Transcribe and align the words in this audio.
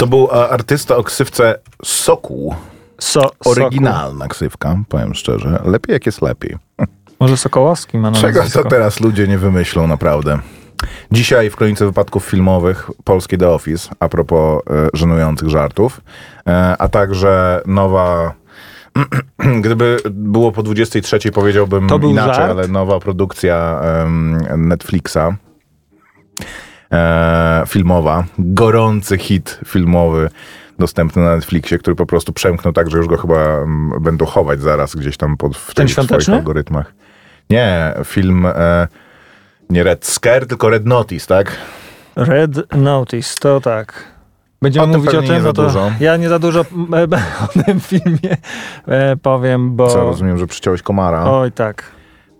To 0.00 0.06
był 0.06 0.28
e, 0.32 0.48
artysta 0.48 0.96
o 0.96 1.02
ksywce 1.02 1.58
Sokół. 1.84 2.54
So, 2.98 3.30
Oryginalna 3.44 4.28
ksywka, 4.28 4.76
powiem 4.88 5.14
szczerze. 5.14 5.62
Lepiej 5.64 5.92
jak 5.92 6.06
jest 6.06 6.22
lepiej. 6.22 6.56
Może 7.20 7.36
Sokołowski 7.36 7.98
ma 7.98 8.10
na 8.10 8.20
Czego 8.20 8.42
to 8.52 8.64
teraz 8.64 9.00
ludzie 9.00 9.28
nie 9.28 9.38
wymyślą 9.38 9.86
naprawdę? 9.86 10.38
Dzisiaj 11.12 11.50
w 11.50 11.56
kronice 11.56 11.84
wypadków 11.84 12.24
filmowych 12.24 12.90
polski 13.04 13.38
The 13.38 13.48
Office, 13.48 13.90
a 14.00 14.08
propos 14.08 14.62
e, 14.70 14.88
żenujących 14.94 15.48
żartów, 15.48 16.00
e, 16.46 16.76
a 16.78 16.88
także 16.88 17.62
nowa... 17.66 18.34
Gdyby 19.60 19.96
było 20.10 20.52
po 20.52 20.62
23, 20.62 21.32
powiedziałbym 21.32 21.88
inaczej, 22.02 22.34
żart? 22.34 22.50
ale 22.50 22.68
nowa 22.68 23.00
produkcja 23.00 23.80
em, 23.82 24.38
Netflixa 24.56 25.36
e, 26.92 27.62
filmowa, 27.68 28.24
gorący 28.38 29.18
hit 29.18 29.60
filmowy 29.66 30.30
dostępny 30.78 31.22
na 31.22 31.34
Netflixie, 31.36 31.78
który 31.78 31.96
po 31.96 32.06
prostu 32.06 32.32
przemknął 32.32 32.72
tak, 32.72 32.90
że 32.90 32.98
już 32.98 33.06
go 33.06 33.16
chyba 33.16 33.36
mm, 33.44 34.02
będą 34.02 34.26
chować 34.26 34.60
zaraz 34.60 34.96
gdzieś 34.96 35.16
tam 35.16 35.36
pod, 35.36 35.56
w 35.56 35.74
Ten 35.74 35.86
tych 35.86 36.04
swoich 36.04 36.28
algorytmach. 36.28 36.92
Nie, 37.50 37.94
film 38.04 38.46
e, 38.46 38.88
nie 39.70 39.82
Red 39.82 40.06
Scare, 40.06 40.46
tylko 40.46 40.70
Red 40.70 40.86
Notice, 40.86 41.26
tak? 41.26 41.56
Red 42.16 42.76
Notice, 42.76 43.34
to 43.40 43.60
tak. 43.60 44.04
Będziemy 44.62 44.84
O 44.86 44.88
tym 44.90 44.96
mówić 44.96 45.08
o 45.10 45.12
pewnie 45.12 45.28
nie 45.28 45.34
tym, 45.34 45.42
za 45.42 45.52
to 45.52 45.62
dużo. 45.62 45.92
ja 46.00 46.16
nie 46.16 46.28
za 46.28 46.38
dużo 46.38 46.60
e, 46.92 47.04
o 47.44 47.62
tym 47.64 47.80
filmie 47.80 48.36
e, 48.88 49.16
powiem, 49.16 49.76
bo... 49.76 49.86
Co, 49.88 50.00
rozumiem, 50.04 50.38
że 50.38 50.46
przyciąłeś 50.46 50.82
komara. 50.82 51.24
Oj 51.24 51.52
tak. 51.52 51.84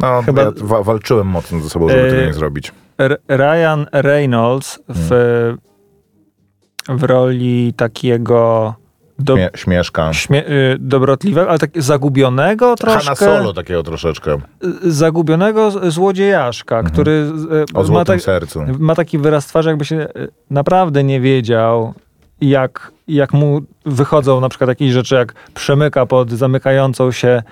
no, 0.01 0.23
chyba- 0.23 0.43
ja 0.43 0.51
wa- 0.57 0.83
walczyłem 0.83 1.27
mocno 1.27 1.61
ze 1.61 1.71
sobą, 1.71 1.89
żeby 1.89 2.07
E, 2.07 2.11
tego 2.11 2.23
nie 2.27 2.35
zrobić. 2.35 2.73
Ryan 3.29 3.87
Reynolds 3.93 4.79
w, 4.89 5.11
w 6.89 7.03
roli 7.03 7.73
takiego 7.77 8.75
do, 9.19 9.35
Śmie- 9.37 9.51
śmieszka. 9.57 10.11
śmie- 10.13 10.45
y, 10.51 10.77
dobrotliwego, 10.79 11.51
ale 11.51 11.59
tak 11.59 11.71
zagubionego 11.75 12.67
Hanna 12.67 12.77
troszkę. 13.01 13.17
Solo 13.17 13.53
takiego 13.53 13.83
troszeczkę. 13.83 14.35
y, 14.85 14.93
Zagubionego 14.93 15.91
złodziejaszka, 15.91 16.83
który 16.83 17.11
y, 17.13 17.25
Mhm. 17.61 17.65
O 17.75 17.93
ma, 17.93 18.05
tak, 18.05 18.21
sercu. 18.23 18.61
ma 18.79 18.95
taki 18.95 19.19
wyraz 19.19 19.47
twarzy, 19.47 19.69
jakby 19.69 19.85
się 19.85 20.09
naprawdę 20.51 21.05
nie 21.05 21.21
wiedział, 21.21 21.95
jak, 22.41 22.93
jak 23.09 23.33
mu 23.33 23.61
wychodzą 23.87 24.41
na 24.41 24.49
przykład 24.49 24.69
jakieś 24.69 24.93
rzeczy, 24.93 25.15
jak 25.15 25.33
przemyka 25.55 26.07
pod 26.07 26.31
zamykającą 26.31 27.13
się 27.13 27.43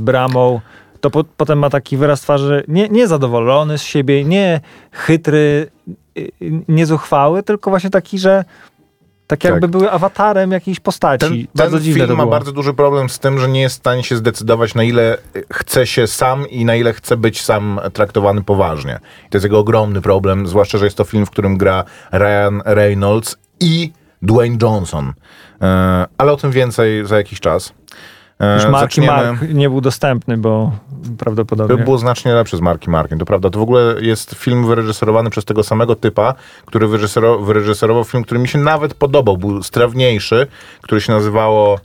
bramą, 0.00 0.60
to 1.00 1.10
po, 1.10 1.24
potem 1.24 1.58
ma 1.58 1.70
taki 1.70 1.96
wyraz 1.96 2.20
twarzy 2.20 2.64
nie, 2.68 2.88
niezadowolony 2.88 3.78
z 3.78 3.82
siebie, 3.82 4.24
nie 4.24 4.60
chytry, 4.92 5.70
y, 6.18 6.20
y, 6.20 6.52
niezuchwały, 6.68 7.42
tylko 7.42 7.70
właśnie 7.70 7.90
taki, 7.90 8.18
że 8.18 8.44
tak 9.26 9.44
jakby 9.44 9.60
Tak. 9.60 9.70
były 9.70 9.90
awatarem 9.90 10.52
jakiejś 10.52 10.80
postaci. 10.80 11.18
Ten, 11.18 11.46
bardzo 11.54 11.76
ten 11.76 11.84
dziwne 11.84 12.06
film 12.06 12.08
to 12.08 12.24
ma 12.24 12.30
bardzo 12.30 12.52
duży 12.52 12.74
problem 12.74 13.08
z 13.08 13.18
tym, 13.18 13.38
że 13.38 13.48
nie 13.48 13.60
jest 13.60 13.74
w 13.74 13.78
stanie 13.78 14.02
się 14.02 14.16
zdecydować, 14.16 14.74
na 14.74 14.82
ile 14.82 15.18
chce 15.52 15.86
się 15.86 16.06
sam 16.06 16.48
i 16.48 16.64
na 16.64 16.74
ile 16.76 16.92
chce 16.92 17.16
być 17.16 17.42
sam 17.42 17.80
traktowany 17.92 18.42
poważnie. 18.42 18.98
I 19.26 19.30
to 19.30 19.36
jest 19.36 19.44
jego 19.44 19.58
ogromny 19.58 20.00
problem, 20.00 20.46
zwłaszcza, 20.46 20.78
że 20.78 20.84
jest 20.84 20.96
to 20.96 21.04
film, 21.04 21.26
w 21.26 21.30
którym 21.30 21.56
gra 21.56 21.84
Ryan 22.12 22.62
Reynolds 22.64 23.36
i 23.60 23.92
Dwayne 24.22 24.56
Johnson. 24.62 25.12
E, 25.62 26.06
ale 26.18 26.32
o 26.32 26.36
tym 26.36 26.50
więcej 26.50 27.06
za 27.06 27.16
jakiś 27.16 27.40
czas. 27.40 27.72
E, 28.40 28.54
Już 28.54 28.66
Marki 28.66 29.00
zaczniemy- 29.00 29.32
Mark 29.32 29.42
nie 29.54 29.70
był 29.70 29.80
dostępny, 29.80 30.36
bo 30.36 30.72
prawdopodobnie... 31.18 31.76
To 31.76 31.84
było 31.84 31.98
znacznie 31.98 32.34
lepsze 32.34 32.56
z 32.56 32.60
Marki 32.60 32.90
Markiem, 32.90 33.18
to 33.18 33.24
prawda. 33.24 33.50
To 33.50 33.58
w 33.58 33.62
ogóle 33.62 33.94
jest 34.00 34.34
film 34.34 34.66
wyreżyserowany 34.66 35.30
przez 35.30 35.44
tego 35.44 35.62
samego 35.62 35.96
typa, 35.96 36.34
który 36.66 36.88
wyreżyserował, 36.88 37.44
wyreżyserował 37.44 38.04
film, 38.04 38.24
który 38.24 38.40
mi 38.40 38.48
się 38.48 38.58
nawet 38.58 38.94
podobał. 38.94 39.36
Był 39.36 39.62
strawniejszy, 39.62 40.46
który 40.80 41.00
się 41.00 41.12
nazywało... 41.12 41.78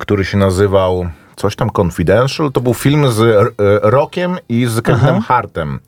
Który 0.00 0.24
się 0.24 0.38
nazywał... 0.38 1.06
Coś 1.36 1.56
tam 1.56 1.70
Confidential. 1.70 2.52
To 2.52 2.60
był 2.60 2.74
film 2.74 3.10
z 3.12 3.20
e, 3.20 3.44
Rockiem 3.82 4.36
i 4.48 4.66
z 4.66 4.80
Kevinem 4.80 5.20
Hartem. 5.20 5.80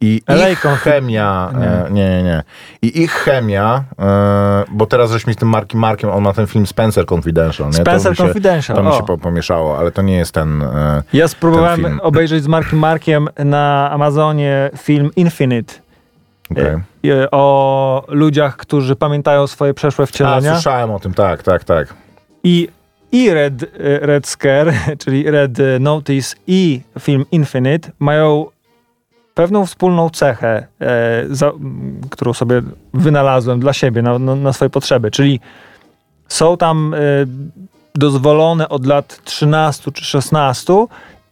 I 0.00 0.20
LA 0.26 0.48
ich 0.48 0.58
chemia... 0.60 1.50
e, 1.54 1.90
Nie, 1.90 2.08
nie, 2.10 2.22
nie. 2.22 2.42
I 2.82 3.02
ich 3.02 3.12
chemia, 3.12 3.84
e, 3.98 4.64
bo 4.70 4.86
teraz 4.86 5.10
żeśmy 5.10 5.32
z 5.32 5.36
tym 5.36 5.48
Markiem 5.48 5.80
Markiem, 5.80 6.10
on 6.10 6.22
ma 6.22 6.32
ten 6.32 6.46
film 6.46 6.66
Spencer 6.66 7.06
Confidential. 7.06 7.66
Nie? 7.66 7.72
To 7.72 7.80
Spencer 7.80 8.10
mi 8.12 8.16
się, 8.16 8.22
Confidential, 8.24 8.76
To 8.76 8.82
mi 8.82 8.92
się 8.92 9.02
po- 9.02 9.18
pomieszało, 9.18 9.78
ale 9.78 9.90
to 9.92 10.02
nie 10.02 10.16
jest 10.16 10.32
ten... 10.32 10.62
e, 10.62 11.02
Ja 11.12 11.20
ten 11.22 11.28
spróbowałem 11.28 11.80
film. 11.80 12.00
obejrzeć 12.02 12.42
z 12.44 12.46
Markiem 12.46 12.78
Markiem 12.78 13.28
na 13.44 13.90
Amazonie 13.90 14.70
film 14.78 15.10
Infinite 15.16 15.74
okej. 16.50 16.64
e, 17.10 17.30
o 17.30 18.04
ludziach, 18.08 18.56
którzy 18.56 18.96
pamiętają 18.96 19.46
swoje 19.46 19.74
przeszłe 19.74 20.02
A, 20.02 20.06
wcielenia. 20.06 20.52
słyszałem 20.54 20.90
o 20.90 21.00
tym, 21.00 21.14
tak, 21.14 21.42
tak, 21.42 21.64
tak. 21.64 21.94
I, 22.44 22.68
I 23.12 23.30
Red, 23.30 23.54
Red 24.00 24.26
Scare, 24.26 24.72
czyli 25.04 25.30
Red 25.30 25.58
Notice 25.80 26.36
i 26.46 26.80
film 27.00 27.24
Infinite 27.32 27.90
mają 27.98 28.46
pewną 29.34 29.66
wspólną 29.66 30.10
cechę, 30.10 30.66
e, 30.80 31.24
za, 31.30 31.52
którą 32.10 32.32
sobie 32.32 32.62
wynalazłem 32.94 33.60
dla 33.60 33.72
siebie, 33.72 34.02
na, 34.02 34.18
na, 34.18 34.34
na 34.34 34.52
swoje 34.52 34.70
potrzeby. 34.70 35.10
Czyli 35.10 35.40
są 36.28 36.56
tam 36.56 36.94
e, 36.94 36.98
dozwolone 37.94 38.68
od 38.68 38.86
lat 38.86 39.20
13 39.24 39.92
czy 39.92 40.04
16 40.04 40.86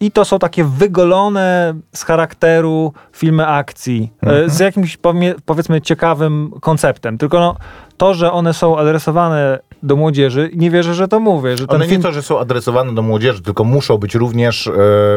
i 0.05 0.11
to 0.11 0.25
są 0.25 0.39
takie 0.39 0.63
wygolone 0.63 1.73
z 1.95 2.03
charakteru 2.03 2.93
filmy 3.11 3.47
akcji, 3.47 4.13
e, 4.21 4.49
z 4.49 4.59
jakimś 4.59 4.97
powiedzmy 5.45 5.81
ciekawym 5.81 6.51
konceptem. 6.61 7.17
Tylko 7.17 7.39
no, 7.39 7.55
to, 7.97 8.13
że 8.13 8.31
one 8.31 8.53
są 8.53 8.77
adresowane 8.77 9.59
do 9.83 9.95
młodzieży, 9.95 10.49
nie 10.55 10.71
wierzę, 10.71 10.93
że 10.93 11.07
to 11.07 11.19
mówię, 11.19 11.57
że 11.57 11.67
ten 11.67 11.75
One 11.75 11.85
film... 11.85 11.97
nie 12.01 12.03
to, 12.03 12.11
że 12.11 12.21
są 12.21 12.39
adresowane 12.39 12.95
do 12.95 13.01
młodzieży, 13.01 13.41
tylko 13.41 13.63
muszą 13.63 13.97
być 13.97 14.15
również 14.15 14.67
e, 14.67 14.73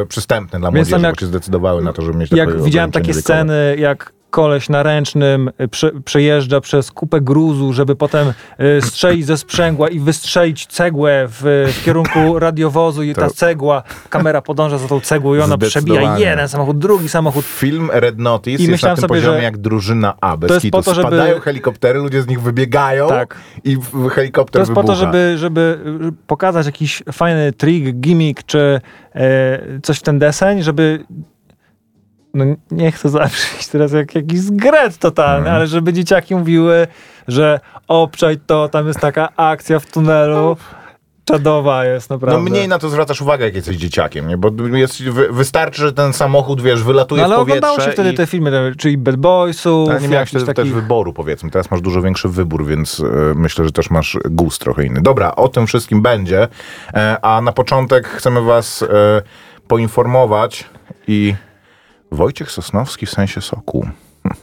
przystępne 0.09 0.59
dla 0.59 0.71
Więc 0.71 0.75
młodzieży, 0.75 0.91
tam 0.91 1.03
bo 1.03 1.09
jak- 1.09 1.21
się 1.21 1.27
zdecydowały 1.27 1.83
na 1.83 1.93
to, 1.93 2.03
żeby 2.03 2.19
mieć 2.19 2.33
Jak 2.33 2.63
widziałem 2.63 2.93
takie 2.93 3.15
sceny, 3.15 3.77
jak 3.79 4.13
koleś 4.31 4.69
na 4.69 4.83
ręcznym 4.83 5.51
y, 5.61 5.69
prze, 5.69 5.91
przejeżdża 6.05 6.61
przez 6.61 6.91
kupę 6.91 7.21
gruzu, 7.21 7.73
żeby 7.73 7.97
potem 7.97 8.29
y, 8.79 8.83
strzelić 8.83 9.27
ze 9.27 9.37
sprzęgła 9.37 9.89
i 9.89 10.01
wystrzelić 10.01 10.67
cegłę 10.67 11.25
w, 11.29 11.73
w 11.77 11.85
kierunku 11.85 12.19
radiowozu 12.39 13.03
i 13.03 13.15
ta 13.15 13.31
cegła, 13.31 13.83
kamera 14.11 14.43
podąża 14.43 14.79
za 14.79 14.89
tą 14.89 15.01
cegłą 15.01 15.35
i 15.35 15.41
ona 15.41 15.59
przebija 15.59 16.19
jeden 16.19 16.49
samochód, 16.49 16.79
drugi 16.79 17.09
samochód. 17.09 17.45
Film 17.45 17.91
Red 17.93 18.19
Notice 18.19 18.51
I 18.51 18.53
jest 18.53 18.69
na 18.69 18.73
myślałem 18.73 18.97
tym 18.97 19.03
sobie, 19.03 19.15
poziomie 19.21 19.39
że 19.39 19.45
jak 19.45 19.57
drużyna 19.59 20.15
A, 20.21 20.37
bez 20.37 20.49
to 20.49 20.55
jest 20.55 20.71
po 20.71 20.83
to, 20.83 20.95
żeby- 20.95 21.07
Spadają 21.07 21.41
helikoptery, 21.41 21.99
ludzie 21.99 22.23
z 22.23 22.27
nich 22.27 22.41
wybiegają 22.43 23.09
Tak. 23.09 23.37
i 23.65 23.77
w- 23.77 24.09
helikopter 24.11 24.53
To 24.53 24.59
jest 24.59 24.73
po 24.73 24.81
wybucha. 24.83 24.95
to, 24.99 25.01
żeby, 25.07 25.35
żeby 25.39 25.79
y, 26.09 26.13
pokazać 26.27 26.67
jakiś 26.67 27.03
fajny 27.13 27.53
trik, 27.53 27.97
gimmick 28.01 28.43
czy 28.47 28.81
e, 29.15 29.81
coś 29.83 29.99
w 29.99 30.03
ten 30.03 30.19
deseń, 30.19 30.63
żeby 30.63 31.05
no 32.37 32.45
nie 32.71 32.93
chcę 32.93 33.09
zabrzmieć 33.09 33.69
teraz 33.69 33.93
jak 33.93 34.15
jakiś 34.15 34.41
zgret 34.41 34.99
totalny, 34.99 35.39
Mhm. 35.39 35.57
ale 35.57 35.67
żeby 35.67 35.93
dzieciaki 35.93 36.35
mówiły, 36.35 36.87
że 37.29 37.61
obczaj 37.89 38.39
to, 38.47 38.69
tam 38.69 38.87
jest 38.87 39.01
taka 39.01 39.29
akcja 39.37 39.79
w 39.79 39.87
tunelu, 39.87 40.57
czadowa 41.25 41.85
jest 41.85 42.11
naprawdę. 42.11 42.39
No 42.39 42.51
mniej 42.51 42.69
na 42.69 42.79
to 42.79 42.89
zwracasz 42.89 43.23
uwagę, 43.23 43.45
jak 43.45 43.55
jesteś 43.55 43.77
dzieciakiem, 43.77 44.29
nie? 44.29 44.37
Bo 44.37 44.77
jest, 44.77 45.03
wy, 45.03 45.29
wystarczy, 45.33 45.83
że 45.83 45.93
ten 45.93 46.13
samochód, 46.13 46.63
wiesz, 46.63 46.83
wylatuje 46.83 47.23
No, 47.23 47.27
ale 47.27 47.35
w 47.35 47.39
powietrze 47.39 47.59
oglądało 47.59 47.87
się 47.87 47.93
wtedy 47.93 48.13
i... 48.13 48.15
te 48.15 48.27
filmy, 48.27 48.73
czyli 48.79 48.99
Bad 48.99 49.17
Boysów, 49.17 49.91
Ale 49.91 50.01
nie 50.01 50.09
miałeś 50.09 50.31
też 50.31 50.71
wyboru, 50.71 51.13
powiedzmy. 51.13 51.51
Teraz 51.51 51.71
masz 51.71 51.81
dużo 51.81 52.03
większy 52.03 52.29
wybór, 52.29 52.67
więc 52.67 53.01
e, 53.01 53.05
myślę, 53.35 53.65
że 53.65 53.73
też 53.73 53.91
masz 53.91 54.19
gust 54.25 54.61
trochę 54.61 54.85
inny. 54.85 55.01
Dobra, 55.03 55.35
o 55.35 55.49
tym 55.49 55.67
wszystkim 55.67 56.03
będzie. 56.03 56.49
E, 56.95 57.17
a 57.23 57.41
na 57.41 57.53
początek 57.53 58.09
chcemy 58.09 58.41
was 58.43 58.83
e, 58.83 59.23
poinformować 59.69 60.65
i 61.09 61.35
Wojciech 62.13 62.51
Sosnowski 62.51 63.07
w 63.07 63.11
sensie 63.11 63.41
soku. 63.41 63.87
Hm. 64.23 64.37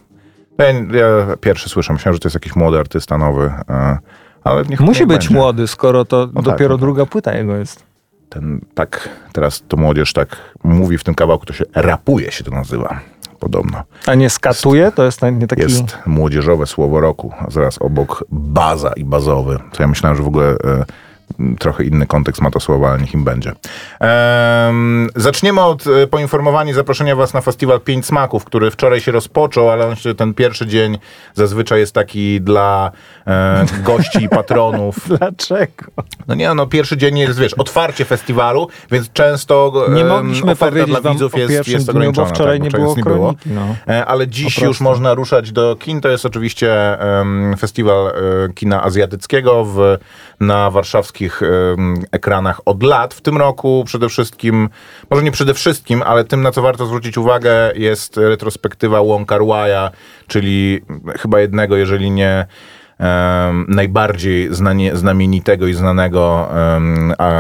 Ja, 0.59 0.67
ja 0.97 1.37
pierwszy 1.37 1.69
słyszę, 1.69 1.93
myślałem, 1.93 2.13
że 2.13 2.19
to 2.19 2.27
jest 2.27 2.35
jakiś 2.35 2.55
młody 2.55 2.79
artysta 2.79 3.17
nowy, 3.17 3.53
e, 3.69 3.97
ale 4.43 4.63
niech 4.63 4.79
Musi 4.79 4.99
niech 4.99 5.07
być 5.07 5.17
będzie. 5.17 5.35
młody, 5.35 5.67
skoro 5.67 6.05
to 6.05 6.27
tak, 6.27 6.43
dopiero 6.43 6.69
no 6.69 6.77
tak. 6.77 6.81
druga 6.81 7.05
płyta 7.05 7.33
jego 7.33 7.55
jest. 7.55 7.83
Ten, 8.29 8.61
tak, 8.73 9.09
teraz 9.33 9.63
to 9.67 9.77
młodzież 9.77 10.13
tak 10.13 10.37
mówi 10.63 10.97
w 10.97 11.03
tym 11.03 11.15
kawałku, 11.15 11.45
to 11.45 11.53
się 11.53 11.65
rapuje 11.75 12.31
się 12.31 12.43
to 12.43 12.51
nazywa, 12.51 12.99
podobno. 13.39 13.83
A 14.05 14.15
nie 14.15 14.29
skatuje? 14.29 14.91
To 14.91 15.05
jest 15.05 15.21
nie 15.21 15.47
taki... 15.47 15.61
Jest 15.61 15.97
młodzieżowe 16.05 16.65
słowo 16.65 16.99
roku, 16.99 17.31
a 17.39 17.51
zaraz 17.51 17.77
obok 17.81 18.25
baza 18.29 18.91
i 18.95 19.05
bazowy. 19.05 19.59
To 19.71 19.83
ja 19.83 19.87
myślałem, 19.87 20.17
że 20.17 20.23
w 20.23 20.27
ogóle 20.27 20.45
e, 20.49 20.85
trochę 21.59 21.83
inny 21.83 22.07
kontekst 22.07 22.41
ma 22.41 22.51
to 22.51 22.59
słowo, 22.59 22.89
ale 22.89 22.99
niech 22.99 23.13
im 23.13 23.23
będzie. 23.23 23.51
Ehm, 23.99 25.09
zaczniemy 25.15 25.61
od 25.61 25.87
e, 25.87 26.07
poinformowania 26.07 26.71
i 26.71 26.73
zaproszenia 26.73 27.15
was 27.15 27.33
na 27.33 27.41
festiwal 27.41 27.79
Pięć 27.81 28.05
Smaków, 28.05 28.45
który 28.45 28.71
wczoraj 28.71 29.01
się 29.01 29.11
rozpoczął, 29.11 29.69
ale 29.69 29.87
on 29.87 29.95
się, 29.95 30.15
ten 30.15 30.33
pierwszy 30.33 30.67
dzień 30.67 30.97
zazwyczaj 31.33 31.79
jest 31.79 31.93
taki 31.93 32.41
dla 32.41 32.91
e, 33.27 33.65
gości 33.83 34.23
i 34.23 34.29
patronów. 34.29 34.95
Dlaczego? 35.17 35.85
No 36.27 36.35
nie, 36.35 36.53
no 36.53 36.67
pierwszy 36.67 36.97
dzień 36.97 37.17
jest, 37.17 37.39
wiesz, 37.39 37.53
otwarcie 37.53 38.05
festiwalu, 38.05 38.67
więc 38.91 39.11
często 39.11 39.85
Nie 39.89 40.01
em, 40.01 40.07
mogliśmy 40.07 40.51
oferta 40.51 40.85
dla 40.85 41.01
widzów 41.01 41.37
jest, 41.37 41.67
jest 41.67 41.85
dniu, 41.85 41.91
ograniczona. 41.91 42.27
wczoraj 42.27 42.59
tak, 42.59 42.63
nie 42.63 42.79
było 42.79 42.95
czegoś 42.95 43.13
kroniki, 43.13 43.49
no. 43.49 43.75
E, 43.87 44.05
Ale 44.05 44.27
dziś 44.27 44.57
już 44.57 44.81
można 44.81 45.13
ruszać 45.13 45.51
do 45.51 45.75
kin. 45.75 46.01
To 46.01 46.09
jest 46.09 46.25
oczywiście 46.25 46.99
em, 46.99 47.55
festiwal 47.57 48.07
e, 48.07 48.11
kina 48.53 48.83
azjatyckiego 48.83 49.65
w, 49.65 49.97
na 50.39 50.69
warszawskich 50.71 51.22
em, 51.41 51.95
ekranach 52.11 52.61
od 52.65 52.83
lat. 52.83 53.13
W 53.13 53.21
tym 53.21 53.37
roku 53.37 53.83
przede 53.85 54.09
wszystkim, 54.09 54.69
może 55.09 55.23
nie 55.23 55.31
przede 55.31 55.53
wszystkim, 55.53 56.01
ale 56.01 56.23
tym, 56.23 56.41
na 56.41 56.51
co 56.51 56.61
warto 56.61 56.85
zwrócić 56.85 57.17
uwagę, 57.17 57.71
jest 57.75 58.17
retrospektywa 58.17 59.03
Wong 59.03 59.27
Kar 59.27 59.41
Wai'a, 59.41 59.89
czyli 60.27 60.81
chyba 61.19 61.39
jednego, 61.39 61.77
jeżeli 61.77 62.11
nie 62.11 62.45
em, 62.99 63.65
najbardziej 63.69 64.55
znanie, 64.55 64.95
znamienitego 64.95 65.67
i 65.67 65.73
znanego 65.73 66.49
a, 67.17 67.39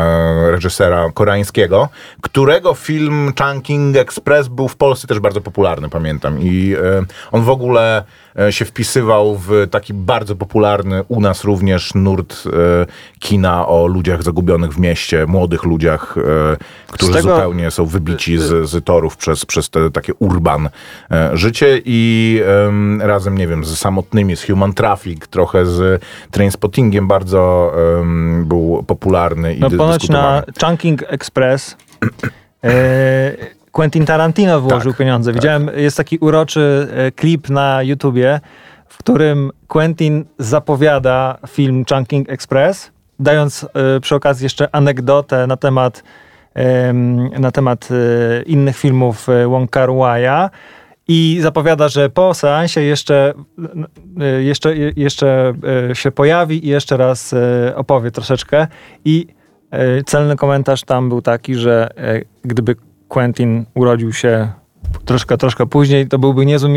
reżysera 0.51 1.11
koreańskiego, 1.13 1.89
którego 2.21 2.73
film 2.73 3.33
Chungking 3.41 3.97
Express 3.97 4.47
był 4.47 4.67
w 4.67 4.75
Polsce 4.75 5.07
też 5.07 5.19
bardzo 5.19 5.41
popularny, 5.41 5.89
pamiętam. 5.89 6.39
I 6.41 6.75
e, 6.83 7.05
on 7.31 7.43
w 7.43 7.49
ogóle 7.49 8.03
się 8.49 8.65
wpisywał 8.65 9.37
w 9.37 9.67
taki 9.71 9.93
bardzo 9.93 10.35
popularny 10.35 11.03
u 11.07 11.21
nas 11.21 11.43
również 11.43 11.93
nurt 11.95 12.43
e, 12.45 12.85
kina 13.19 13.67
o 13.67 13.87
ludziach 13.87 14.23
zagubionych 14.23 14.73
w 14.73 14.79
mieście, 14.79 15.25
młodych 15.25 15.63
ludziach, 15.63 16.15
e, 16.17 16.57
którzy 16.91 17.13
tego- 17.13 17.35
zupełnie 17.35 17.71
są 17.71 17.85
wybici 17.85 18.37
z, 18.37 18.69
z 18.69 18.85
torów 18.85 19.17
przez, 19.17 19.45
przez 19.45 19.69
te 19.69 19.91
takie 19.91 20.13
urban 20.13 20.69
e, 21.11 21.29
życie 21.37 21.81
i 21.85 22.41
em, 22.67 23.01
razem, 23.01 23.37
nie 23.37 23.47
wiem, 23.47 23.65
z 23.65 23.77
samotnymi, 23.79 24.35
z 24.35 24.43
Human 24.45 24.73
Traffic, 24.73 25.27
trochę 25.27 25.65
z 25.65 26.01
Trainspottingiem 26.31 27.07
bardzo 27.07 27.73
był 28.45 28.83
popularny 28.87 29.55
i 29.55 29.59
No 29.59 29.69
ponoć 29.69 30.09
na 30.09 30.43
Chunking 30.61 31.03
Express 31.07 31.77
e, 32.63 33.31
Quentin 33.73 34.05
Tarantino 34.05 34.61
włożył 34.61 34.91
Tak, 34.91 34.97
pieniądze. 34.97 35.33
Widziałem, 35.33 35.69
jest 35.75 35.97
taki 35.97 36.17
uroczy 36.17 36.87
e, 36.91 37.11
klip 37.11 37.49
na 37.49 37.83
YouTubie, 37.83 38.39
w 38.87 38.97
którym 38.97 39.51
Quentin 39.67 40.25
zapowiada 40.39 41.37
film 41.47 41.85
Chunking 41.89 42.29
Express, 42.29 42.91
dając 43.19 43.63
e, 43.63 43.99
przy 43.99 44.15
okazji 44.15 44.45
jeszcze 44.45 44.75
anegdotę 44.75 45.47
na 45.47 45.57
temat, 45.57 46.03
em, 46.53 47.27
na 47.27 47.51
temat 47.51 47.89
e, 47.91 48.43
innych 48.43 48.77
filmów 48.77 49.27
Wong 49.47 49.71
Kar 49.71 49.89
Wai'a. 49.89 50.49
I 51.07 51.39
zapowiada, 51.41 51.87
że 51.87 52.09
po 52.09 52.33
seansie 52.33 52.81
jeszcze, 52.81 53.33
jeszcze, 54.39 54.75
jeszcze 54.95 55.53
się 55.93 56.11
pojawi 56.11 56.65
i 56.65 56.69
jeszcze 56.69 56.97
raz 56.97 57.35
opowie 57.75 58.11
troszeczkę. 58.11 58.67
I 59.05 59.27
celny 60.05 60.35
komentarz 60.35 60.83
tam 60.83 61.09
był 61.09 61.21
taki, 61.21 61.55
że 61.55 61.89
gdyby 62.43 62.75
Quentin 63.13 63.65
urodził 63.73 64.13
się 64.13 64.51
troszkę, 65.05 65.37
troszkę 65.37 65.65
później, 65.65 66.07
to 66.07 66.19
byłby 66.19 66.45
niezłym 66.45 66.73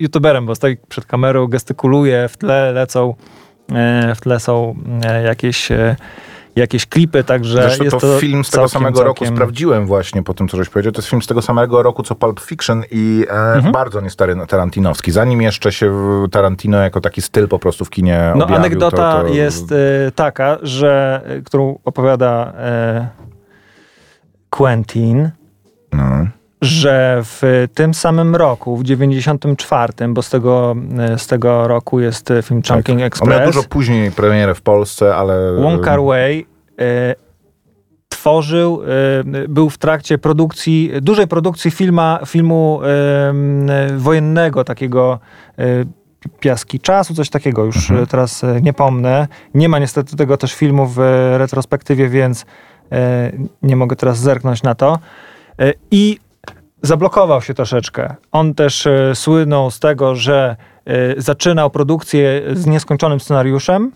youtuberem, 0.00 0.46
bo 0.46 0.54
stoi 0.54 0.76
przed 0.88 1.06
kamerą, 1.06 1.46
gestykuluje, 1.46 2.28
w 2.28 2.36
tle 2.36 2.72
lecą, 2.72 3.14
e, 3.72 4.14
w 4.14 4.20
tle 4.20 4.40
są 4.40 4.74
e, 5.04 5.22
jakieś, 5.22 5.72
e, 5.72 5.96
jakieś 6.56 6.86
klipy, 6.86 7.24
także 7.24 7.62
Zresztą 7.62 7.84
jest 7.84 7.96
to, 7.96 8.00
to 8.14 8.18
film 8.20 8.44
z 8.44 8.50
tego 8.50 8.68
całkiem, 8.68 8.80
samego 8.80 9.02
roku 9.04 9.18
całkiem- 9.18 9.36
sprawdziłem 9.36 9.86
właśnie 9.86 10.22
po 10.22 10.34
tym, 10.34 10.48
co 10.48 10.56
żeś 10.56 10.68
powiedział. 10.68 10.92
To 10.92 10.98
jest 10.98 11.08
film 11.08 11.22
z 11.22 11.26
tego 11.26 11.42
samego 11.42 11.82
roku, 11.82 12.02
co 12.02 12.14
Pulp 12.14 12.40
Fiction 12.40 12.82
i 12.90 13.26
e, 13.28 13.32
Mhm. 13.54 13.72
bardzo 13.72 14.00
niestary 14.00 14.36
tarantinowski. 14.48 15.10
Zanim 15.12 15.42
jeszcze 15.42 15.72
się 15.72 15.92
Tarantino 16.30 16.78
jako 16.78 17.00
taki 17.00 17.22
styl 17.22 17.48
po 17.48 17.58
prostu 17.58 17.84
w 17.84 17.90
kinie 17.90 18.32
No, 18.36 18.44
objawił, 18.44 18.56
anegdota 18.56 19.12
to, 19.12 19.28
to, 19.28 19.34
jest 19.34 19.72
e, 19.72 19.76
taka, 20.14 20.58
że, 20.62 21.22
którą 21.44 21.78
opowiada 21.84 22.52
e, 22.56 23.08
Quentin, 24.50 25.30
No. 25.92 26.26
że 26.62 27.20
w 27.24 27.66
tym 27.74 27.94
samym 27.94 28.36
roku, 28.36 28.76
w 28.76 28.84
94, 28.84 29.92
bo 30.08 30.22
z 30.22 30.30
tego, 30.30 30.76
z 31.16 31.26
tego 31.26 31.68
roku 31.68 32.00
jest 32.00 32.32
film 32.42 32.62
Chunking 32.68 32.84
Tak. 32.84 32.90
On 32.92 32.96
miał 32.98 33.06
Express, 33.06 33.54
dużo 33.54 33.68
później 33.68 34.10
premierę 34.10 34.54
w 34.54 34.62
Polsce, 34.62 35.16
ale... 35.16 35.52
Wong 35.62 35.84
Kar 35.84 36.00
Wai 36.02 36.46
e, 36.80 37.14
tworzył, 38.08 38.82
e, 38.82 39.48
był 39.48 39.70
w 39.70 39.78
trakcie 39.78 40.18
produkcji, 40.18 40.92
dużej 41.00 41.28
produkcji 41.28 41.70
filma, 41.70 42.20
filmu 42.26 42.80
m, 43.30 43.70
wojennego, 43.98 44.64
takiego 44.64 45.18
e, 45.58 45.84
Piaski 46.40 46.80
Czasu, 46.80 47.14
coś 47.14 47.30
takiego, 47.30 47.64
już 47.64 47.90
e, 47.90 48.06
teraz 48.06 48.44
e, 48.44 48.60
nie 48.60 48.72
pomnę. 48.72 49.28
Nie 49.54 49.68
ma 49.68 49.78
niestety 49.78 50.16
tego 50.16 50.36
też 50.36 50.54
filmu 50.54 50.86
w 50.86 50.98
retrospektywie, 51.38 52.08
więc 52.08 52.46
e, 52.92 53.32
nie 53.62 53.76
mogę 53.76 53.96
teraz 53.96 54.18
zerknąć 54.18 54.62
na 54.62 54.74
to. 54.74 54.98
E, 55.60 55.72
I 55.90 56.18
zablokował 56.82 57.42
się 57.42 57.54
troszeczkę. 57.54 58.14
On 58.32 58.54
też 58.54 58.86
e, 58.86 59.14
słynął 59.14 59.70
z 59.70 59.80
tego, 59.80 60.14
że 60.14 60.56
e, 60.86 61.20
zaczynał 61.20 61.70
produkcję 61.70 62.42
z 62.52 62.66
nieskończonym 62.66 63.20
scenariuszem, 63.20 63.92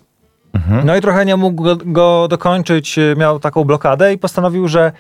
Mhm. 0.55 0.87
no 0.87 0.97
i 0.97 1.01
trochę 1.01 1.25
nie 1.25 1.37
mógł 1.37 1.63
go, 1.63 1.77
go 1.85 2.27
dokończyć, 2.31 2.97
miał 3.17 3.41
taką 3.41 3.65
blokadę 3.65 4.13
i 4.13 4.19
postanowił, 4.19 4.69
że 4.69 4.93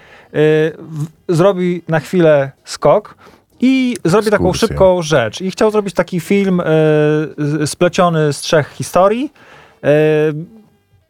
zrobi 1.28 1.82
na 1.88 2.00
chwilę 2.00 2.50
skok 2.64 3.14
i 3.60 3.96
zrobi 4.04 4.30
taką 4.30 4.44
Ekskursję. 4.48 4.68
szybką 4.68 5.02
rzecz. 5.02 5.40
I 5.40 5.50
chciał 5.50 5.70
zrobić 5.70 5.94
taki 5.94 6.20
film 6.20 6.60
y, 7.62 7.66
spleciony 7.66 8.32
z 8.32 8.40
trzech 8.40 8.68
historii. 8.68 9.32
Y, 9.84 9.88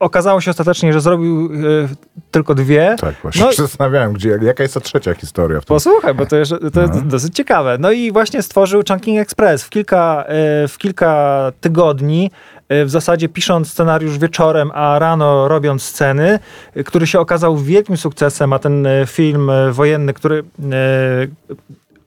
okazało 0.02 0.40
się 0.40 0.50
ostatecznie, 0.50 0.92
że 0.92 1.00
zrobił 1.00 1.52
y, 1.52 1.88
tylko 2.30 2.54
dwie. 2.54 2.96
Tak, 3.00 3.14
właśnie 3.22 3.44
No 3.44 3.52
się 3.52 3.62
zastanawiałem, 3.62 4.12
gdzie, 4.12 4.38
jaka 4.42 4.62
jest 4.62 4.74
ta 4.74 4.80
trzecia 4.80 5.14
historia 5.14 5.60
w 5.60 5.64
tym. 5.64 5.74
Posłuchaj, 5.76 6.14
bo 6.14 6.26
to 6.26 6.36
jest, 6.36 6.52
to 6.72 6.80
jest 6.80 6.94
No. 6.94 7.00
dosyć 7.00 7.34
ciekawe. 7.34 7.76
No 7.80 7.92
i 7.92 8.12
właśnie 8.12 8.42
stworzył 8.42 8.82
Chunking 8.88 9.18
Express 9.20 9.64
w 9.64 9.70
kilka, 9.70 10.24
e, 10.26 10.68
w 10.68 10.78
kilka 10.78 11.52
tygodni, 11.60 12.30
e, 12.68 12.84
w 12.84 12.90
zasadzie 12.90 13.28
pisząc 13.28 13.70
scenariusz 13.70 14.18
wieczorem, 14.18 14.70
a 14.74 14.98
rano 14.98 15.48
robiąc 15.48 15.82
sceny, 15.82 16.38
który 16.84 17.06
się 17.06 17.20
okazał 17.20 17.56
wielkim 17.56 17.96
sukcesem, 17.96 18.52
a 18.52 18.58
ten 18.58 18.86
film 19.06 19.50
wojenny, 19.72 20.14
który, 20.14 20.44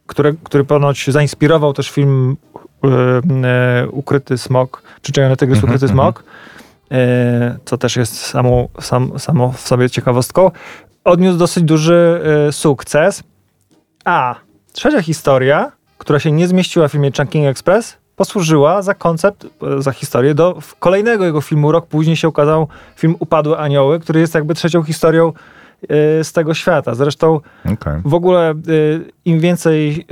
który, 0.07 0.35
który 0.43 0.63
ponoć 0.63 1.05
zainspirował 1.11 1.73
też 1.73 1.89
film 1.91 2.37
Ukryty 3.91 4.37
Smok, 4.37 4.81
czy 5.01 5.11
Czerwony 5.11 5.37
Tygrys 5.37 5.57
Mhm, 5.57 5.69
Ukryty 5.73 5.85
mhm. 5.85 5.97
Smok, 5.97 6.23
co 7.65 7.77
też 7.77 7.95
jest 7.95 8.21
samo, 8.21 8.67
sam, 8.81 9.19
samo 9.19 9.51
w 9.51 9.59
sobie 9.59 9.89
ciekawostką, 9.89 10.51
odniósł 11.03 11.37
dosyć 11.37 11.63
duży 11.63 12.21
e, 12.47 12.51
sukces. 12.51 13.23
A 14.05 14.35
trzecia 14.73 15.01
historia, 15.01 15.71
która 15.97 16.19
się 16.19 16.31
nie 16.31 16.47
zmieściła 16.47 16.87
w 16.87 16.91
filmie 16.91 17.11
Chunking 17.17 17.45
Express, 17.45 17.97
posłużyła 18.15 18.81
za 18.81 18.93
koncept, 18.93 19.47
e, 19.77 19.81
za 19.81 19.91
historię 19.91 20.33
do 20.33 20.59
kolejnego 20.79 21.25
jego 21.25 21.41
filmu. 21.41 21.71
Rok 21.71 21.87
później 21.87 22.15
się 22.15 22.27
ukazał 22.27 22.67
film 22.95 23.15
Upadłe 23.19 23.57
Anioły, 23.57 23.99
który 23.99 24.19
jest 24.19 24.35
jakby 24.35 24.53
trzecią 24.53 24.83
historią 24.83 25.27
e, 25.27 25.33
z 26.23 26.33
tego 26.33 26.53
świata. 26.53 26.95
Zresztą 26.95 27.39
Okej. 27.65 28.01
w 28.05 28.13
ogóle 28.13 28.53
y, 28.67 29.01
im 29.25 29.39
więcej 29.39 30.05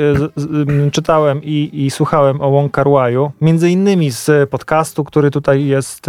ym, 0.70 0.92
czytałem 0.92 1.44
i, 1.44 1.70
i 1.74 1.92
słuchałem 1.92 2.42
o 2.42 2.52
Wong 2.52 2.72
Kar 2.72 2.88
Wai'u, 2.88 3.30
między 3.42 3.70
innymi 3.70 4.12
z 4.12 4.50
podcastu, 4.50 5.04
który 5.04 5.32
tutaj 5.32 5.66
jest 5.66 6.06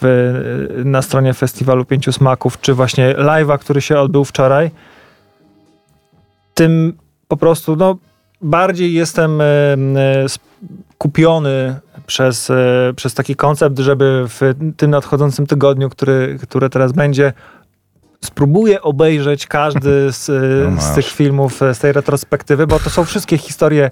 w, 0.00 0.82
na 0.84 1.02
stronie 1.02 1.34
Festiwalu 1.34 1.84
Pięciu 1.84 2.12
Smaków, 2.12 2.60
czy 2.60 2.74
właśnie 2.74 3.14
live'a, 3.14 3.58
który 3.58 3.80
się 3.80 3.98
odbył 3.98 4.24
wczoraj, 4.24 4.70
tym 6.54 6.92
po 7.28 7.36
prostu 7.36 7.76
no, 7.76 7.96
bardziej 8.42 8.92
jestem 8.92 9.40
y, 9.40 9.44
y, 10.24 10.28
skupiony 10.28 11.80
przez, 12.06 12.52
przez 12.96 13.14
taki 13.14 13.36
koncept, 13.36 13.78
żeby 13.78 14.24
w 14.28 14.40
tym 14.76 14.90
nadchodzącym 14.90 15.46
tygodniu, 15.46 15.90
który, 15.90 16.38
które 16.42 16.70
teraz 16.70 16.92
będzie, 16.92 17.32
spróbuję 18.24 18.82
obejrzeć 18.82 19.46
każdy 19.46 20.12
z, 20.12 20.28
No 20.74 20.80
z 20.80 20.94
tych 20.94 21.06
filmów, 21.06 21.62
y, 21.62 21.74
z 21.74 21.78
tej 21.78 21.92
retrospektywy, 21.92 22.66
bo 22.66 22.78
to 22.78 22.90
są 22.90 23.04
wszystkie 23.04 23.38
historie. 23.38 23.90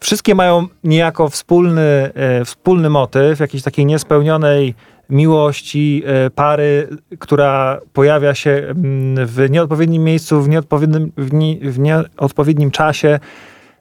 Wszystkie 0.00 0.34
mają 0.34 0.66
niejako 0.84 1.28
wspólny, 1.28 2.10
y, 2.40 2.44
wspólny 2.44 2.90
motyw 2.90 3.40
jakiejś 3.40 3.62
takiej 3.62 3.86
niespełnionej 3.86 4.74
miłości 5.10 6.02
y, 6.26 6.30
pary, 6.30 6.88
która 7.18 7.80
pojawia 7.92 8.34
się 8.34 8.50
mm, 8.50 9.26
w 9.26 9.50
nieodpowiednim 9.50 10.04
miejscu, 10.04 10.42
w 10.42 10.48
nieodpowiednim, 10.48 11.12
w 11.16 11.32
nie, 11.32 11.70
w 11.70 11.78
nieodpowiednim 11.78 12.70
czasie. 12.70 13.20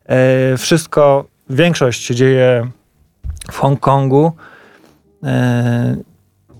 E, 0.05 0.57
Wszystko, 0.57 1.25
większość 1.49 2.03
się 2.03 2.15
dzieje 2.15 2.67
w 3.51 3.57
Hongkongu. 3.57 4.31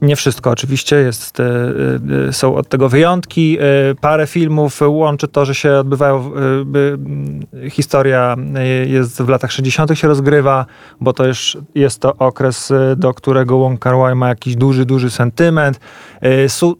Nie 0.03 0.15
wszystko 0.15 0.49
oczywiście, 0.49 0.95
jest, 0.95 1.39
e, 1.39 1.45
e, 2.29 2.33
są 2.33 2.55
od 2.55 2.69
tego 2.69 2.89
wyjątki. 2.89 3.57
E, 3.59 3.61
parę 4.01 4.27
filmów 4.27 4.81
łączy 4.87 5.27
to, 5.27 5.45
że 5.45 5.55
się 5.55 5.71
odbywają, 5.71 6.31
historia 7.69 8.35
jest 8.85 9.21
w 9.21 9.29
latach 9.29 9.51
60. 9.51 9.95
się 9.95 10.07
rozgrywa, 10.07 10.65
bo 11.01 11.13
to 11.13 11.27
już 11.27 11.57
jest 11.75 11.99
to 11.99 12.15
okres, 12.15 12.73
do 12.95 13.13
którego 13.13 13.57
Wong 13.57 13.79
Kar 13.79 13.95
Wai 13.95 14.15
ma 14.15 14.29
jakiś 14.29 14.55
duży, 14.55 14.85
duży 14.85 15.09
sentyment. 15.09 15.79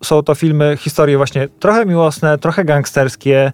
Są 0.04 0.24
to 0.24 0.36
filmy, 0.36 0.78
historie 0.80 1.18
właśnie 1.18 1.48
trochę 1.60 1.86
miłosne, 1.86 2.38
trochę 2.38 2.66
gangsterskie 2.66 3.52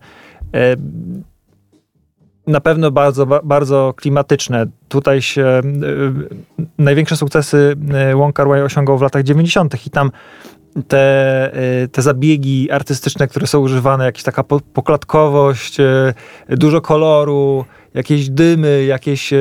na 2.50 2.62
pewno 2.62 2.91
bardzo, 2.91 3.25
bardzo 3.44 3.94
klimatyczne. 3.98 4.65
Tutaj 4.88 5.22
się 5.22 5.62
y, 6.60 6.63
największe 6.77 7.18
sukcesy 7.18 7.75
y, 8.12 8.15
Wong 8.15 8.36
Kar 8.36 8.48
Wai 8.48 8.62
osiągał 8.62 8.98
w 8.98 9.01
latach 9.01 9.24
90. 9.24 9.88
i 9.88 9.89
tam 9.89 10.12
te, 10.88 11.51
y, 11.84 11.88
te 11.88 12.01
zabiegi 12.01 12.72
artystyczne, 12.72 13.27
które 13.27 13.48
są 13.48 13.60
używane, 13.60 14.06
jakaś 14.06 14.24
taka 14.24 14.44
poklatkowość, 14.74 15.77
dużo 16.50 16.82
koloru, 16.82 17.65
jakieś 17.94 18.29
dymy, 18.29 18.86
jakieś 18.86 19.34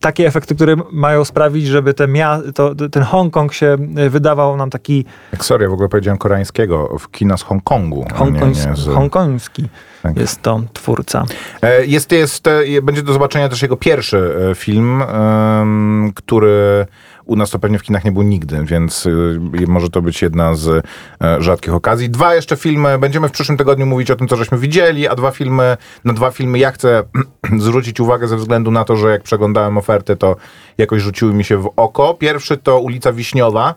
takie 0.00 0.26
efekty, 0.26 0.54
które 0.54 0.76
mają 0.92 1.24
sprawić, 1.24 1.66
żeby 1.66 1.94
te 1.94 2.08
to, 2.54 2.74
ten 2.74 3.02
Hongkong 3.02 3.52
się 3.52 3.76
wydawał 4.10 4.56
nam 4.56 4.70
taki... 4.70 5.04
Sorry, 5.40 5.68
w 5.68 5.72
ogóle 5.72 5.88
powiedziałem 5.88 6.18
koreańskiego, 6.18 6.96
w 6.98 7.10
kina 7.10 7.36
z 7.36 7.42
Hongkongu. 7.42 8.04
Hongkoński. 8.14 8.68
Z... 8.74 8.88
Hongkoński 8.88 9.68
tak. 10.04 10.16
jest 10.16 10.42
to 10.42 10.62
twórca. 10.72 11.24
E, 11.62 11.86
jest, 11.86 12.12
jest, 12.12 12.46
e, 12.46 12.82
będzie 12.82 13.02
do 13.02 13.12
zobaczenia 13.12 13.48
też 13.48 13.62
jego 13.62 13.76
pierwszy 13.76 14.36
e, 14.50 14.54
film, 14.54 15.02
który 16.14 16.86
u 17.24 17.36
nas 17.36 17.50
to 17.50 17.58
pewnie 17.58 17.78
w 17.78 17.82
kinach 17.82 18.04
nie 18.04 18.12
był 18.12 18.22
nigdy, 18.22 18.64
więc 18.64 19.08
może 19.66 19.88
to 19.88 20.02
być 20.02 20.22
jedna 20.22 20.54
z 20.54 20.86
rzadkich 21.38 21.74
okazji. 21.74 22.10
Dwa 22.10 22.34
jeszcze 22.34 22.56
filmy, 22.56 22.98
będziemy 22.98 23.28
w 23.28 23.32
przyszłym 23.32 23.58
tygodniu 23.58 23.86
mówić 23.86 24.10
o 24.10 24.16
tym, 24.16 24.28
co 24.28 24.36
żeśmy 24.36 24.58
widzieli, 24.58 25.08
a 25.08 25.14
dwa 25.14 25.30
filmy, 25.30 25.76
na 26.04 26.12
dwa 26.12 26.30
filmy 26.30 26.58
ja 26.58 26.70
chcę 26.70 27.02
zwrócić 27.58 28.00
uwagę 28.00 28.28
ze 28.28 28.36
względu 28.36 28.70
na 28.70 28.84
to, 28.84 28.96
że 28.96 29.10
jak 29.10 29.22
przeglądałem 29.22 29.78
oferty, 29.78 30.16
to 30.16 30.36
jakoś 30.78 31.02
rzuciły 31.02 31.34
mi 31.34 31.44
się 31.44 31.56
w 31.56 31.70
oko. 31.76 32.14
Pierwszy 32.14 32.56
to 32.56 32.80
Ulica 32.80 33.12
Wiśniowa, 33.12 33.74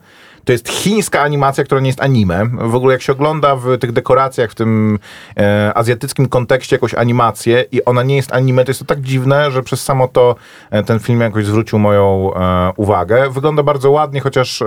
to 0.48 0.51
jest 0.51 0.70
chińska 0.70 1.22
animacja, 1.22 1.63
która 1.63 1.82
nie 1.82 1.88
jest 1.88 2.01
anime. 2.01 2.46
W 2.46 2.75
ogóle 2.75 2.94
jak 2.94 3.01
się 3.01 3.12
ogląda 3.12 3.56
w 3.56 3.77
tych 3.77 3.92
dekoracjach, 3.92 4.51
w 4.51 4.56
tym 4.56 5.00
e, 5.38 5.72
azjatyckim 5.75 6.30
kontekście 6.30 6.75
jakąś 6.75 6.94
animację 6.94 7.66
i 7.72 7.86
ona 7.86 8.04
nie 8.04 8.16
jest 8.16 8.34
anime, 8.34 8.66
to 8.66 8.70
jest 8.70 8.80
to 8.80 8.86
tak 8.86 9.01
dziwne, 9.01 9.51
że 9.51 9.63
przez 9.63 9.84
samo 9.84 10.08
to 10.08 10.36
e, 10.70 10.84
ten 10.84 11.00
film 11.00 11.22
jakoś 11.22 11.46
zwrócił 11.46 11.80
moją 11.80 12.34
e, 12.34 12.72
uwagę. 12.75 13.30
Wygląda 13.30 13.63
bardzo 13.63 13.92
ładnie, 13.92 14.20
chociaż 14.20 14.63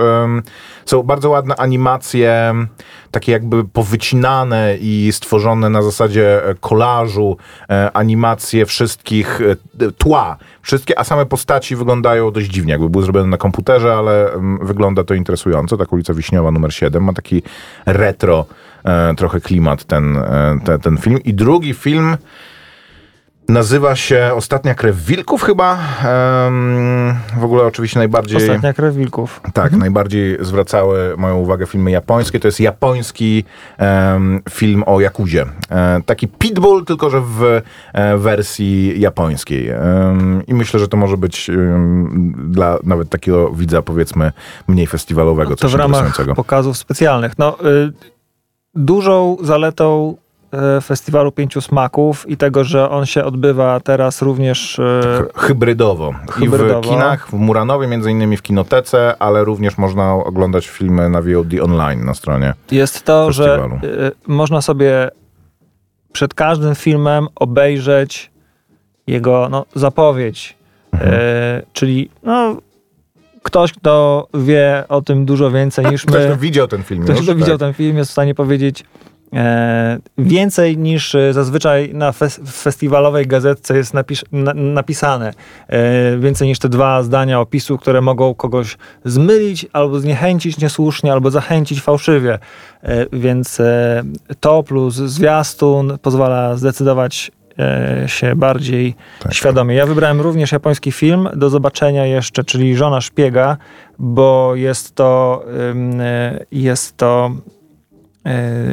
są 0.85 1.03
bardzo 1.03 1.29
ładne 1.29 1.55
animacje, 1.55 2.53
takie 3.11 3.31
jakby 3.31 3.63
powycinane 3.63 4.77
i 4.81 5.09
stworzone 5.11 5.69
na 5.69 5.81
zasadzie 5.81 6.45
e, 6.45 6.55
kolażu, 6.55 7.37
e, 7.69 7.91
animacje 7.93 8.65
wszystkich 8.65 9.41
e, 9.41 9.91
tła, 9.91 10.37
wszystkie, 10.61 10.99
a 10.99 11.03
same 11.03 11.25
postaci 11.25 11.75
wyglądają 11.75 12.31
dość 12.31 12.49
dziwnie, 12.49 12.71
jakby 12.71 12.89
były 12.89 13.03
zrobione 13.03 13.27
na 13.27 13.37
komputerze, 13.37 13.93
ale 13.93 14.33
mm, 14.33 14.67
wygląda 14.67 15.03
to 15.03 15.13
interesująco. 15.13 15.77
Tak 15.77 15.93
ulica 15.93 16.13
Wiśniowa 16.13 16.51
numer 16.51 16.73
7 16.73 17.03
ma 17.03 17.13
taki 17.13 17.43
retro 17.85 18.45
trochę 19.17 19.41
klimat 19.41 19.83
ten, 19.83 20.17
ten, 20.65 20.79
ten 20.79 20.97
film. 20.97 21.23
I 21.23 21.33
drugi 21.33 21.73
film 21.73 22.17
Nazywa 23.51 23.95
się 23.95 24.31
Ostatnia 24.35 24.75
Krew 24.75 25.05
Wilków 25.05 25.43
chyba. 25.43 25.77
w 27.37 27.43
ogóle 27.43 27.63
oczywiście 27.63 27.99
najbardziej... 27.99 28.37
Ostatnia 28.37 28.73
Krew 28.73 28.95
Wilków. 28.95 29.41
Tak, 29.53 29.65
mhm. 29.65 29.79
najbardziej 29.79 30.37
zwracały 30.39 31.17
moją 31.17 31.37
uwagę 31.37 31.65
filmy 31.65 31.91
japońskie. 31.91 32.39
To 32.39 32.47
jest 32.47 32.59
japoński 32.59 33.43
um, 33.79 34.41
film 34.49 34.83
o 34.85 35.01
Jakuzie. 35.01 35.45
E, 35.69 36.01
taki 36.05 36.27
Pitbull, 36.27 36.85
tylko 36.85 37.09
że 37.09 37.21
w 37.21 37.61
e, 37.93 38.17
wersji 38.17 39.01
japońskiej. 39.01 39.71
I 40.47 40.53
myślę, 40.53 40.79
że 40.79 40.87
to 40.87 40.97
może 40.97 41.17
być 41.17 41.51
dla 42.35 42.77
nawet 42.83 43.09
takiego 43.09 43.49
widza 43.49 43.81
powiedzmy 43.81 44.31
mniej 44.67 44.87
festiwalowego. 44.87 45.49
No 45.49 45.55
to 45.55 45.69
w 45.69 45.75
ramach 45.75 46.17
pokazów 46.35 46.77
specjalnych. 46.77 47.37
No, 47.37 47.57
y, 47.65 47.93
dużą 48.75 49.37
zaletą 49.43 50.17
Festiwalu 50.83 51.31
Pięciu 51.31 51.61
Smaków 51.61 52.29
i 52.29 52.37
tego, 52.37 52.63
że 52.63 52.89
on 52.89 53.05
się 53.05 53.23
odbywa 53.23 53.79
teraz 53.79 54.21
również 54.21 54.79
e, 54.79 55.23
hybrydowo. 55.35 56.13
hybrydowo. 56.31 56.79
I 56.79 56.83
w 56.83 56.89
kinach, 56.89 57.27
w 57.29 57.33
Muranowie, 57.33 57.87
między 57.87 58.11
innymi 58.11 58.37
w 58.37 58.41
kinotece, 58.41 59.15
ale 59.19 59.43
również 59.43 59.77
można 59.77 60.13
oglądać 60.13 60.67
filmy 60.67 61.09
na 61.09 61.21
VOD 61.21 61.61
online 61.63 62.05
na 62.05 62.13
stronie. 62.13 62.53
Jest 62.71 63.03
to, 63.03 63.27
festiwalu. 63.27 63.79
że 63.81 64.11
można 64.27 64.61
sobie 64.61 65.09
przed 66.13 66.33
każdym 66.33 66.75
filmem 66.75 67.27
obejrzeć 67.35 68.31
jego 69.07 69.47
no, 69.51 69.65
zapowiedź. 69.75 70.57
Mhm. 70.91 71.13
Y, 71.13 71.65
czyli 71.73 72.09
no, 72.23 72.57
ktoś, 73.43 73.73
kto 73.73 74.27
wie 74.33 74.83
o 74.89 75.01
tym 75.01 75.25
dużo 75.25 75.51
więcej 75.51 75.85
niż 75.85 76.05
my. 76.05 76.11
Ktoś, 76.11 76.25
kto 76.25 76.37
widział 76.37 76.67
ten 76.67 76.83
film. 76.83 77.03
Ktoś, 77.03 77.15
już, 77.15 77.25
kto 77.25 77.33
tak. 77.33 77.39
widział 77.39 77.57
ten 77.57 77.73
film, 77.73 77.97
jest 77.97 78.09
w 78.09 78.13
stanie 78.13 78.35
powiedzieć 78.35 78.83
E, 78.83 79.10
więcej 80.17 80.77
niż 80.77 81.15
e, 81.15 81.33
zazwyczaj 81.33 81.93
na 81.93 82.11
fes 82.11 82.39
festiwalowej 82.51 83.27
gazetce 83.27 83.77
jest 83.77 83.93
napis 83.93 84.23
na 84.31 84.53
napisane. 84.53 85.33
E, 85.67 86.17
więcej 86.17 86.47
niż 86.47 86.59
te 86.59 86.69
dwa 86.69 87.03
zdania 87.03 87.39
opisu, 87.39 87.77
które 87.77 88.01
mogą 88.01 88.33
kogoś 88.33 88.77
zmylić, 89.05 89.67
albo 89.73 89.99
zniechęcić 89.99 90.57
niesłusznie, 90.57 91.11
albo 91.11 91.31
zachęcić 91.31 91.81
fałszywie. 91.81 92.39
Więc 93.13 93.61
to 94.39 94.63
plus 94.63 94.95
zwiastun 94.95 95.97
pozwala 96.01 96.57
zdecydować 96.57 97.31
się 98.05 98.35
bardziej 98.35 98.95
tak. 99.19 99.33
świadomie. 99.33 99.75
Ja 99.75 99.85
wybrałem 99.85 100.21
również 100.21 100.51
japoński 100.51 100.91
film 100.91 101.29
do 101.35 101.49
zobaczenia 101.49 102.05
jeszcze, 102.05 102.43
czyli 102.43 102.75
Żona 102.75 103.01
Szpiega, 103.01 103.57
bo 103.99 104.55
jest 104.55 104.95
to, 104.95 105.43
jest 106.51 106.97
to 106.97 107.31
E, 107.31 107.60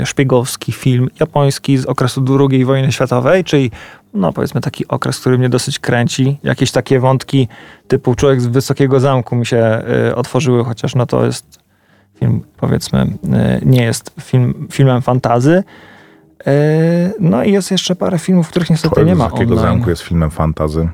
szpiegowski 0.05 0.73
film 0.73 1.09
japoński 1.21 1.78
z 1.78 1.87
okresu 1.87 2.25
II 2.50 2.64
wojny 2.64 2.93
światowej, 2.93 3.45
czyli 3.45 3.71
no 4.14 4.33
powiedzmy 4.33 4.61
taki 4.61 4.88
okres, 4.88 5.21
który 5.21 5.38
mnie 5.38 5.49
dosyć 5.49 5.78
kręci. 5.78 6.38
Jakieś 6.43 6.71
takie 6.71 7.00
wątki 7.00 7.49
typu 7.88 8.14
Człowiek 8.14 8.40
z 8.40 8.47
Wysokiego 8.47 9.00
Zamku 9.00 9.37
mi 9.37 9.47
się 9.47 9.83
y, 10.09 10.14
otworzyły, 10.14 10.64
chociaż 10.64 10.95
no 10.95 11.07
to 11.07 11.26
jest 11.26 11.59
film 12.19 12.43
powiedzmy 12.57 13.02
y, 13.02 13.67
nie 13.67 13.83
jest 13.83 14.11
film, 14.21 14.69
filmem 14.73 15.02
fantazy. 15.02 15.64
No 17.21 17.45
i 17.45 17.52
jest 17.52 17.71
jeszcze 17.71 17.97
parę 17.97 18.19
filmów, 18.19 18.49
których 18.49 18.71
niestety 18.71 19.05
nie 19.05 19.14
ma 19.14 19.25
Wysokiego 19.25 19.55
online. 19.55 19.73
Zamku 19.73 19.90
jest 19.90 20.02
filmem 20.02 20.31
fantazy. 20.31 20.88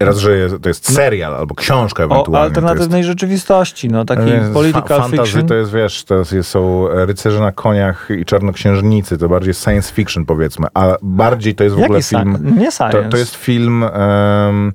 Raz, 0.00 0.18
że 0.18 0.60
to 0.60 0.68
jest 0.68 0.92
serial 0.94 1.34
albo 1.34 1.54
książka 1.54 2.04
ewentualnie. 2.04 2.38
O 2.38 2.42
alternatywnej 2.42 2.98
jest, 2.98 3.08
rzeczywistości, 3.08 3.88
no 3.88 4.04
taki 4.04 4.30
political 4.52 4.82
fa 4.82 5.02
fantasy 5.02 5.32
fiction. 5.32 5.46
to 5.46 5.54
jest, 5.54 5.72
wiesz, 5.72 6.04
to 6.04 6.14
jest, 6.14 6.48
są 6.48 6.88
rycerze 6.88 7.40
na 7.40 7.52
koniach 7.52 8.08
i 8.20 8.24
czarnoksiężnicy, 8.24 9.18
to 9.18 9.28
bardziej 9.28 9.54
science 9.54 9.92
fiction 9.92 10.26
powiedzmy, 10.26 10.66
a 10.74 10.96
bardziej 11.02 11.54
to 11.54 11.64
jest 11.64 11.76
w 11.76 11.78
Jaki 11.78 11.86
ogóle 11.86 12.02
film... 12.02 12.54
Nie 12.58 12.70
science. 12.70 13.02
To, 13.02 13.08
to 13.10 13.16
jest 13.16 13.34
film... 13.34 13.82
Um, 13.82 14.72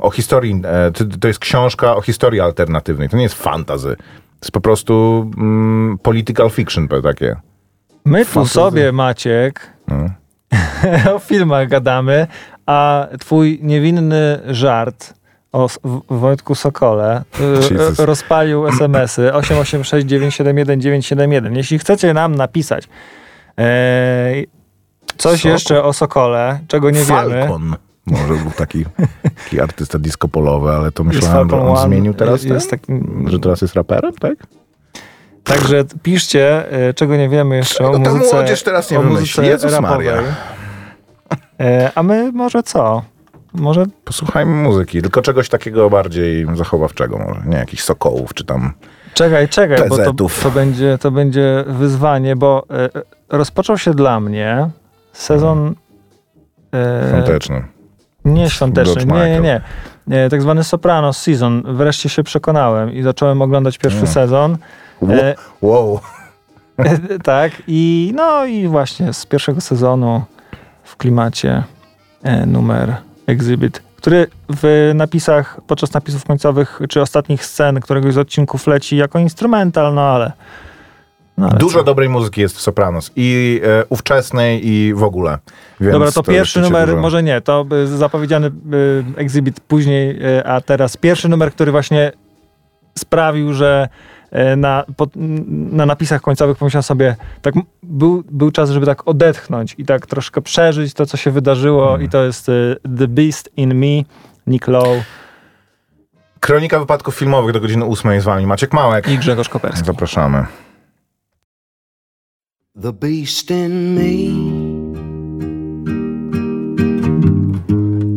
o 0.00 0.10
historii, 0.10 0.62
e, 0.64 0.90
to 1.20 1.28
jest 1.28 1.40
książka 1.40 1.96
o 1.96 2.02
historii 2.02 2.40
alternatywnej. 2.40 3.08
To 3.08 3.16
nie 3.16 3.22
jest 3.22 3.34
fantazy. 3.34 3.96
To 3.96 4.46
jest 4.46 4.52
po 4.52 4.60
prostu 4.60 5.18
um, 5.36 5.98
political 6.02 6.50
fiction 6.50 6.88
takie. 6.88 7.36
My 8.04 8.26
tu 8.26 8.46
sobie, 8.46 8.92
Maciek, 8.92 9.70
no. 9.88 10.10
o 11.14 11.18
filmach 11.18 11.68
gadamy, 11.68 12.26
a 12.66 13.06
twój 13.20 13.58
niewinny 13.62 14.40
żart 14.46 15.14
o 15.52 15.68
Wojtku 16.10 16.54
Sokole 16.54 17.22
y, 17.40 17.74
Jesus. 17.74 17.98
rozpalił 17.98 18.66
SMS-y 18.66 19.30
886971971. 19.30 21.56
Jeśli 21.56 21.78
chcecie 21.78 22.14
nam 22.14 22.34
napisać 22.34 22.88
e, 23.58 24.32
coś 25.16 25.40
Sokol. 25.40 25.52
jeszcze 25.52 25.84
o 25.84 25.92
Sokole, 25.92 26.60
czego 26.68 26.90
nie 26.90 27.04
Falcon. 27.04 27.32
wiemy. 27.32 27.48
Może 28.06 28.34
był 28.42 28.50
taki, 28.56 28.84
taki 29.44 29.60
artysta 29.60 29.98
disco 29.98 30.28
polowy, 30.28 30.70
ale 30.70 30.92
to 30.92 31.04
myślałem, 31.04 31.50
że 31.50 31.60
on 31.60 31.68
One, 31.68 31.86
zmienił 31.86 32.14
teraz, 32.14 32.44
jest 32.44 32.70
taki, 32.70 32.92
że 33.26 33.38
teraz 33.38 33.62
jest 33.62 33.74
raperem, 33.74 34.12
tak? 34.12 34.34
Także 35.44 35.84
piszcie, 36.02 36.72
e, 36.88 36.94
czego 36.94 37.16
nie 37.16 37.28
wiemy 37.28 37.56
jeszcze 37.56 37.74
czego 37.74 37.90
o 37.90 37.98
muzyce, 37.98 38.36
młodzież 38.36 38.62
teraz 38.62 38.90
nie 38.90 38.98
o 38.98 39.02
muzyce 39.02 39.42
rapowej. 39.70 39.80
Maria. 39.82 40.22
E, 41.60 41.90
a 41.94 42.02
my 42.02 42.32
może 42.32 42.62
co? 42.62 43.02
Może... 43.52 43.84
Posłuchajmy 44.04 44.52
muzyki, 44.52 45.02
tylko 45.02 45.22
czegoś 45.22 45.48
takiego 45.48 45.90
bardziej 45.90 46.46
zachowawczego 46.54 47.18
może. 47.18 47.40
Nie 47.46 47.56
jakichś 47.56 47.82
sokołów, 47.82 48.34
czy 48.34 48.44
tam 48.44 48.72
Czekaj, 49.14 49.48
czekaj, 49.48 49.88
bo 49.88 49.96
to, 49.96 50.12
to, 50.42 50.50
będzie, 50.50 50.98
to 50.98 51.10
będzie 51.10 51.64
wyzwanie, 51.66 52.36
bo 52.36 52.66
e, 52.70 52.88
rozpoczął 53.28 53.78
się 53.78 53.94
dla 53.94 54.20
mnie 54.20 54.70
sezon... 55.12 55.74
E, 56.74 57.08
świąteczny. 57.08 57.64
Nie 58.24 58.50
świąteczny, 58.50 59.04
nie, 59.04 59.40
nie, 59.40 59.60
nie. 60.06 60.24
e, 60.24 60.30
tak 60.30 60.42
zwany 60.42 60.64
Sopranos 60.64 61.18
Season. 61.18 61.62
Wreszcie 61.76 62.08
się 62.08 62.22
przekonałem 62.22 62.92
i 62.92 63.02
zacząłem 63.02 63.42
oglądać 63.42 63.78
pierwszy 63.78 63.98
Mm. 63.98 64.12
sezon. 64.12 64.56
E, 65.08 65.34
Wow. 65.62 66.00
tak, 67.24 67.52
i 67.66 68.12
no 68.16 68.44
i 68.46 68.68
właśnie 68.68 69.12
z 69.12 69.26
pierwszego 69.26 69.60
sezonu 69.60 70.22
w 70.84 70.96
klimacie 70.96 71.62
e, 72.22 72.46
numer 72.46 72.96
Exhibit, 73.26 73.82
który 73.96 74.26
w 74.48 74.90
napisach, 74.94 75.60
podczas 75.66 75.92
napisów 75.92 76.24
końcowych, 76.24 76.80
czy 76.88 77.00
ostatnich 77.00 77.44
scen 77.44 77.80
któregoś 77.80 78.14
z 78.14 78.18
odcinków 78.18 78.66
leci 78.66 78.96
jako 78.96 79.18
instrumental, 79.18 79.94
no 79.94 80.02
ale... 80.02 80.32
No 81.38 81.48
Dużo 81.48 81.78
co? 81.78 81.84
dobrej 81.84 82.08
muzyki 82.08 82.40
jest 82.40 82.56
w 82.56 82.60
Sopranos. 82.60 83.12
I 83.16 83.60
e, 83.64 83.84
ówczesnej, 83.88 84.68
i 84.68 84.94
w 84.94 85.02
ogóle. 85.02 85.38
Więc 85.80 85.92
Dobra, 85.92 86.12
to 86.12 86.22
pierwszy 86.22 86.58
lecicie 86.58 86.72
numer, 86.72 86.88
dużo. 86.88 87.00
może 87.00 87.22
nie, 87.22 87.40
to 87.40 87.66
y, 87.72 87.86
zapowiedziany 87.86 88.46
y, 88.46 89.52
później, 89.68 90.26
y, 90.38 90.46
a 90.46 90.60
teraz 90.60 90.96
pierwszy 90.96 91.28
numer, 91.28 91.52
który 91.52 91.72
właśnie 91.72 92.12
sprawił, 92.98 93.52
że 93.52 93.88
na, 94.56 94.84
pod, 94.96 95.10
na 95.72 95.86
napisach 95.86 96.20
końcowych 96.22 96.56
pomyślałem 96.58 96.82
sobie, 96.82 97.16
tak 97.42 97.54
był, 97.82 98.24
był 98.30 98.50
czas, 98.50 98.70
żeby 98.70 98.86
tak 98.86 99.08
odetchnąć 99.08 99.74
i 99.78 99.84
tak 99.84 100.06
troszkę 100.06 100.40
przeżyć 100.42 100.94
to, 100.94 101.06
co 101.06 101.16
się 101.16 101.30
wydarzyło 101.30 101.82
Mhm. 101.84 102.02
i 102.02 102.08
to 102.08 102.24
jest 102.24 102.48
y, 102.48 102.76
The 102.98 103.08
Beast 103.08 103.50
in 103.56 103.74
Me, 103.74 104.02
Nick 104.46 104.68
Lowe 104.68 105.04
Kronika 106.40 106.78
wypadków 106.78 107.14
filmowych 107.14 107.52
do 107.54 107.60
godziny 107.60 107.84
8 107.84 108.20
z 108.20 108.24
wami. 108.24 108.46
Maciek 108.46 108.72
Małek. 108.72 109.08
i 109.08 109.18
Grzegorz 109.18 109.48
Koperski. 109.48 109.86
Zapraszamy. 109.86 110.46
The 112.82 112.92
beast 112.92 113.50
in 113.50 113.94
me 113.94 114.34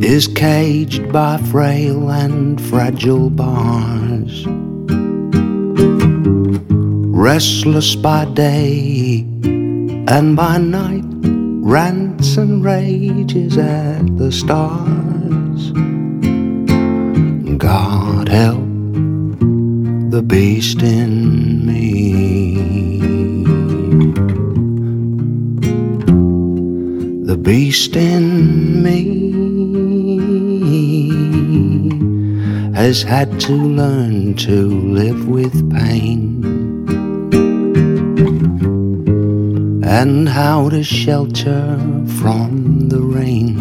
is 0.07 0.27
caged 0.27 1.11
by 1.11 1.37
frail 1.51 2.09
and 2.09 2.61
fragile 2.61 3.29
bars. 3.29 4.66
Restless 7.19 7.95
by 7.95 8.25
day 8.25 9.25
and 9.41 10.35
by 10.35 10.59
night, 10.59 11.03
rants 11.65 12.37
and 12.37 12.63
rages 12.63 13.57
at 13.57 14.05
the 14.17 14.31
stars. 14.31 15.71
God 17.57 18.29
help 18.29 18.69
the 20.11 20.21
beast 20.21 20.83
in 20.83 21.65
me. 21.65 22.77
the 27.25 27.35
beast 27.35 27.95
in 27.95 28.83
me 28.83 29.01
has 32.73 33.01
had 33.01 33.39
to 33.41 33.53
learn 33.53 34.35
to 34.35 34.69
live 34.69 35.27
with 35.27 35.67
pain 35.71 36.26
and 40.01 40.29
how 40.29 40.69
to 40.69 40.83
shelter 40.83 41.75
from 42.19 42.87
the 42.87 43.01
rain. 43.01 43.57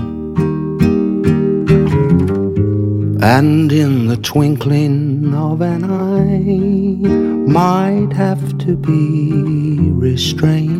And 3.22 3.72
in 3.72 4.06
the 4.08 4.18
twinkling 4.18 5.32
of 5.32 5.62
an 5.62 5.84
eye, 5.84 7.08
might 7.50 8.12
have 8.12 8.58
to 8.58 8.76
be 8.76 9.32
restrained. 9.92 10.75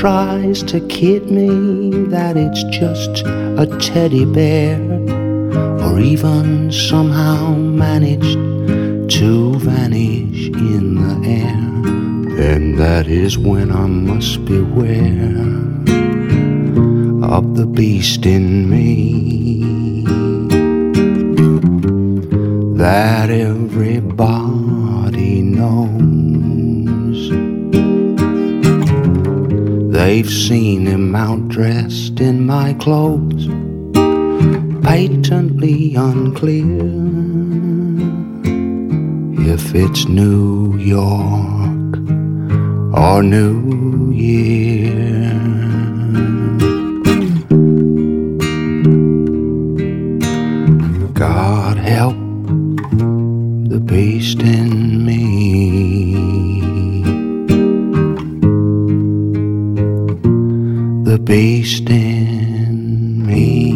Tries 0.00 0.62
to 0.62 0.80
kid 0.88 1.30
me 1.30 1.90
that 2.06 2.34
it's 2.34 2.62
just 2.70 3.22
a 3.26 3.66
teddy 3.78 4.24
bear, 4.24 4.80
or 5.84 6.00
even 6.00 6.72
somehow 6.72 7.54
managed 7.54 8.38
to 9.10 9.52
vanish 9.58 10.46
in 10.46 10.94
the 10.94 11.28
air. 11.28 12.34
Then 12.34 12.76
that 12.76 13.08
is 13.08 13.36
when 13.36 13.70
I 13.70 13.84
must 13.84 14.42
beware 14.46 15.36
of 17.22 17.54
the 17.58 17.66
beast 17.66 18.24
in 18.24 18.59
They've 30.20 30.30
seen 30.30 30.84
him 30.84 31.14
out 31.16 31.48
dressed 31.48 32.20
in 32.20 32.44
my 32.44 32.74
clothes, 32.74 33.46
patently 34.84 35.94
unclear 35.94 36.84
if 39.54 39.74
it's 39.74 40.04
New 40.04 40.76
York 40.76 41.96
or 42.94 43.22
New 43.22 44.10
Year. 44.12 45.32
God 51.14 51.78
help 51.78 52.16
the 53.70 53.80
beast 53.82 54.42
in 54.42 54.69
Beast 61.30 61.86
in 61.90 63.22
me. 63.22 63.70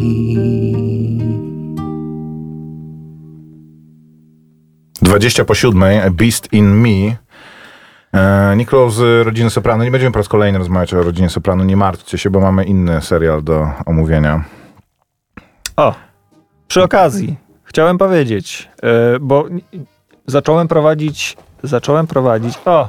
20 5.03 5.45
po 5.45 5.55
siódmej, 5.55 5.99
A 6.03 6.11
Beast 6.11 6.53
in 6.53 6.81
Me. 6.81 7.17
E, 8.13 8.57
Niklo 8.57 8.91
z 8.91 9.27
Rodziny 9.27 9.51
Soprano. 9.51 9.85
Nie 9.85 9.91
będziemy 9.91 10.13
po 10.13 10.19
raz 10.19 10.29
kolejny 10.29 10.59
rozmawiać 10.59 10.95
o 10.95 11.03
Rodzinie 11.03 11.29
Soprano. 11.29 11.65
Nie 11.65 11.77
martwcie 11.77 12.19
się, 12.19 12.31
bo 12.31 12.41
mamy 12.41 12.65
inny 12.65 13.01
serial 13.01 13.43
do 13.43 13.71
omówienia. 13.87 14.45
O, 15.77 15.95
przy 16.69 16.83
okazji 16.83 17.37
chciałem 17.65 17.99
powiedzieć, 17.99 18.69
e, 18.83 19.19
bo 19.21 19.45
zacząłem 20.27 20.69
prowadzić, 20.69 21.37
zacząłem 21.63 22.07
prowadzić, 22.07 22.59
o, 22.65 22.89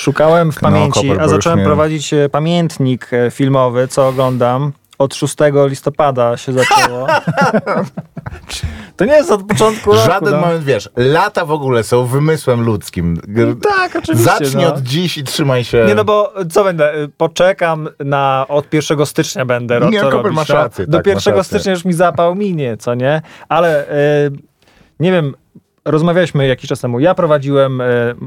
szukałem 0.00 0.52
w 0.52 0.62
No, 0.62 0.68
pamięci, 0.68 1.08
Koper, 1.08 1.22
a 1.22 1.28
zacząłem 1.28 1.58
nie- 1.58 1.64
prowadzić 1.64 2.14
e, 2.14 2.28
pamiętnik 2.28 3.08
e, 3.12 3.30
filmowy, 3.30 3.88
co 3.88 4.08
oglądam. 4.08 4.72
Od 4.98 5.14
6 5.14 5.36
listopada 5.68 6.36
się 6.36 6.52
zaczęło. 6.52 7.06
to 8.96 9.04
nie 9.04 9.12
jest 9.12 9.30
od 9.30 9.42
początku 9.46 9.92
roku. 9.92 10.06
Żaden 10.06 10.34
no. 10.34 10.40
moment, 10.40 10.64
wiesz, 10.64 10.88
lata 10.96 11.44
w 11.44 11.50
ogóle 11.50 11.82
są 11.84 12.06
wymysłem 12.06 12.60
ludzkim. 12.64 13.14
G- 13.28 13.54
Tak, 13.76 13.96
oczywiście. 13.96 14.24
Zacznij 14.30 14.64
no. 14.64 14.74
od 14.74 14.80
dziś 14.82 15.18
i 15.18 15.24
trzymaj 15.24 15.64
się. 15.64 15.84
Nie 15.88 15.94
no 15.94 16.04
bo 16.04 16.32
co 16.50 16.64
będę, 16.64 16.94
y, 16.94 17.08
poczekam 17.16 17.88
na, 18.04 18.46
od 18.48 18.74
1 18.74 19.06
stycznia 19.06 19.44
będę 19.44 19.80
Nie, 19.90 20.00
to 20.00 20.10
robić, 20.10 20.32
masz 20.36 20.48
no. 20.48 20.54
rację, 20.54 20.86
Do 20.86 20.98
tak, 20.98 21.06
masz 21.06 21.26
1 21.26 21.34
rację. 21.34 21.44
stycznia 21.44 21.72
już 21.72 21.84
mi 21.84 21.92
zapał 21.92 22.34
minie, 22.34 22.76
co 22.76 22.94
nie? 22.94 23.22
Ale 23.48 23.84
y, 24.26 24.30
nie 25.00 25.12
wiem, 25.12 25.34
rozmawialiśmy 25.84 26.46
jakiś 26.46 26.68
czas 26.68 26.80
temu, 26.80 27.00
ja 27.00 27.14
prowadziłem, 27.14 27.80
y, 27.80 27.84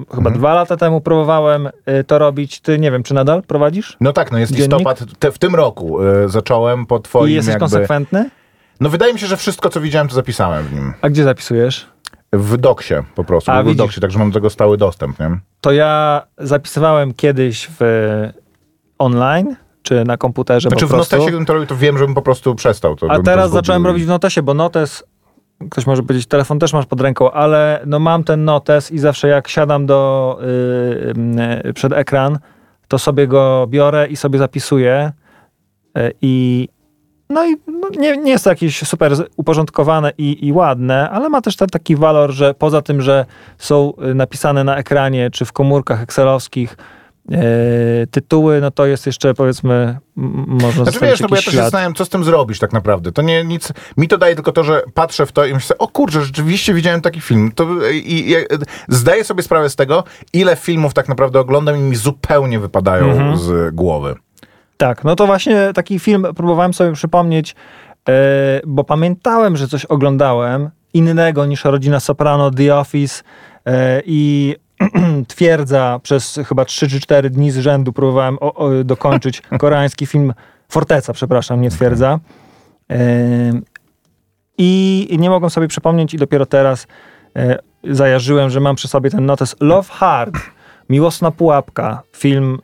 chyba 0.10 0.18
Mhm. 0.18 0.36
dwa 0.36 0.54
lata 0.54 0.78
temu 0.78 1.02
próbowałem 1.02 1.68
y, 1.68 2.04
to 2.04 2.20
robić, 2.20 2.60
ty 2.60 2.80
nie 2.80 2.92
wiem, 2.92 3.04
czy 3.04 3.13
nadal 3.13 3.44
prowadzisz? 3.44 3.98
No 4.02 4.13
tak, 4.13 4.32
no 4.32 4.38
jest 4.39 4.52
Dziennik? 4.52 4.72
listopad. 4.80 5.04
Te, 5.20 5.32
w 5.32 5.38
tym 5.38 5.56
roku 5.56 6.04
e, 6.04 6.30
zacząłem 6.30 6.86
po 6.86 7.00
twoim 7.00 7.30
I 7.32 7.34
jesteś 7.34 7.52
jakby... 7.54 7.60
konsekwentny? 7.60 8.30
No 8.80 8.89
wydaje 8.89 9.13
mi 9.13 9.20
się, 9.20 9.28
że 9.28 9.38
wszystko, 9.38 9.70
co 9.70 9.82
widziałem, 9.82 10.08
to 10.08 10.16
zapisałem 10.16 10.66
w 10.66 10.74
nim. 10.74 10.94
A 11.02 11.10
gdzie 11.10 11.24
zapisujesz? 11.24 11.88
W 12.34 12.58
doksie 12.58 12.94
po 13.16 13.24
prostu, 13.24 13.52
A, 13.52 13.63
w. 13.63 13.76
Doksie, 13.76 14.02
także 14.02 14.20
mam 14.20 14.30
do 14.30 14.34
tego 14.34 14.50
stały 14.50 14.78
dostęp, 14.78 15.20
nie? 15.20 15.39
To 15.62 15.72
ja 15.72 16.22
zapisywałem 16.38 17.13
kiedyś 17.13 17.70
w 17.80 17.84
online, 19.00 19.56
czy 19.84 20.04
na 20.06 20.18
komputerze 20.18 20.70
Znaczy 20.70 20.82
po 20.86 20.88
w 20.88 20.92
prostu. 20.92 21.16
Notesie, 21.16 21.30
gdybym 21.32 21.46
to 21.46 21.54
robił, 21.54 21.68
to 21.68 21.76
wiem, 21.76 21.98
żebym 21.98 22.16
po 22.16 22.22
prostu 22.22 22.56
przestał. 22.56 22.96
To 22.96 23.12
A 23.12 23.20
teraz 23.20 23.52
zacząłem 23.52 23.86
robić 23.86 24.04
w 24.04 24.08
notesie, 24.08 24.42
bo 24.42 24.54
notes, 24.54 25.04
ktoś 25.71 25.86
może 25.86 26.04
powiedzieć, 26.04 26.28
telefon 26.28 26.60
też 26.60 26.73
masz 26.73 26.86
pod 26.86 27.02
ręką, 27.02 27.32
ale 27.32 27.82
no 27.86 27.99
mam 27.99 28.23
ten 28.23 28.45
notes 28.45 28.91
i 28.91 28.99
zawsze 28.99 29.28
jak 29.28 29.47
siadam 29.47 29.86
do, 29.86 30.39
yy, 30.41 31.13
yy, 31.65 31.73
przed 31.73 31.93
ekran, 31.93 32.39
to 32.88 32.99
sobie 32.99 33.28
go 33.28 33.67
biorę 33.67 34.08
i 34.08 34.15
sobie 34.15 34.39
zapisuję 34.39 35.12
i 36.21 36.67
no 37.30 37.45
i 37.45 37.56
no 37.67 37.89
nie, 37.97 38.17
nie 38.17 38.32
jest 38.32 38.43
to 38.43 38.49
jakieś 38.49 38.88
super 38.88 39.13
uporządkowane 39.38 40.12
i, 40.17 40.47
i 40.47 40.54
ładne, 40.54 41.10
ale 41.10 41.30
ma 41.30 41.41
też 41.41 41.56
ten 41.56 41.67
taki 41.67 41.95
walor, 41.95 42.32
że 42.32 42.54
poza 42.54 42.82
tym, 42.82 43.02
że 43.02 43.26
są 43.58 43.93
y, 44.12 44.15
napisane 44.15 44.63
na 44.63 44.78
ekranie 44.78 45.30
czy 45.32 45.45
w 45.45 45.54
komórkach 45.54 46.02
excelowskich 46.02 46.78
tytuły, 48.12 48.62
no 48.62 48.72
to 48.72 48.86
jest 48.86 49.06
jeszcze 49.06 49.34
powiedzmy, 49.34 49.98
można 50.16 50.84
Znaczy 50.84 51.00
wiesz, 51.02 51.20
no 51.20 51.28
bo 51.28 51.36
ja 51.36 51.42
też 51.42 51.54
zastanawiam, 51.54 51.94
co 51.94 52.06
z 52.06 52.10
tym 52.10 52.24
zrobić 52.24 52.60
tak 52.60 52.74
naprawdę. 52.74 53.12
To 53.12 53.22
nie 53.22 53.44
nic. 53.44 53.74
Mi 53.98 54.08
to 54.08 54.18
daje 54.18 54.36
tylko 54.36 54.52
to, 54.52 54.64
że 54.64 54.84
patrzę 54.94 55.26
w 55.26 55.32
to 55.32 55.46
i 55.46 55.54
myślę, 55.54 55.78
o 55.78 55.88
kurczę, 55.88 56.22
rzeczywiście 56.22 56.74
widziałem 56.74 57.02
taki 57.02 57.22
film. 57.22 57.52
To, 57.56 57.68
i, 57.92 58.32
i, 58.32 58.36
zdaję 58.88 59.24
sobie 59.24 59.44
sprawę 59.44 59.70
z 59.70 59.76
tego, 59.76 60.04
ile 60.34 60.56
filmów 60.56 60.94
tak 60.94 61.10
naprawdę 61.10 61.40
oglądam 61.40 61.78
i 61.78 61.80
mi 61.80 61.96
zupełnie 61.96 62.60
wypadają 62.60 63.06
Mhm. 63.06 63.38
z 63.38 63.76
głowy. 63.76 64.16
Tak, 64.78 65.04
no 65.04 65.16
to 65.16 65.26
właśnie 65.26 65.72
taki 65.76 66.00
film 66.00 66.26
próbowałem 66.36 66.74
sobie 66.74 66.94
przypomnieć, 66.94 67.56
e, 68.10 68.62
bo 68.68 68.84
pamiętałem, 68.84 69.58
że 69.58 69.68
coś 69.68 69.86
oglądałem 69.86 70.70
innego 70.94 71.46
niż 71.46 71.66
Rodzina 71.66 72.00
Soprano, 72.00 72.52
The 72.52 72.76
Office 72.76 73.24
e, 73.66 74.02
i 74.06 74.56
twierdza 75.28 76.00
przez 76.04 76.39
chyba 76.48 76.65
3 76.65 76.89
czy 76.89 77.00
4 77.00 77.30
dni 77.30 77.52
z 77.52 77.58
rzędu 77.58 77.93
próbowałem 77.93 78.38
o, 78.41 78.54
o, 78.54 78.84
dokończyć 78.84 79.41
koreański 79.60 80.06
film 80.06 80.34
Forteca, 80.69 81.13
przepraszam, 81.13 81.62
nie 81.62 81.69
twierdza. 81.69 82.19
I 84.58 85.17
nie 85.19 85.30
mogłem 85.30 85.50
sobie 85.50 85.67
przypomnieć 85.67 86.13
i 86.13 86.17
dopiero 86.17 86.46
teraz 86.46 86.88
e, 87.36 87.60
zajarzyłem, 87.84 88.50
że 88.50 88.60
mam 88.60 88.76
przy 88.76 88.88
sobie 88.88 89.10
ten 89.10 89.26
notes 89.26 89.56
Love 89.60 89.89
Hard, 89.91 90.36
Miłosna 90.89 91.32
Pułapka, 91.32 92.02
film 92.15 92.60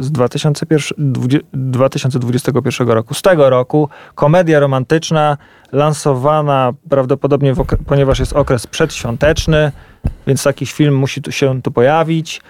z 0.00 0.10
2001, 0.12 1.12
dwudzie- 1.12 1.40
2021 1.52 2.88
roku. 2.88 3.14
Z 3.14 3.22
tego 3.22 3.50
roku 3.50 3.88
komedia 4.14 4.60
romantyczna, 4.60 5.36
lansowana 5.72 6.72
prawdopodobnie, 6.90 7.54
okre- 7.54 7.76
ponieważ 7.86 8.18
jest 8.18 8.32
okres 8.32 8.66
przedświąteczny, 8.66 9.72
więc 10.26 10.42
taki 10.42 10.66
film 10.66 10.94
musi 10.96 11.22
tu 11.22 11.32
się 11.32 11.62
tu 11.62 11.70
pojawić. 11.70 12.40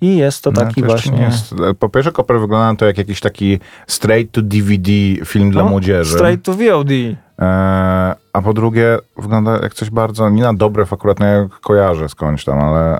I 0.00 0.16
jest 0.16 0.44
to 0.44 0.50
No, 0.50 0.60
taki 0.60 0.82
to 0.82 0.88
jeszcze 0.92 1.10
właśnie. 1.10 1.18
nie 1.18 1.24
Jest, 1.24 1.54
po 1.78 1.88
pierwsze, 1.88 2.12
Koper 2.12 2.40
wygląda 2.40 2.72
na 2.72 2.76
to 2.78 2.86
jak 2.86 2.98
jakiś 2.98 3.20
taki 3.20 3.58
straight 3.86 4.32
to 4.34 4.42
DVD 4.42 4.90
film 5.24 5.50
dla 5.50 5.62
no, 5.64 5.68
młodzieży. 5.70 6.14
Straight 6.14 6.44
to 6.44 6.52
VOD. 6.52 6.90
E, 7.38 8.14
a 8.32 8.42
po 8.42 8.52
drugie, 8.52 8.98
wygląda 9.18 9.58
jak 9.62 9.74
coś 9.74 9.90
bardzo, 9.90 10.30
nie 10.30 10.42
na 10.42 10.54
dobre, 10.54 10.84
akurat 10.90 11.20
nie 11.20 11.48
kojarzę 11.60 12.08
skądś 12.08 12.44
tam, 12.44 12.58
ale 12.58 12.98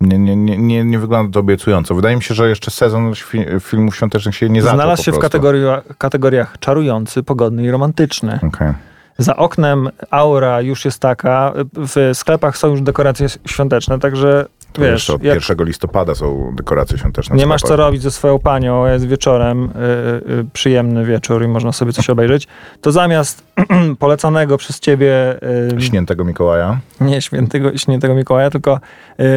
nie, 0.00 0.18
nie, 0.18 0.36
nie, 0.36 0.84
nie, 0.84 0.98
wygląda 0.98 1.32
to 1.32 1.40
obiecująco. 1.40 1.94
Wydaje 1.94 2.16
mi 2.16 2.22
się, 2.22 2.34
że 2.34 2.48
jeszcze 2.48 2.70
sezon 2.70 3.12
filmów 3.60 3.96
świątecznych 3.96 4.36
się 4.36 4.48
nie 4.48 4.62
zaczął 4.62 4.76
Znalazł 4.76 5.02
się 5.02 5.12
w 5.12 5.14
prostu. 5.14 5.22
kategoria, 5.22 5.82
kategoriach 5.98 6.58
czarujący, 6.58 7.22
pogodny 7.22 7.64
i 7.64 7.70
romantyczny. 7.70 8.40
Okej. 8.42 8.72
Za 9.18 9.36
oknem 9.36 9.88
aura 10.10 10.60
już 10.60 10.84
jest 10.84 10.98
taka, 10.98 11.52
w 11.74 12.10
sklepach 12.14 12.56
są 12.56 12.68
już 12.68 12.82
dekoracje 12.82 13.26
świąteczne, 13.46 13.98
także 13.98 14.46
To 14.72 14.82
wiesz, 14.82 14.90
jeszcze 14.92 15.14
od 15.14 15.22
jak 15.22 15.34
1 15.34 15.66
listopada 15.66 16.14
są 16.14 16.54
dekoracje 16.56 16.98
świąteczne. 16.98 17.36
nie 17.36 17.46
masz 17.46 17.62
co 17.62 17.76
robić 17.76 18.02
ze 18.02 18.10
swoją 18.10 18.38
panią, 18.38 18.86
jest 18.86 19.06
wieczorem, 19.06 19.64
y, 19.64 20.30
y, 20.32 20.44
przyjemny 20.52 21.04
wieczór 21.04 21.44
i 21.44 21.48
można 21.48 21.72
sobie 21.72 21.92
coś 21.92 22.10
obejrzeć, 22.10 22.48
to 22.80 22.92
zamiast 22.92 23.44
polecanego 23.98 24.56
przez 24.56 24.80
ciebie 24.80 25.36
y, 25.76 25.80
Śniętego 25.80 26.24
Mikołaja. 26.24 26.78
nie 27.00 27.22
świętego, 27.22 27.78
świętego 27.78 28.14
Mikołaja, 28.14 28.50
tylko 28.50 28.80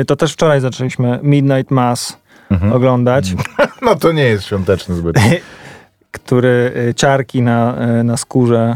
y, 0.02 0.06
to 0.06 0.15
też 0.15 0.34
wczoraj 0.34 0.62
zaczęliśmy 0.62 1.19
Midnight 1.24 1.72
Mass 1.72 2.24
Mhm. 2.52 2.74
oglądać. 2.74 3.34
No 3.82 3.96
to 3.96 4.12
nie 4.12 4.24
jest 4.24 4.43
świąteczny 4.46 4.96
zbyt. 4.96 5.15
który 6.12 6.72
y, 6.89 6.93
ciarki 6.93 7.41
na, 7.41 7.76
y, 8.00 8.04
na 8.04 8.17
skórze 8.17 8.76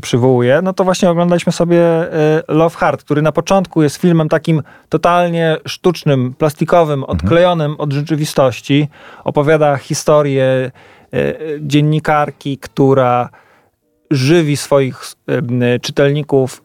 przywołuje, 0.00 0.60
no 0.62 0.72
to 0.72 0.84
właśnie 0.84 1.10
oglądaliśmy 1.10 1.52
sobie 1.52 1.78
y, 1.78 2.42
Love 2.48 2.76
Heart, 2.76 3.04
który 3.04 3.22
na 3.22 3.32
początku 3.32 3.82
jest 3.82 3.96
filmem 3.96 4.28
takim 4.28 4.62
totalnie 4.88 5.56
sztucznym, 5.66 6.34
plastikowym, 6.38 7.04
odklejonym 7.04 7.74
od 7.78 7.92
rzeczywistości. 7.92 8.88
Opowiada 9.24 9.76
historię 9.76 10.70
y, 11.14 11.58
dziennikarki, 11.60 12.58
która 12.58 13.28
żywi 14.10 14.56
swoich 14.56 15.02
czytelników 15.82 16.62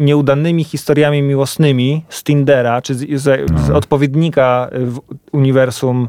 nieudanymi 0.00 0.64
historiami 0.64 1.22
miłosnymi 1.22 2.04
z 2.08 2.24
Tindera, 2.24 2.82
czy 2.82 2.94
z, 2.94 3.20
z, 3.20 3.50
z 3.66 3.70
odpowiednika 3.70 4.70
w 4.72 5.00
uniwersum 5.32 6.08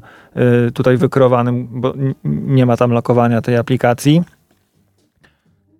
y, 0.68 0.72
tutaj 0.72 0.98
wykreowanym, 0.98 1.68
bo 1.72 1.94
nie 2.24 2.66
ma 2.66 2.78
tam 2.78 2.92
lokowania 2.92 3.42
tej 3.42 3.58
aplikacji. 3.58 4.22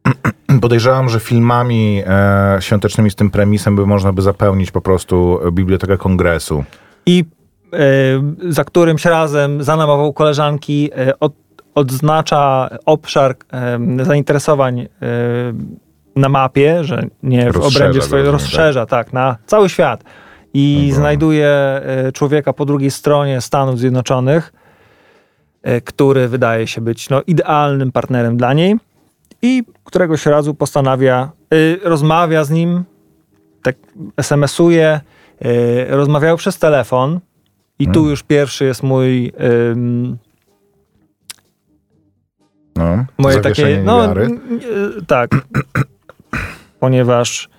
Podejrzewam, 0.62 1.10
że 1.10 1.20
filmami 1.20 2.04
e, 2.08 2.58
świątecznymi 2.60 3.12
z 3.12 3.16
tym 3.16 3.32
premisem 3.32 3.76
by 3.76 3.86
można 3.86 4.14
by 4.14 4.22
zapełnić 4.22 4.72
po 4.72 4.82
prostu 4.82 5.40
bibliotekę 5.52 5.98
kongresu. 5.98 6.64
I 7.06 7.26
y, 8.48 8.54
za 8.54 8.64
którymś 8.64 9.06
razem 9.06 9.64
za 9.64 9.76
namową 9.76 10.14
koleżanki 10.14 10.92
y, 11.10 11.20
od, 11.20 11.34
odznacza 11.76 12.70
obszar 12.86 13.36
y, 14.02 14.06
zainteresowań 14.06 14.80
y, 14.80 14.88
na 16.16 16.30
mapie, 16.30 16.84
że 16.84 17.04
nie 17.24 17.52
w 17.52 17.58
obrębie 17.58 18.00
go, 18.00 18.06
swojej, 18.06 18.26
rozumiem, 18.26 18.32
rozszerza, 18.32 18.86
tak, 18.86 19.14
na 19.14 19.38
cały 19.46 19.70
świat. 19.70 20.04
I 20.54 20.78
Dobra. 20.82 20.96
znajduje 20.96 21.82
y, 22.08 22.12
człowieka 22.12 22.54
po 22.54 22.66
drugiej 22.66 22.92
stronie 22.92 23.42
Stanów 23.42 23.80
Zjednoczonych, 23.80 24.54
który 25.86 26.28
wydaje 26.28 26.68
się 26.68 26.82
być 26.82 27.10
no, 27.10 27.22
idealnym 27.28 27.92
partnerem 27.92 28.38
dla 28.38 28.54
niej 28.54 28.76
i 29.42 29.64
któregoś 29.84 30.26
razu 30.26 30.54
postanawia, 30.54 31.32
y, 31.54 31.80
rozmawia 31.84 32.44
z 32.44 32.50
nim, 32.50 32.84
tak 33.64 33.76
SMS-uje, 34.18 35.00
y, 35.46 35.86
rozmawiają 35.90 36.36
przez 36.38 36.58
telefon 36.60 37.20
i 37.80 37.86
tu 37.88 37.92
Hmm. 37.94 38.10
już 38.10 38.24
pierwszy 38.24 38.66
jest 38.66 38.84
mój, 38.84 39.32
ym, 39.72 40.18
No, 42.76 43.06
moje 43.18 43.40
takie, 43.40 43.82
no 43.86 44.02
niewiary. 44.02 44.26
n- 44.26 44.40
y, 45.00 45.06
tak, 45.06 45.30
ponieważ 46.80 47.50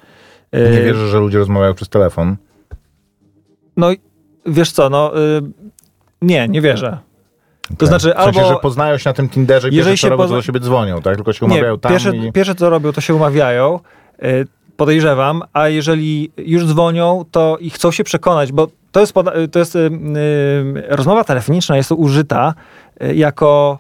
y, 0.55 0.71
Nie 0.71 0.83
wierzę, 0.85 1.09
że 1.09 1.19
ludzie 1.19 1.39
rozmawiają 1.39 1.75
przez 1.75 1.89
telefon. 1.89 2.37
no 3.77 3.93
i 3.93 3.97
wiesz 4.47 4.73
co, 4.73 4.91
no 4.91 5.21
y, 5.21 5.43
nie, 6.23 6.49
nie 6.49 6.61
wierzę. 6.61 6.99
To 7.73 7.77
Okej. 7.77 7.89
znaczy 7.89 8.15
w 8.19 8.23
sensie, 8.25 8.41
albo- 8.41 8.55
że 8.55 8.61
poznają 8.61 8.99
się 8.99 9.11
na 9.11 9.15
tym 9.15 9.29
Tinderze 9.29 9.69
i 9.69 9.75
Jeżeli 9.75 9.91
pierwsze 9.93 10.01
co 10.03 10.07
się 10.07 10.11
robią, 10.11 10.25
pozna- 10.25 10.33
to 10.33 10.37
do 10.37 10.43
siebie 10.43 10.61
dzwonią, 10.61 11.03
tak? 11.03 11.15
Tylko 11.17 11.33
się 11.33 11.47
Nie, 11.47 11.53
umawiają 11.53 11.79
tam 11.79 11.93
pierwsze, 11.93 12.17
i... 12.17 12.33
pierwsze 12.33 12.55
co 12.55 12.71
robią, 12.71 12.93
to 12.93 13.01
się 13.01 13.15
umawiają, 13.15 13.81
y, 14.25 14.47
podejrzewam, 14.77 15.43
a 15.53 15.69
jeżeli 15.69 16.33
już 16.37 16.67
dzwonią, 16.67 17.25
to 17.31 17.57
i 17.61 17.71
chcą 17.71 17.91
się 17.91 18.05
przekonać, 18.05 18.53
bo 18.53 18.69
to 18.93 19.01
jest, 19.01 19.15
to 19.53 19.59
jest 19.59 19.77
y, 19.77 19.79
y, 19.79 19.91
rozmowa 20.89 21.25
telefoniczna 21.25 21.77
jest 21.77 21.93
użyta 21.93 22.55
y, 23.03 23.15
jako 23.15 23.79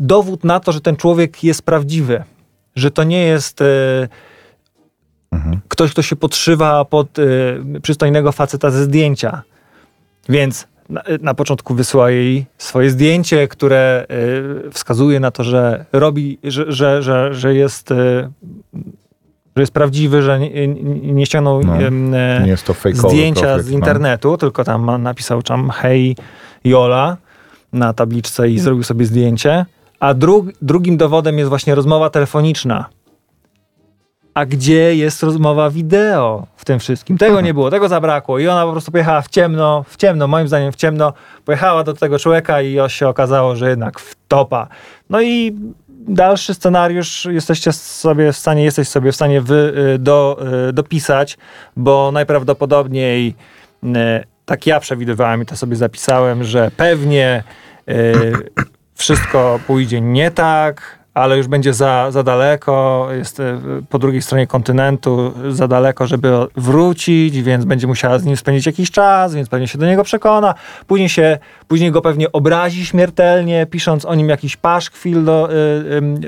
dowód 0.00 0.44
na 0.44 0.60
to, 0.60 0.72
że 0.72 0.80
ten 0.80 0.96
człowiek 0.96 1.44
jest 1.44 1.62
prawdziwy, 1.62 2.24
że 2.76 2.90
to 2.90 3.04
nie 3.04 3.22
jest 3.24 3.60
y, 3.60 3.64
Mhm. 5.32 5.60
ktoś, 5.68 5.90
kto 5.90 6.02
się 6.02 6.16
podszywa 6.16 6.84
pod 6.84 7.18
y, 7.18 7.62
przystojnego 7.82 8.32
faceta 8.32 8.70
ze 8.70 8.82
zdjęcia. 8.82 9.42
Więc 10.28 10.68
na, 10.88 11.02
na 11.20 11.34
początku 11.34 11.74
wysyła 11.74 12.10
jej 12.10 12.46
swoje 12.58 12.90
zdjęcie, 12.90 13.48
które 13.48 14.06
y, 14.66 14.70
wskazuje 14.70 15.20
na 15.20 15.30
to, 15.30 15.44
że 15.44 15.84
robi, 15.92 16.38
że, 16.44 16.72
że, 16.72 17.02
że, 17.02 17.34
że 17.34 17.54
jest. 17.54 17.90
Y, 17.90 18.30
że 19.56 19.62
jest 19.62 19.72
prawdziwy, 19.72 20.22
że 20.22 20.40
nie, 20.40 20.68
nie, 20.68 21.26
ściągnął 21.26 21.62
No, 21.62 21.76
e, 22.18 22.42
Nie 22.44 22.56
zdjęcia 23.10 23.40
profil, 23.40 23.62
z 23.62 23.70
no. 23.70 23.74
internetu, 23.74 24.36
tylko 24.36 24.64
tam 24.64 25.02
napisał 25.02 25.42
tam 25.42 25.70
hej 25.70 26.16
Jola 26.64 27.16
na 27.72 27.92
tabliczce 27.92 28.50
i 28.50 28.58
zrobił 28.58 28.82
sobie 28.82 29.06
zdjęcie. 29.06 29.66
A 30.00 30.14
drug, 30.14 30.46
drugim 30.62 30.96
dowodem 30.96 31.38
jest 31.38 31.48
właśnie 31.48 31.74
rozmowa 31.74 32.10
telefoniczna. 32.10 32.84
A 34.34 34.46
gdzie 34.46 34.96
jest 34.96 35.22
rozmowa 35.22 35.70
wideo 35.70 36.46
w 36.56 36.64
tym 36.64 36.78
wszystkim? 36.78 37.18
Tego 37.18 37.40
nie 37.40 37.54
było, 37.54 37.70
tego 37.70 37.88
zabrakło. 37.88 38.38
I 38.38 38.48
ona 38.48 38.64
po 38.64 38.72
prostu 38.72 38.92
pojechała 38.92 39.22
w 39.22 39.28
ciemno, 39.28 39.84
w 39.88 39.96
ciemno, 39.96 40.28
moim 40.28 40.48
zdaniem 40.48 40.72
w 40.72 40.76
ciemno, 40.76 41.12
pojechała 41.44 41.84
do 41.84 41.94
tego 41.94 42.18
człowieka 42.18 42.62
i 42.62 42.76
się 42.88 43.08
okazało, 43.08 43.56
że 43.56 43.70
jednak 43.70 44.00
wtopa. 44.00 44.68
No 45.10 45.22
i 45.22 45.56
dalszy 45.88 46.54
scenariusz 46.54 47.24
jesteście 47.24 47.72
sobie 47.72 48.32
w 48.32 48.36
stanie, 48.36 48.64
jesteś 48.64 48.88
sobie 48.88 49.12
w 49.12 49.14
stanie 49.14 49.40
wy, 49.40 49.74
y, 49.94 49.98
do, 49.98 50.40
y, 50.68 50.72
dopisać, 50.72 51.38
bo 51.76 52.10
najprawdopodobniej 52.12 53.34
y, 53.84 53.88
tak 54.44 54.66
ja 54.66 54.80
przewidywałem 54.80 55.42
i 55.42 55.46
to 55.46 55.56
sobie 55.56 55.76
zapisałem, 55.76 56.44
że 56.44 56.70
pewnie 56.76 57.42
wszystko 58.94 59.60
pójdzie 59.66 60.00
nie 60.00 60.30
tak, 60.30 60.98
ale 61.14 61.36
już 61.36 61.46
będzie 61.46 61.74
za, 61.74 62.10
za 62.10 62.22
daleko, 62.22 63.08
jest 63.10 63.40
e, 63.40 63.60
po 63.88 63.98
drugiej 63.98 64.22
stronie 64.22 64.46
kontynentu, 64.46 65.32
za 65.48 65.68
daleko, 65.68 66.06
żeby 66.06 66.32
wrócić, 66.56 67.42
więc 67.42 67.64
będzie 67.64 67.86
musiała 67.86 68.18
z 68.18 68.24
nim 68.24 68.36
spędzić 68.36 68.66
jakiś 68.66 68.90
czas, 68.90 69.34
więc 69.34 69.48
pewnie 69.48 69.68
się 69.68 69.78
do 69.78 69.86
niego 69.86 70.04
przekona. 70.04 70.54
Później, 70.86 71.08
się, 71.08 71.38
później 71.68 71.90
go 71.90 72.02
pewnie 72.02 72.32
obrazi 72.32 72.86
śmiertelnie, 72.86 73.66
pisząc 73.66 74.04
o 74.04 74.14
nim 74.14 74.28
jakiś 74.28 74.56
paszkwil 74.56 75.24
do, 75.24 75.48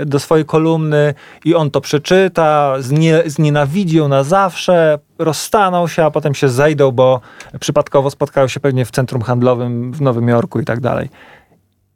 e, 0.00 0.06
do 0.06 0.20
swojej 0.20 0.44
kolumny 0.44 1.14
i 1.44 1.54
on 1.54 1.70
to 1.70 1.80
przeczyta, 1.80 2.74
znie, 2.78 3.22
znienawidzi 3.26 3.96
ją 3.96 4.08
na 4.08 4.22
zawsze, 4.22 4.98
rozstaną 5.18 5.86
się, 5.86 6.04
a 6.04 6.10
potem 6.10 6.34
się 6.34 6.48
zejdą, 6.48 6.92
bo 6.92 7.20
przypadkowo 7.60 8.10
spotkają 8.10 8.48
się 8.48 8.60
pewnie 8.60 8.84
w 8.84 8.90
centrum 8.90 9.22
handlowym 9.22 9.92
w 9.92 10.00
Nowym 10.00 10.28
Jorku 10.28 10.60
i 10.60 10.64
tak 10.64 10.80
dalej. 10.80 11.08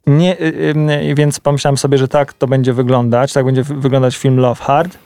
Nie, 0.07 0.41
y, 0.41 0.73
y, 1.09 1.15
więc 1.15 1.39
pomyślałem 1.39 1.77
sobie, 1.77 1.97
że 1.97 2.07
tak 2.07 2.33
to 2.33 2.47
będzie 2.47 2.73
wyglądać, 2.73 3.33
tak 3.33 3.45
będzie 3.45 3.63
wyglądać 3.63 4.17
film 4.17 4.37
Love 4.37 4.63
Hard, 4.63 4.97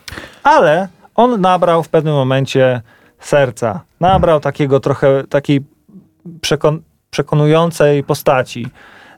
ale 0.44 0.88
on 1.16 1.42
nabrał 1.42 1.84
w 1.84 1.90
pewnym 1.90 2.14
momencie 2.14 2.82
serca. 3.20 3.82
Nabrał 4.00 4.40
takiego 4.40 4.80
trochę, 4.80 5.24
takiej 5.30 5.62
przekon 6.42 6.82
przekonującej 7.10 8.04
postaci. 8.04 8.68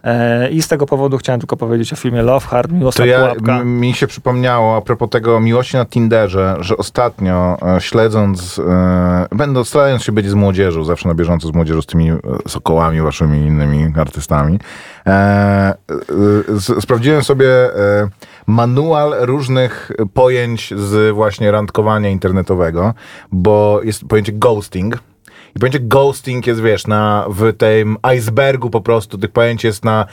E, 0.07 0.49
I 0.49 0.61
z 0.61 0.67
tego 0.67 0.85
powodu 0.85 1.17
chciałem 1.17 1.39
tylko 1.39 1.57
powiedzieć 1.57 1.93
o 1.93 1.95
filmie 1.95 2.21
Love 2.21 2.47
Hard, 2.47 2.71
Miłosna 2.71 3.03
to 3.03 3.09
ja, 3.09 3.19
Pułapka. 3.19 3.63
Mi 3.63 3.93
się 3.93 4.07
przypomniało 4.07 4.75
a 4.75 4.81
propos 4.81 5.09
tego 5.09 5.39
miłości 5.39 5.77
na 5.77 5.85
Tinderze, 5.85 6.55
że 6.59 6.77
ostatnio 6.77 7.57
e, 7.75 7.81
śledząc, 7.81 8.59
e, 8.59 9.27
będąc, 9.31 9.67
starając 9.67 10.03
się 10.03 10.11
być 10.11 10.29
z 10.29 10.33
młodzieżą, 10.33 10.83
zawsze 10.83 11.07
na 11.07 11.15
bieżąco 11.15 11.47
z 11.47 11.53
młodzieżą, 11.53 11.81
z 11.81 11.85
tymi 11.85 12.09
e, 12.09 12.19
sokołami, 12.47 13.01
waszymi 13.01 13.37
innymi 13.37 13.93
artystami, 13.97 14.59
e, 15.05 15.09
e, 15.09 16.81
sprawdziłem 16.81 17.23
sobie 17.23 17.49
e, 17.49 18.09
manual 18.47 19.15
różnych 19.19 19.91
pojęć 20.13 20.73
z 20.77 21.15
właśnie 21.15 21.51
randkowania 21.51 22.09
internetowego, 22.09 22.93
bo 23.31 23.79
jest 23.83 24.05
pojęcie 24.05 24.31
ghosting, 24.31 24.99
i 25.57 25.59
pojęcie 25.59 25.79
ghosting 25.79 26.47
jest, 26.47 26.61
wiesz, 26.61 26.87
na, 26.87 27.25
w 27.29 27.53
tym 27.57 27.97
icebergu 28.17 28.69
po 28.69 28.81
prostu, 28.81 29.17
tych 29.17 29.31
pojęć 29.31 29.63
jest 29.63 29.85
na 29.85 30.05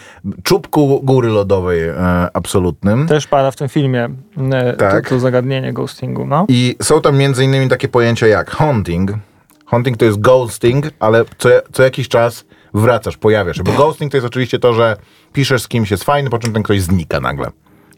czubku 0.43 1.01
góry 1.03 1.29
lodowej 1.29 1.89
e, 1.89 1.95
absolutnym. 2.33 3.09
Też 3.09 3.27
pada 3.27 3.51
w 3.51 3.57
tym 3.57 3.69
filmie 3.69 4.09
e, 4.53 4.73
Tak. 4.73 5.05
to, 5.05 5.11
to 5.11 5.21
zagadnienie 5.21 5.73
ghostingu, 5.73 6.27
no. 6.27 6.47
I 6.49 6.77
są 6.83 7.01
tam 7.01 7.17
między 7.17 7.45
innymi 7.45 7.69
takie 7.69 7.89
pojęcia 7.89 8.27
jak 8.27 8.51
haunting. 8.51 9.13
Haunting 9.67 9.97
to 9.97 10.05
jest 10.05 10.21
ghosting, 10.21 10.91
ale 11.01 11.25
co, 11.39 11.49
co 11.73 11.83
jakiś 11.83 12.09
czas 12.09 12.45
wracasz, 12.75 13.17
pojawiasz 13.17 13.57
się. 13.57 13.63
Bo 13.63 13.73
ghosting 13.83 14.13
to 14.13 14.17
jest 14.17 14.27
oczywiście 14.27 14.59
to, 14.59 14.75
że 14.75 14.97
piszesz 15.33 15.63
z 15.63 15.69
kimś, 15.69 15.91
jest 15.91 16.05
fajny, 16.05 16.31
po 16.31 16.39
czym 16.39 16.53
ten 16.53 16.63
ktoś 16.63 16.81
znika 16.81 17.21
nagle. 17.21 17.51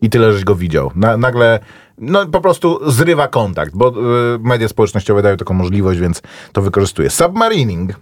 I 0.06 0.10
tyle, 0.10 0.32
żeś 0.32 0.44
go 0.44 0.54
widział. 0.54 0.90
Na, 0.94 1.16
nagle, 1.16 1.60
no 1.98 2.26
po 2.26 2.40
prostu 2.40 2.90
zrywa 2.90 3.28
kontakt, 3.28 3.72
bo 3.74 3.88
y, 3.88 4.38
media 4.38 4.68
społecznościowe 4.68 5.22
dają 5.22 5.36
taką 5.36 5.54
możliwość, 5.54 6.00
więc 6.00 6.22
to 6.52 6.62
wykorzystuje. 6.62 7.10
Submarining, 7.10 7.92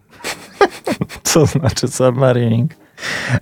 Co 1.23 1.47
znaczy 1.47 1.89
submarining? 1.89 2.73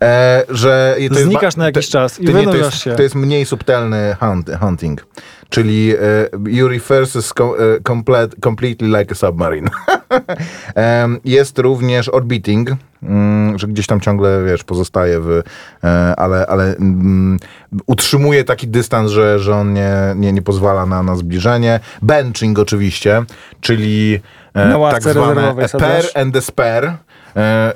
e, 0.02 0.44
że... 0.48 0.96
Znikasz 1.10 1.56
na 1.56 1.64
jakiś 1.64 1.88
czas 1.88 2.20
i 2.20 2.26
to, 2.26 2.32
nie, 2.32 2.44
to, 2.44 2.56
jest, 2.56 2.76
się. 2.76 2.94
to 2.94 3.02
jest 3.02 3.14
mniej 3.14 3.46
subtelny 3.46 4.16
hunt, 4.20 4.50
hunting. 4.60 5.06
Czyli 5.52 5.94
e, 5.94 6.28
you 6.46 6.68
reverses 6.68 7.32
com, 7.32 7.52
complete, 7.86 8.36
completely 8.40 8.98
like 8.98 9.12
a 9.12 9.14
submarine. 9.14 9.68
Jest 11.24 11.58
również 11.58 12.08
orbiting, 12.08 12.70
mm, 13.02 13.58
że 13.58 13.66
gdzieś 13.66 13.86
tam 13.86 14.00
ciągle, 14.00 14.44
wiesz, 14.46 14.64
pozostaje 14.64 15.20
w, 15.20 15.42
e, 15.84 16.14
ale, 16.16 16.46
ale 16.46 16.76
mm, 16.76 17.38
utrzymuje 17.86 18.44
taki 18.44 18.68
dystans, 18.68 19.10
że, 19.10 19.38
że 19.38 19.56
on 19.56 19.72
nie, 19.72 19.92
nie, 20.16 20.32
nie 20.32 20.42
pozwala 20.42 20.86
na, 20.86 21.02
na 21.02 21.16
zbliżenie. 21.16 21.80
Benching 22.02 22.58
oczywiście, 22.58 23.24
czyli 23.60 24.20
e, 24.54 24.90
tak 24.90 25.02
zwane 25.02 25.68
sadzasz? 25.68 26.16
and 26.16 26.34
despair, 26.34 26.96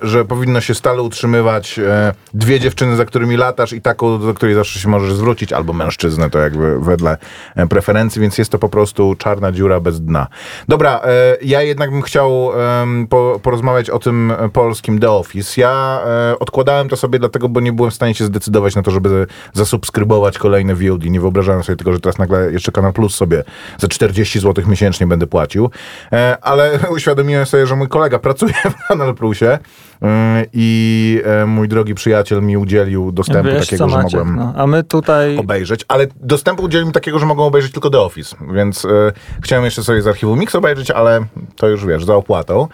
że 0.02 0.24
powinno 0.24 0.60
się 0.60 0.74
stale 0.74 1.02
utrzymywać 1.02 1.78
e, 1.78 2.14
dwie 2.34 2.60
dziewczyny, 2.60 2.96
za 2.96 3.04
którymi 3.04 3.36
latasz 3.36 3.72
i 3.72 3.80
taką, 3.80 4.18
do 4.18 4.34
której 4.34 4.54
zawsze 4.54 4.80
się 4.80 4.88
możesz 4.88 5.14
zwrócić, 5.14 5.52
albo 5.52 5.72
mężczyznę, 5.72 6.30
to 6.30 6.38
jakby 6.38 6.80
wedle 6.80 7.16
e, 7.56 7.66
preferencji, 7.66 8.20
więc 8.20 8.38
jest 8.38 8.50
to 8.50 8.58
po 8.58 8.68
prostu 8.68 9.14
czarna 9.18 9.52
dziura 9.52 9.80
bez 9.80 10.00
dna. 10.00 10.26
Dobra, 10.68 11.00
e, 11.04 11.36
ja 11.42 11.62
jednak 11.62 11.90
bym 11.90 12.02
chciał 12.02 12.52
porozmawiać 13.42 13.90
o 13.90 13.98
tym 13.98 14.30
e, 14.30 14.48
polskim 14.48 14.98
The 14.98 15.10
Office. 15.10 15.60
Ja 15.60 16.00
e, 16.06 16.38
odkładałem 16.38 16.88
to 16.88 16.96
sobie 16.96 17.18
dlatego, 17.18 17.48
bo 17.48 17.60
nie 17.60 17.72
byłem 17.72 17.90
w 17.90 17.94
stanie 17.94 18.14
się 18.14 18.24
zdecydować 18.24 18.76
na 18.76 18.82
to, 18.82 18.90
żeby 18.90 19.26
zasubskrybować 19.52 20.38
kolejne 20.38 20.74
VOD. 20.74 21.04
Nie 21.04 21.20
wyobrażałem 21.20 21.62
sobie 21.62 21.76
tego, 21.76 21.92
że 21.92 22.00
teraz 22.00 22.18
nagle 22.18 22.52
jeszcze 22.52 22.72
Kanal 22.72 22.92
Plus 22.92 23.14
sobie 23.14 23.44
za 23.78 23.88
40 23.88 24.40
zł 24.40 24.64
miesięcznie 24.68 25.06
będę 25.06 25.26
płacił. 25.26 25.70
E, 26.12 26.38
ale 26.42 26.78
uświadomiłem 26.96 27.46
sobie, 27.46 27.66
że 27.66 27.76
mój 27.76 27.88
kolega 27.88 28.18
pracuje 28.18 28.54
w 28.54 28.88
Kanal 28.88 29.14
Plusie 29.14 29.45
e, 29.50 30.44
i 30.52 31.20
e, 31.24 31.46
mój 31.46 31.68
drogi 31.68 31.94
przyjaciel 31.94 32.42
mi 32.42 32.56
udzielił 32.56 33.12
dostępu 33.12 33.50
Wiesz 33.50 33.66
takiego, 33.66 33.88
że 33.88 33.96
Maciek, 33.96 34.20
mogłem 34.20 34.36
no. 34.36 34.52
A 34.56 34.66
my 34.66 34.84
tutaj... 34.84 35.38
obejrzeć, 35.38 35.84
ale 35.88 36.06
dostępu 36.20 36.62
udzielił 36.62 36.86
mi 36.86 36.92
takiego, 36.92 37.18
że 37.18 37.26
mogą 37.26 37.44
obejrzeć 37.44 37.72
tylko 37.72 37.90
The 37.90 38.00
Office, 38.00 38.36
więc 38.52 38.84
e, 38.84 38.88
chciałem 39.42 39.64
jeszcze 39.64 39.82
sobie 39.82 40.02
z 40.02 40.06
archiwum 40.06 40.38
Mix 40.38 40.54
obejrzeć, 40.54 40.90
ale 40.90 41.26
to 41.56 41.68
już 41.68 41.86
wiesz, 41.86 42.04
za 42.04 42.14
opłatą. 42.14 42.68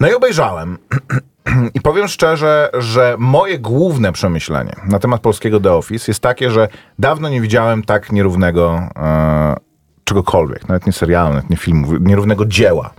No 0.00 0.08
i 0.08 0.14
obejrzałem. 0.14 0.78
I 1.74 1.80
powiem 1.80 2.08
szczerze, 2.08 2.70
że 2.78 3.16
moje 3.18 3.58
główne 3.58 4.12
przemyślenie 4.12 4.72
na 4.88 4.98
temat 4.98 5.20
polskiego 5.20 5.60
The 5.60 5.72
Office 5.72 6.04
jest 6.10 6.20
takie, 6.20 6.50
że 6.50 6.68
dawno 6.98 7.28
nie 7.28 7.40
widziałem 7.40 7.82
tak 7.82 8.12
nierównego 8.12 8.88
e, 8.96 9.56
czegokolwiek, 10.04 10.68
nawet 10.68 10.86
nie 10.86 10.92
serialu, 10.92 11.34
nawet 11.34 11.50
nie 11.50 11.56
filmu, 11.56 11.96
nierównego 12.00 12.44
dzieła. 12.44 12.90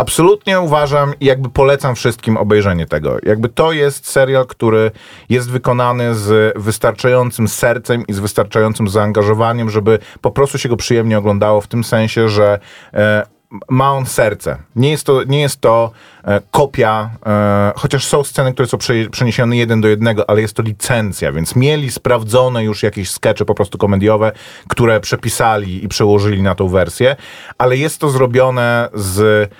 Absolutnie 0.00 0.60
uważam 0.60 1.14
i 1.20 1.24
jakby 1.26 1.48
polecam 1.48 1.94
wszystkim 1.94 2.36
obejrzenie 2.36 2.86
tego. 2.86 3.16
Jakby 3.22 3.48
to 3.48 3.72
jest 3.72 4.10
serial, 4.10 4.46
który 4.46 4.90
jest 5.28 5.50
wykonany 5.50 6.14
z 6.14 6.58
wystarczającym 6.58 7.48
sercem 7.48 8.06
i 8.06 8.12
z 8.12 8.18
wystarczającym 8.18 8.88
zaangażowaniem, 8.88 9.70
żeby 9.70 9.98
po 10.20 10.30
prostu 10.30 10.58
się 10.58 10.68
go 10.68 10.76
przyjemnie 10.76 11.18
oglądało, 11.18 11.60
w 11.60 11.66
tym 11.66 11.84
sensie, 11.84 12.28
że 12.28 12.60
e, 12.94 13.26
ma 13.68 13.92
on 13.92 14.06
serce. 14.06 14.58
Nie 14.76 14.90
jest 14.90 15.06
to, 15.06 15.24
nie 15.24 15.40
jest 15.40 15.60
to 15.60 15.90
e, 16.24 16.40
kopia, 16.50 17.10
e, 17.26 17.72
chociaż 17.76 18.06
są 18.06 18.24
sceny, 18.24 18.52
które 18.52 18.68
są 18.68 18.78
prze, 18.78 18.94
przeniesione 19.10 19.56
jeden 19.56 19.80
do 19.80 19.88
jednego, 19.88 20.30
ale 20.30 20.40
jest 20.40 20.54
to 20.54 20.62
licencja, 20.62 21.32
więc 21.32 21.56
mieli 21.56 21.90
sprawdzone 21.90 22.64
już 22.64 22.82
jakieś 22.82 23.10
skecze 23.10 23.44
po 23.44 23.54
prostu 23.54 23.78
komediowe, 23.78 24.32
które 24.68 25.00
przepisali 25.00 25.84
i 25.84 25.88
przełożyli 25.88 26.42
na 26.42 26.54
tą 26.54 26.68
wersję, 26.68 27.16
ale 27.58 27.76
jest 27.76 28.00
to 28.00 28.10
zrobione 28.10 28.88
z, 28.94 29.50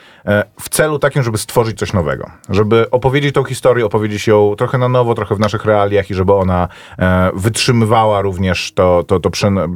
w 0.60 0.68
celu 0.68 0.98
takim, 0.98 1.22
żeby 1.22 1.38
stworzyć 1.38 1.78
coś 1.78 1.92
nowego. 1.92 2.30
Żeby 2.48 2.90
opowiedzieć 2.90 3.34
tą 3.34 3.44
historię, 3.44 3.86
opowiedzieć 3.86 4.26
ją 4.26 4.54
trochę 4.58 4.78
na 4.78 4.88
nowo, 4.88 5.14
trochę 5.14 5.34
w 5.34 5.40
naszych 5.40 5.64
realiach 5.64 6.10
i 6.10 6.14
żeby 6.14 6.34
ona 6.34 6.68
e, 6.98 7.30
wytrzymywała 7.34 8.20
również 8.20 8.72
to, 8.72 9.04
to, 9.06 9.20
to, 9.20 9.30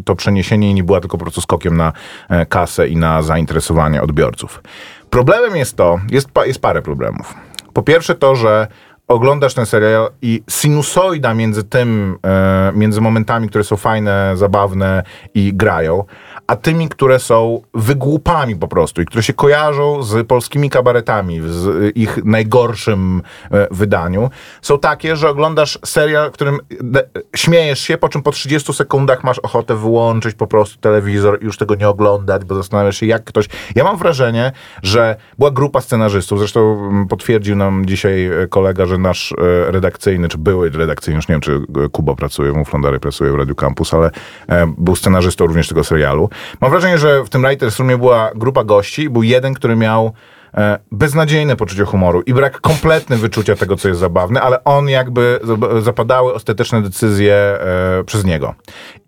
to 0.04 0.16
przeniesienie 0.16 0.70
i 0.70 0.74
nie 0.74 0.84
była 0.84 1.00
tylko 1.00 1.18
po 1.18 1.24
prostu 1.24 1.40
skokiem 1.40 1.76
na 1.76 1.92
e, 2.28 2.46
kasę 2.46 2.88
i 2.88 2.96
na 2.96 3.22
zainteresowanie 3.22 4.02
odbiorców. 4.02 4.62
Problemem 5.10 5.56
jest 5.56 5.76
to, 5.76 6.00
jest, 6.10 6.28
jest 6.46 6.60
parę 6.60 6.82
problemów. 6.82 7.34
Po 7.72 7.82
pierwsze 7.82 8.14
to, 8.14 8.36
że 8.36 8.66
oglądasz 9.08 9.54
ten 9.54 9.66
serial 9.66 10.10
i 10.22 10.42
sinusoida 10.50 11.34
między 11.34 11.64
tym, 11.64 12.18
e, 12.26 12.72
między 12.74 13.00
momentami, 13.00 13.48
które 13.48 13.64
są 13.64 13.76
fajne, 13.76 14.32
zabawne 14.36 15.02
i 15.34 15.52
grają, 15.54 16.04
a 16.52 16.56
tymi, 16.56 16.88
które 16.88 17.18
są 17.18 17.62
wygłupami 17.74 18.56
po 18.56 18.68
prostu 18.68 19.02
i 19.02 19.04
które 19.04 19.22
się 19.22 19.32
kojarzą 19.32 20.02
z 20.02 20.26
polskimi 20.26 20.70
kabaretami, 20.70 21.40
z 21.44 21.96
ich 21.96 22.24
najgorszym 22.24 23.22
e, 23.50 23.68
wydaniu, 23.70 24.30
są 24.62 24.78
takie, 24.78 25.16
że 25.16 25.28
oglądasz 25.28 25.78
serial, 25.84 26.30
w 26.30 26.32
którym 26.32 26.58
de- 26.80 27.08
śmiejesz 27.36 27.80
się, 27.80 27.98
po 27.98 28.08
czym 28.08 28.22
po 28.22 28.32
30 28.32 28.72
sekundach 28.72 29.24
masz 29.24 29.38
ochotę 29.38 29.76
wyłączyć 29.76 30.34
po 30.34 30.46
prostu 30.46 30.78
telewizor 30.80 31.42
i 31.42 31.44
już 31.44 31.56
tego 31.56 31.74
nie 31.74 31.88
oglądać, 31.88 32.44
bo 32.44 32.54
zastanawiasz 32.54 32.96
się, 32.96 33.06
jak 33.06 33.24
ktoś... 33.24 33.48
Ja 33.74 33.84
mam 33.84 33.96
wrażenie, 33.96 34.52
że 34.82 35.16
była 35.38 35.50
grupa 35.50 35.80
scenarzystów, 35.80 36.38
zresztą 36.38 36.88
mm, 36.88 37.08
potwierdził 37.08 37.56
nam 37.56 37.86
dzisiaj 37.86 38.26
e, 38.26 38.46
kolega, 38.48 38.86
że 38.86 38.98
nasz 38.98 39.32
e, 39.32 39.36
redakcyjny, 39.70 40.28
czy 40.28 40.38
były 40.38 40.70
redakcyjny, 40.70 41.16
już 41.16 41.28
nie 41.28 41.32
wiem, 41.32 41.40
czy 41.40 41.52
e, 41.84 41.88
Kuba 41.88 42.14
pracuje, 42.14 42.52
Mów 42.52 42.72
Londary 42.72 43.00
pracuje 43.00 43.32
w 43.32 43.34
Radiu 43.34 43.54
Campus, 43.54 43.94
ale 43.94 44.10
e, 44.48 44.74
był 44.78 44.96
scenarzystą 44.96 45.46
również 45.46 45.68
tego 45.68 45.84
serialu. 45.84 46.28
Mam 46.60 46.70
wrażenie, 46.70 46.98
że 46.98 47.24
w 47.24 47.28
tym 47.28 47.42
Writers 47.42 47.78
Roomie 47.78 47.98
była 47.98 48.30
grupa 48.34 48.64
gości, 48.64 49.10
był 49.10 49.22
jeden, 49.22 49.54
który 49.54 49.76
miał 49.76 50.12
e, 50.54 50.78
beznadziejne 50.92 51.56
poczucie 51.56 51.84
humoru 51.84 52.22
i 52.22 52.34
brak 52.34 52.60
kompletny 52.60 53.16
wyczucia 53.16 53.56
tego, 53.56 53.76
co 53.76 53.88
jest 53.88 54.00
zabawne, 54.00 54.40
ale 54.40 54.64
on 54.64 54.88
jakby 54.88 55.40
zapadały 55.82 56.34
ostateczne 56.34 56.82
decyzje 56.82 57.34
e, 57.34 58.04
przez 58.04 58.24
niego. 58.24 58.54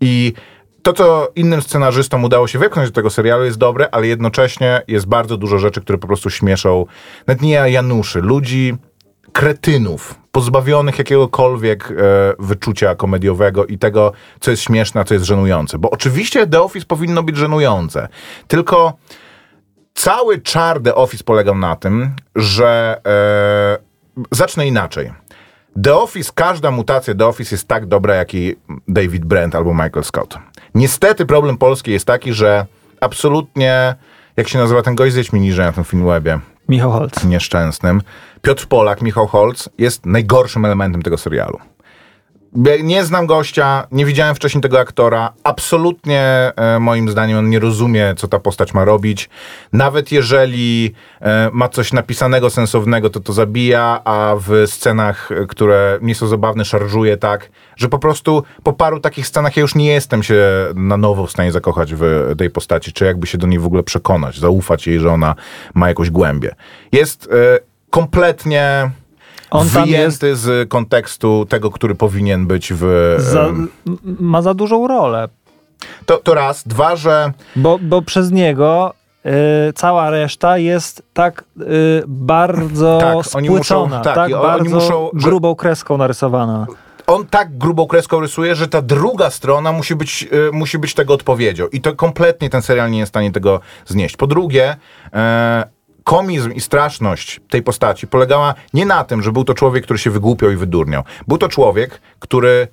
I 0.01 0.33
to, 0.85 0.93
co 0.93 1.31
innym 1.35 1.61
scenarzystom 1.61 2.23
udało 2.23 2.47
się 2.47 2.59
wepchnąć 2.59 2.89
do 2.89 2.95
tego 2.95 3.09
serialu 3.09 3.45
jest 3.45 3.57
dobre, 3.57 3.89
ale 3.91 4.07
jednocześnie 4.07 4.81
jest 4.87 5.05
bardzo 5.05 5.37
dużo 5.37 5.57
rzeczy, 5.57 5.81
które 5.81 5.97
po 5.97 6.07
prostu 6.07 6.29
śmieszą 6.29 6.85
nawet 7.27 7.41
nie 7.41 7.49
Januszy, 7.49 8.21
ludzi, 8.21 8.75
kretynów, 9.31 10.15
pozbawionych 10.35 10.97
jakiegokolwiek 10.97 11.91
e, 11.91 11.93
wyczucia 12.39 12.95
komediowego 12.95 13.65
i 13.65 13.77
tego, 13.77 14.11
co 14.39 14.51
jest 14.51 14.63
śmieszne, 14.63 15.01
a 15.01 15.03
co 15.03 15.13
jest 15.13 15.25
żenujące. 15.25 15.77
Bo 15.77 15.89
oczywiście 15.89 16.47
The 16.47 16.61
Office 16.61 16.85
powinno 16.85 17.23
być 17.23 17.37
żenujące, 17.37 18.07
tylko 18.47 18.93
cały 19.93 20.41
czar 20.41 20.81
The 20.81 20.95
Office 20.95 21.23
polegał 21.23 21.57
na 21.57 21.75
tym, 21.75 22.11
że 22.35 23.01
e, 23.07 23.77
zacznę 24.31 24.67
inaczej. 24.67 25.11
The 25.83 25.95
Office, 25.95 26.31
każda 26.35 26.71
mutacja 26.71 27.15
The 27.15 27.25
Office 27.25 27.55
jest 27.55 27.67
tak 27.67 27.85
dobra, 27.85 28.15
jak 28.15 28.33
i 28.33 28.55
David 28.87 29.25
Brent 29.25 29.55
albo 29.55 29.73
Michael 29.73 30.03
Scott. 30.03 30.37
Niestety 30.73 31.25
problem 31.25 31.57
polski 31.57 31.91
jest 31.91 32.05
taki, 32.05 32.33
że 32.33 32.65
absolutnie, 33.01 33.95
jak 34.37 34.47
się 34.47 34.59
nazywa 34.59 34.81
ten 34.81 34.95
gość 34.95 35.13
z 35.13 35.15
Wiedźmi 35.15 35.39
niżej 35.39 35.65
na 35.65 35.71
tym 35.71 35.83
Filmwebie, 35.83 36.39
Michał 36.69 36.91
Holc. 36.91 37.23
nieszczęsnym, 37.23 38.01
Piotr 38.45 38.67
Polak, 38.67 39.01
Michał 39.01 39.27
Holz 39.27 39.69
jest 39.77 40.05
najgorszym 40.05 40.65
elementem 40.65 41.01
tego 41.01 41.17
serialu. 41.17 41.59
Nie 42.83 43.03
znam 43.03 43.25
gościa, 43.25 43.87
nie 43.91 44.05
widziałem 44.05 44.35
wcześniej 44.35 44.61
tego 44.61 44.79
aktora. 44.79 45.33
Absolutnie, 45.43 46.51
e, 46.55 46.79
moim 46.79 47.09
zdaniem, 47.09 47.37
on 47.37 47.49
nie 47.49 47.59
rozumie, 47.59 48.13
co 48.17 48.27
ta 48.27 48.39
postać 48.39 48.73
ma 48.73 48.85
robić. 48.85 49.29
Nawet 49.73 50.11
jeżeli 50.11 50.93
e, 51.21 51.49
ma 51.53 51.69
coś 51.69 51.93
napisanego, 51.93 52.49
sensownego, 52.49 53.09
to 53.09 53.19
to 53.19 53.33
zabija, 53.33 54.01
a 54.03 54.35
w 54.39 54.67
scenach, 54.67 55.31
e, 55.31 55.45
które 55.45 55.99
nie 56.01 56.15
są 56.15 56.27
zabawne, 56.27 56.65
szarżuje 56.65 57.17
tak, 57.17 57.49
że 57.75 57.89
po 57.89 57.99
prostu 57.99 58.43
po 58.63 58.73
paru 58.73 58.99
takich 58.99 59.27
scenach 59.27 59.57
ja 59.57 59.61
już 59.61 59.75
nie 59.75 59.87
jestem 59.87 60.23
się 60.23 60.43
na 60.75 60.97
nowo 60.97 61.25
w 61.25 61.31
stanie 61.31 61.51
zakochać 61.51 61.93
w 61.93 62.33
tej 62.37 62.49
postaci, 62.49 62.93
czy 62.93 63.05
jakby 63.05 63.27
się 63.27 63.37
do 63.37 63.47
niej 63.47 63.59
w 63.59 63.65
ogóle 63.65 63.83
przekonać, 63.83 64.39
zaufać 64.39 64.87
jej, 64.87 64.99
że 64.99 65.11
ona 65.11 65.35
ma 65.73 65.87
jakąś 65.87 66.09
głębię. 66.09 66.55
Jest 66.91 67.29
e, 67.31 67.74
kompletnie 67.89 68.91
On 69.51 69.67
wyjęty 69.67 70.35
z 70.35 70.69
kontekstu 70.69 71.45
tego, 71.49 71.71
który 71.71 71.95
powinien 71.95 72.47
być 72.47 72.73
w... 72.75 73.15
Za, 73.19 73.45
ma 74.19 74.41
za 74.41 74.53
dużą 74.53 74.87
rolę, 74.87 75.29
to, 76.05 76.17
to 76.17 76.33
raz. 76.33 76.63
Dwa, 76.67 76.95
że 76.95 77.31
bo, 77.55 77.79
bo 77.81 78.01
przez 78.01 78.31
niego 78.31 78.93
y, 79.69 79.73
cała 79.73 80.09
reszta 80.09 80.57
jest 80.57 81.03
tak 81.13 81.43
y, 81.61 81.63
bardzo 82.07 82.97
Tak, 83.01 83.35
oni 83.35 83.49
muszą- 83.49 83.89
tak, 84.03 84.15
tak 84.15 84.31
bardzo 84.31 84.75
muszą, 84.75 85.09
że- 85.13 85.27
grubą 85.29 85.55
kreską 85.55 85.97
narysowana. 85.97 86.67
on 87.07 87.25
tak 87.25 87.57
grubą 87.57 87.87
kreską 87.87 88.19
rysuje, 88.19 88.55
że 88.55 88.67
ta 88.67 88.81
druga 88.81 89.29
strona 89.29 89.71
musi 89.71 89.95
być, 89.95 90.27
y, 90.33 90.51
musi 90.53 90.77
być 90.79 90.93
tego 90.93 91.13
odpowiedzią. 91.13 91.67
I 91.67 91.81
to 91.81 91.95
kompletnie 91.95 92.49
ten 92.49 92.61
serial 92.61 92.91
nie 92.91 92.99
jest 92.99 93.09
w 93.09 93.13
stanie 93.13 93.31
tego 93.31 93.59
znieść. 93.85 94.17
Po 94.17 94.27
drugie, 94.27 94.75
e, 95.13 95.74
komizm 96.05 96.51
i 96.51 96.61
straszność 96.61 97.41
tej 97.49 97.63
postaci 97.63 98.07
polegała 98.07 98.53
nie 98.73 98.85
na 98.85 99.03
tym, 99.03 99.21
że 99.21 99.31
był 99.31 99.43
to 99.43 99.53
człowiek, 99.53 99.83
który 99.83 99.99
się 99.99 100.09
wygłupiał 100.09 100.51
i 100.51 100.55
wydurniał. 100.55 101.03
Był 101.27 101.37
to 101.37 101.49
człowiek, 101.49 102.01
który 102.19 102.67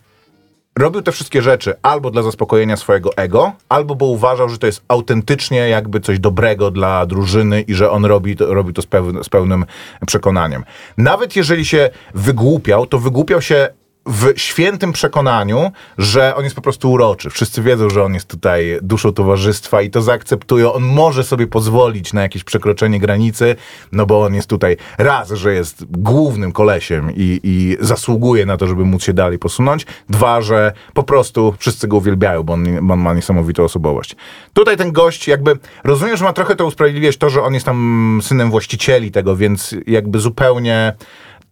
robił 0.79 1.03
te 1.03 1.13
wszystkie 1.13 1.43
rzeczy 1.43 1.75
albo 1.83 2.11
dla 2.11 2.23
zaspokojenia 2.23 2.77
swojego 2.77 3.17
ego, 3.17 3.53
albo 3.69 3.95
bo 3.95 4.07
uważał, 4.07 4.49
że 4.49 4.59
to 4.59 4.67
jest 4.67 4.83
autentycznie 4.89 5.69
jakby 5.69 6.01
coś 6.01 6.19
dobrego 6.19 6.71
dla 6.71 7.07
drużyny 7.07 7.61
i 7.61 7.75
że 7.75 7.91
on 7.91 8.05
robi 8.05 8.37
to, 8.37 8.55
robi 8.55 8.73
to 8.73 8.83
z, 8.83 8.89
z 9.23 9.29
pełnym 9.29 9.65
przekonaniem. 10.07 10.65
Nawet 10.99 11.37
jeżeli 11.37 11.65
się 11.65 11.91
wygłupiał, 12.15 12.87
to 12.87 12.99
wygłupiał 12.99 13.43
się 13.43 13.69
w 14.07 14.33
świętym 14.37 14.93
przekonaniu, 14.93 15.73
że 15.99 16.37
on 16.37 16.45
jest 16.45 16.57
po 16.57 16.63
prostu 16.63 16.93
uroczy. 16.93 17.31
Wszyscy 17.31 17.63
wiedzą, 17.63 17.91
że 17.91 18.05
on 18.05 18.15
jest 18.15 18.29
tutaj 18.29 18.79
duszą 18.83 19.13
towarzystwa 19.13 19.83
i 19.83 19.91
to 19.91 20.03
zaakceptują. 20.03 20.73
On 20.73 20.83
może 20.83 21.25
sobie 21.25 21.47
pozwolić 21.47 22.13
na 22.13 22.23
jakieś 22.23 22.45
przekroczenie 22.45 23.01
granicy, 23.01 23.57
no 23.93 24.07
bo 24.07 24.25
on 24.25 24.35
jest 24.35 24.49
tutaj 24.49 24.77
raz, 24.99 25.31
że 25.31 25.55
jest 25.55 25.85
głównym 25.91 26.53
kolesiem 26.53 27.11
i, 27.17 27.41
i 27.43 27.77
zasługuje 27.81 28.47
na 28.47 28.57
to, 28.57 28.67
żeby 28.67 28.85
móc 28.85 29.05
się 29.05 29.13
dalej 29.13 29.39
posunąć. 29.39 29.87
Dwa, 30.09 30.41
że 30.43 30.73
po 30.95 31.03
prostu 31.03 31.55
wszyscy 31.59 31.89
go 31.89 31.97
uwielbiają, 31.97 32.43
bo 32.43 32.53
on, 32.53 32.87
bo 32.87 32.95
on 32.95 33.01
ma 33.01 33.15
niesamowitą 33.15 33.65
osobowość. 33.65 34.17
Tutaj 34.53 34.77
ten 34.77 34.93
gość 34.93 35.29
jakby, 35.29 35.59
rozumiem, 35.85 36.17
że 36.17 36.25
ma 36.25 36.33
trochę 36.33 36.57
to 36.57 36.67
usprawiedliwiać 36.67 37.17
to, 37.17 37.31
że 37.31 37.43
on 37.43 37.55
jest 37.55 37.67
tam 37.67 38.21
synem 38.23 38.51
właścicieli 38.51 39.11
tego, 39.11 39.37
więc 39.37 39.75
jakby 39.87 40.19
zupełnie 40.19 40.95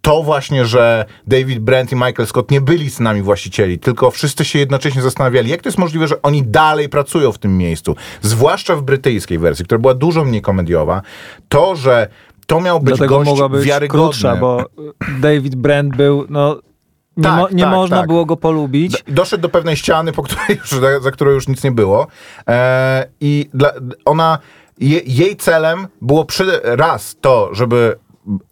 to 0.00 0.22
właśnie, 0.22 0.66
że 0.66 1.04
David 1.26 1.58
Brent 1.58 1.92
i 1.92 1.94
Michael 1.94 2.26
Scott 2.26 2.50
nie 2.50 2.60
byli 2.60 2.90
synami 2.90 3.22
właścicieli, 3.22 3.78
tylko 3.78 4.10
wszyscy 4.10 4.44
się 4.44 4.58
jednocześnie 4.58 5.02
zastanawiali, 5.02 5.50
jak 5.50 5.62
to 5.62 5.68
jest 5.68 5.78
możliwe, 5.78 6.08
że 6.08 6.22
oni 6.22 6.42
dalej 6.42 6.88
pracują 6.88 7.32
w 7.32 7.38
tym 7.38 7.58
miejscu. 7.58 7.96
Zwłaszcza 8.22 8.76
w 8.76 8.82
brytyjskiej 8.82 9.38
wersji, 9.38 9.64
która 9.64 9.78
była 9.78 9.94
dużo 9.94 10.24
mniej 10.24 10.42
komediowa. 10.42 11.02
To, 11.48 11.76
że 11.76 12.08
to 12.46 12.60
miał 12.60 12.80
być 12.80 12.96
Dlatego 12.96 13.18
gość 13.18 13.30
mogła 13.30 13.48
być 13.48 13.64
wiarygodny. 13.64 14.02
krótsza, 14.04 14.36
bo 14.36 14.64
David 15.20 15.54
Brent 15.54 15.96
był, 15.96 16.26
no 16.28 16.60
nie, 17.16 17.22
Tak, 17.22 17.36
mo, 17.38 17.48
nie 17.52 17.62
tak, 17.62 17.72
można 17.72 17.98
tak. 17.98 18.06
było 18.06 18.24
go 18.26 18.36
polubić. 18.36 19.04
Doszedł 19.08 19.42
do 19.42 19.48
pewnej 19.48 19.76
ściany, 19.76 20.12
po 20.12 20.22
której 20.22 20.58
już, 20.58 20.70
za, 21.02 21.10
którą 21.10 21.30
już 21.30 21.48
nic 21.48 21.64
nie 21.64 21.72
było. 21.72 22.06
E, 22.48 23.06
I 23.20 23.48
dla, 23.54 23.72
ona, 24.04 24.38
je, 24.78 25.00
jej 25.06 25.36
celem 25.36 25.86
było 26.02 26.24
przy, 26.24 26.60
raz 26.62 27.16
to, 27.20 27.54
żeby 27.54 27.96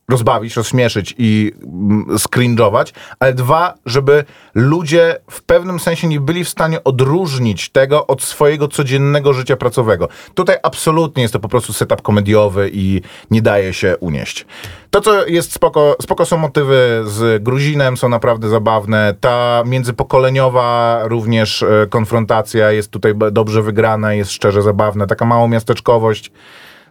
rozbawić, 0.09 0.57
rozśmieszyć 0.57 1.15
i 1.19 1.53
mm, 1.63 2.19
skringować, 2.19 2.95
ale 3.21 3.35
dwa, 3.35 3.75
żeby 3.87 4.25
ludzie 4.55 5.17
w 5.31 5.43
pewnym 5.43 5.81
sensie 5.81 6.09
nie 6.09 6.21
byli 6.21 6.45
w 6.45 6.49
stanie 6.49 6.85
odróżnić 6.85 7.69
tego 7.71 8.07
od 8.07 8.23
swojego 8.23 8.69
codziennego 8.69 9.33
życia 9.33 9.57
pracowego. 9.57 10.09
Tutaj 10.35 10.57
absolutnie 10.63 11.23
jest 11.23 11.33
to 11.33 11.41
po 11.41 11.49
prostu 11.49 11.73
setup 11.73 12.03
komediowy 12.03 12.71
i 12.73 13.03
nie 13.31 13.43
daje 13.43 13.73
się 13.73 13.97
unieść. 14.01 14.47
To, 14.91 15.01
co 15.01 15.27
jest 15.27 15.53
spoko, 15.53 15.97
spoko 16.03 16.25
są 16.25 16.37
motywy 16.37 17.03
z 17.07 17.43
Gruzinem, 17.43 17.97
są 17.97 18.09
naprawdę 18.09 18.49
zabawne. 18.49 19.15
Ta 19.21 19.63
międzypokoleniowa 19.67 21.01
również 21.05 21.63
e, 21.63 21.87
konfrontacja 21.91 22.73
jest 22.73 22.91
tutaj 22.91 23.15
dobrze 23.33 23.63
wygrana, 23.63 24.15
jest 24.15 24.33
szczerze 24.33 24.63
zabawna. 24.63 25.07
Taka 25.07 25.25
małomiasteczkowość. 25.25 26.31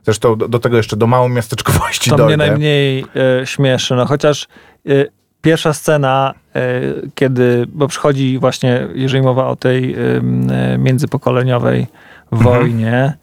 Zresztą 0.08 0.36
do, 0.36 0.48
do 0.48 0.60
tego 0.60 0.78
jeszcze 0.78 0.98
do 0.98 1.08
małomiasteczkowości 1.08 2.10
To 2.10 2.18
dojdę. 2.18 2.38
mnie 2.38 2.48
najmniej 2.48 3.06
e, 3.42 3.46
śmieszy, 3.46 3.96
no 3.96 4.06
chociaż 4.06 4.48
e, 4.86 4.90
pierwsza 5.42 5.74
scena, 5.74 6.34
e, 6.56 6.62
kiedy, 7.16 7.66
bo 7.74 7.88
przychodzi 7.88 8.40
właśnie, 8.40 8.88
jeżeli 8.94 9.24
mowa 9.24 9.48
o 9.48 9.56
tej 9.56 9.96
międzypokoleniowej 10.78 11.88
wojnie, 12.32 13.18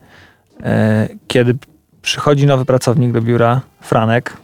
e, 0.63 1.09
kiedy 1.29 1.57
przychodzi 2.03 2.47
nowy 2.47 2.65
pracownik 2.65 3.13
do 3.13 3.23
biura, 3.23 3.61
Franek, 3.81 4.37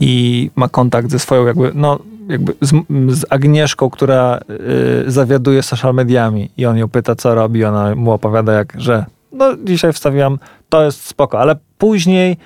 i 0.00 0.50
ma 0.56 0.68
kontakt 0.68 1.10
ze 1.10 1.18
swoją 1.18 1.46
jakby, 1.46 1.72
no 1.74 1.98
jakby 2.28 2.54
z, 2.60 2.72
z 3.08 3.26
Agnieszką, 3.30 3.90
która 3.90 4.40
y, 5.06 5.10
zawiaduje 5.10 5.62
social 5.62 5.94
mediami. 5.94 6.50
I 6.56 6.66
on 6.66 6.76
ją 6.76 6.88
pyta, 6.88 7.14
co 7.14 7.34
robi, 7.34 7.64
ona 7.64 7.94
mu 7.94 8.12
opowiada, 8.12 8.52
jak, 8.52 8.72
że 8.78 9.04
no 9.32 9.56
dzisiaj 9.64 9.92
wstawiłam, 9.92 10.38
to 10.68 10.84
jest 10.84 11.06
spoko, 11.06 11.40
ale 11.40 11.56
później 11.78 12.36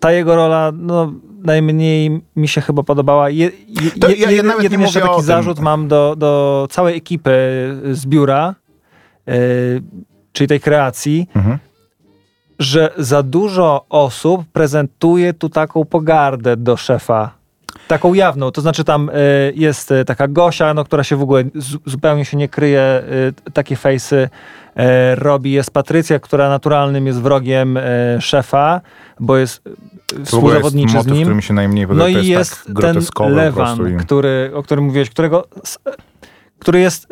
ta 0.00 0.12
jego 0.12 0.36
rola, 0.36 0.72
no 0.74 1.12
najmniej 1.44 2.20
mi 2.36 2.48
się 2.48 2.60
chyba 2.60 2.82
podobała. 2.82 3.30
Je, 3.30 3.50
je, 3.68 3.90
To 4.00 4.10
ja- 4.10 4.30
ja 4.30 4.42
nawet 4.42 4.72
nie 4.72 4.78
jeszcze 4.78 5.00
taki 5.00 5.22
zarzut 5.22 5.60
mam 5.60 5.88
do, 5.88 6.14
do 6.18 6.66
całej 6.70 6.96
ekipy 6.96 7.30
z 7.92 8.06
biura, 8.06 8.54
y, 9.28 9.82
czyli 10.32 10.48
tej 10.48 10.60
kreacji, 10.60 11.28
Mhm. 11.36 11.58
że 12.58 12.92
za 12.98 13.22
dużo 13.22 13.86
osób 13.88 14.42
prezentuje 14.52 15.32
tu 15.34 15.48
taką 15.48 15.84
pogardę 15.84 16.56
do 16.56 16.76
szefa. 16.76 17.30
Taką 17.94 18.14
jawną, 18.14 18.50
to 18.50 18.60
znaczy 18.60 18.84
tam 18.84 19.08
y, 19.08 19.12
jest 19.56 19.90
y, 19.92 20.04
taka 20.04 20.28
Gosia, 20.28 20.74
no, 20.74 20.84
która 20.84 21.04
się 21.04 21.16
w 21.16 21.22
ogóle 21.22 21.44
zu- 21.54 21.78
zupełnie 21.86 22.24
się 22.24 22.36
nie 22.36 22.48
kryje, 22.48 23.02
y, 23.48 23.50
takie 23.52 23.76
fejsy 23.76 24.28
robi. 25.14 25.52
Jest 25.52 25.70
Patrycja, 25.70 26.18
która 26.18 26.48
naturalnym 26.48 27.06
jest 27.06 27.20
wrogiem 27.20 27.78
szefa, 28.20 28.80
bo 29.20 29.36
jest 29.36 29.66
y, 29.66 29.70
To 29.70 29.70
w 29.70 29.74
ogóle 30.10 30.18
jest 30.18 30.30
współzawodniczy 30.30 31.02
z 31.02 31.06
nim. 31.06 31.16
który 31.22 31.34
mi 31.34 31.42
się 31.42 31.54
najmniej 31.54 31.86
podoba. 31.86 32.02
No 32.04 32.08
i 32.08 32.14
jest, 32.14 32.28
jest 32.28 32.66
tak 32.66 32.94
ten 33.20 33.34
Lewan, 33.34 33.94
i- 33.94 33.96
który, 33.96 34.50
o 34.54 34.62
którym 34.62 34.84
mówiłeś, 34.84 35.10
którego, 35.10 35.44
który 36.58 36.80
jest, 36.80 37.06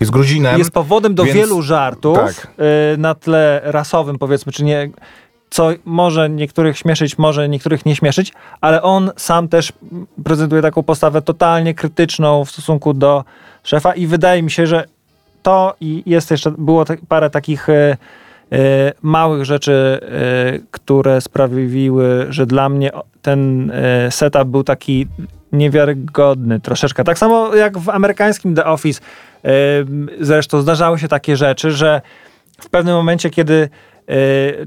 Jest 0.00 0.12
Gruzinem. 0.12 0.58
jest 0.58 0.70
powodem 0.70 1.14
do 1.14 1.24
więc- 1.24 1.36
wielu 1.36 1.62
żartów 1.62 2.18
tak. 2.18 2.48
y, 2.94 2.98
na 2.98 3.14
tle 3.14 3.60
rasowym, 3.64 4.18
powiedzmy, 4.18 4.52
czy 4.52 4.64
nie, 4.64 4.90
co 5.54 5.70
może 5.84 6.30
niektórych 6.30 6.78
śmieszyć, 6.78 7.18
może 7.18 7.48
niektórych 7.48 7.86
nie 7.86 7.96
śmieszyć, 7.96 8.32
ale 8.60 8.82
on 8.82 9.10
sam 9.16 9.48
też 9.48 9.72
prezentuje 10.24 10.62
taką 10.62 10.82
postawę 10.82 11.22
totalnie 11.22 11.74
krytyczną 11.74 12.44
w 12.44 12.50
stosunku 12.50 12.94
do 12.94 13.24
szefa 13.62 13.94
i 13.94 14.06
wydaje 14.06 14.42
mi 14.42 14.50
się, 14.50 14.66
że 14.66 14.84
to 15.42 15.74
i 15.80 16.02
jest 16.06 16.30
jeszcze, 16.30 16.50
było 16.50 16.84
parę 17.08 17.30
takich 17.30 17.68
y, 17.68 17.72
y, 17.72 17.96
małych 19.02 19.44
rzeczy, 19.44 20.00
y, 20.56 20.66
które 20.70 21.20
sprawiły, 21.20 22.26
że 22.28 22.46
dla 22.46 22.68
mnie 22.68 22.90
ten 23.22 23.72
setup 24.10 24.44
był 24.44 24.64
taki 24.64 25.06
niewiarygodny 25.52 26.60
troszeczkę. 26.60 27.04
Tak 27.04 27.18
samo 27.18 27.54
jak 27.54 27.78
w 27.78 27.88
amerykańskim 27.88 28.54
The 28.54 28.64
Office. 28.64 29.00
Zresztą 30.20 30.60
zdarzały 30.60 30.98
się 30.98 31.08
takie 31.08 31.36
rzeczy, 31.36 31.70
że 31.70 32.00
w 32.60 32.70
pewnym 32.70 32.94
momencie, 32.94 33.30
kiedy 33.30 33.68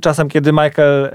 czasem, 0.01 0.29
kiedy 0.29 0.51
Michael 0.53 1.05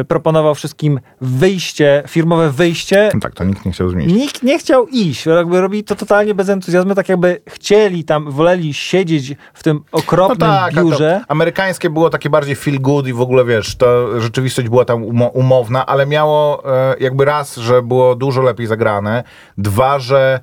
e, 0.00 0.04
proponował 0.04 0.54
wszystkim 0.54 1.00
wyjście, 1.20 2.02
firmowe 2.08 2.50
wyjście, 2.50 3.10
No 3.14 3.20
tak, 3.20 3.34
to 3.34 3.44
nikt 3.44 3.64
nie 3.66 3.72
chciał 3.72 3.88
zmienić. 3.88 4.16
nikt 4.16 4.42
nie 4.42 4.58
chciał 4.58 4.86
iść. 4.86 5.26
Jakby 5.26 5.60
robili 5.60 5.84
to 5.84 5.94
totalnie 5.96 6.34
bez 6.34 6.48
entuzjazmu, 6.48 6.94
tak 6.94 7.08
jakby 7.08 7.40
chcieli 7.48 8.04
tam, 8.04 8.30
woleli 8.30 8.74
siedzieć 8.74 9.34
w 9.54 9.62
tym 9.62 9.80
No 9.92 9.98
okropnym 9.98 10.48
tak, 10.50 10.76
a 10.78 10.82
biurze. 10.82 11.20
amerykańskie 11.28 11.90
było 11.90 12.10
takie 12.10 12.30
bardziej 12.30 12.56
feel 12.56 12.80
good 12.80 13.06
i 13.06 13.12
w 13.12 13.20
ogóle 13.20 13.44
wiesz, 13.44 13.76
to 13.76 14.20
rzeczywistość 14.20 14.68
była 14.68 14.84
tam 14.84 15.02
umo- 15.04 15.30
umowna, 15.34 15.86
ale 15.86 16.06
miało 16.06 16.62
e, 16.76 16.94
jakby 17.00 17.24
raz, 17.24 17.56
że 17.56 17.82
było 17.82 18.14
dużo 18.14 18.42
lepiej 18.42 18.66
zagrane, 18.66 19.24
dwa, 19.58 19.98
że 19.98 20.40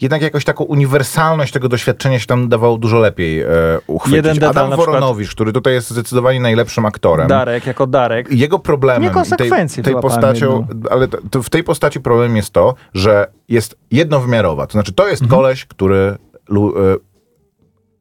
jednak 0.00 0.22
jakoś 0.22 0.44
taką 0.44 0.64
uniwersalność 0.64 1.52
tego 1.52 1.68
doświadczenia 1.68 2.18
się 2.18 2.26
tam 2.26 2.48
dawało 2.48 2.78
dużo 2.78 2.98
lepiej 2.98 3.40
e, 3.40 3.46
uchwycić. 3.86 4.16
Jeden 4.16 4.34
detal 4.34 4.50
Adam 4.50 4.70
na 4.70 4.76
przykład- 4.76 4.86
Woronowicz, 5.00 5.30
który 5.30 5.52
tutaj 5.52 5.72
jest 5.72 5.90
zdecydowanie 5.90 6.40
najlepszym 6.40 6.86
aktorem. 6.86 7.28
Darek, 7.28 7.66
jako 7.66 7.86
Darek. 7.86 8.32
Jego 8.32 8.58
problemem 8.58 9.12
tej, 9.38 9.50
tej 9.82 9.94
postacią, 10.00 10.66
ale 10.90 11.08
to, 11.08 11.18
to 11.30 11.42
w 11.42 11.50
tej 11.50 11.64
postaci 11.64 12.00
problemem 12.00 12.36
jest 12.36 12.50
to, 12.50 12.74
że 12.94 13.26
jest 13.48 13.76
jednowymiarowa. 13.90 14.66
To 14.66 14.72
znaczy, 14.72 14.92
to 14.92 15.08
jest 15.08 15.22
Mhm. 15.22 15.40
koleś, 15.40 15.64
który 15.66 16.16
y, 16.50 16.56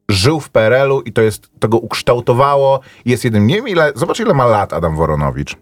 żył 0.09 0.39
w 0.39 0.49
PRL-u 0.49 1.01
i 1.01 1.13
to 1.13 1.21
jest, 1.21 1.49
to 1.59 1.67
go 1.67 1.77
ukształtowało. 1.77 2.79
Jest 3.05 3.23
jednym, 3.23 3.47
nie 3.47 3.55
wiem 3.55 3.67
ile, 3.67 3.91
zobacz 3.95 4.19
ile 4.19 4.33
ma 4.33 4.45
lat 4.45 4.73
Adam 4.73 4.95
Woronowicz. 4.95 5.55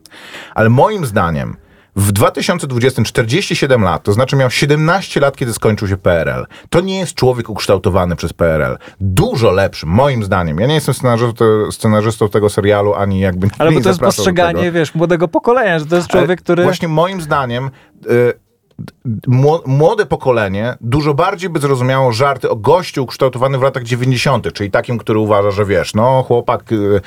Ale 0.56 0.70
moim 0.70 1.06
zdaniem 1.06 1.56
w 1.98 2.12
2020 2.12 3.04
47 3.04 3.82
lat, 3.82 4.04
to 4.04 4.14
znaczy 4.14 4.36
miał 4.36 4.50
17 4.50 5.20
lat, 5.20 5.38
kiedy 5.38 5.54
skończył 5.54 5.88
się 5.88 5.98
PRL. 5.98 6.46
To 6.70 6.82
nie 6.82 7.00
jest 7.00 7.14
człowiek 7.14 7.50
ukształtowany 7.50 8.16
przez 8.16 8.34
PRL. 8.34 8.78
Dużo 9.02 9.52
lepszy, 9.52 9.86
moim 9.86 10.24
zdaniem. 10.24 10.60
Ja 10.60 10.68
nie 10.68 10.74
jestem 10.74 10.94
scenarzystą, 10.94 11.46
scenarzystą 11.72 12.30
tego 12.30 12.50
serialu, 12.50 12.94
ani 12.94 13.20
jakby 13.20 13.48
Ale 13.58 13.72
bo 13.72 13.82
to 13.82 13.90
jest 13.90 14.02
postrzeganie, 14.02 14.72
wiesz, 14.72 14.96
młodego 14.96 15.28
pokolenia, 15.28 15.80
że 15.80 15.86
to 15.86 15.96
jest 15.96 16.08
człowiek, 16.08 16.30
Ale 16.30 16.38
który... 16.38 16.64
Właśnie 16.64 16.88
moim 16.88 17.22
zdaniem 17.22 17.70
y, 18.06 18.47
młode 19.66 20.06
pokolenie 20.06 20.76
dużo 20.82 21.14
bardziej 21.14 21.50
by 21.50 21.60
zrozumiało 21.60 22.12
żarty 22.12 22.50
o 22.50 22.56
gościu 22.56 23.04
ukształtowany 23.04 23.58
w 23.58 23.62
latach 23.62 23.84
90., 23.84 24.54
czyli 24.54 24.72
takim, 24.72 24.98
który 24.98 25.20
uważa, 25.20 25.52
że 25.52 25.66
wiesz, 25.66 25.94
no 25.94 26.24
chłopak 26.24 26.72
y, 26.72 27.02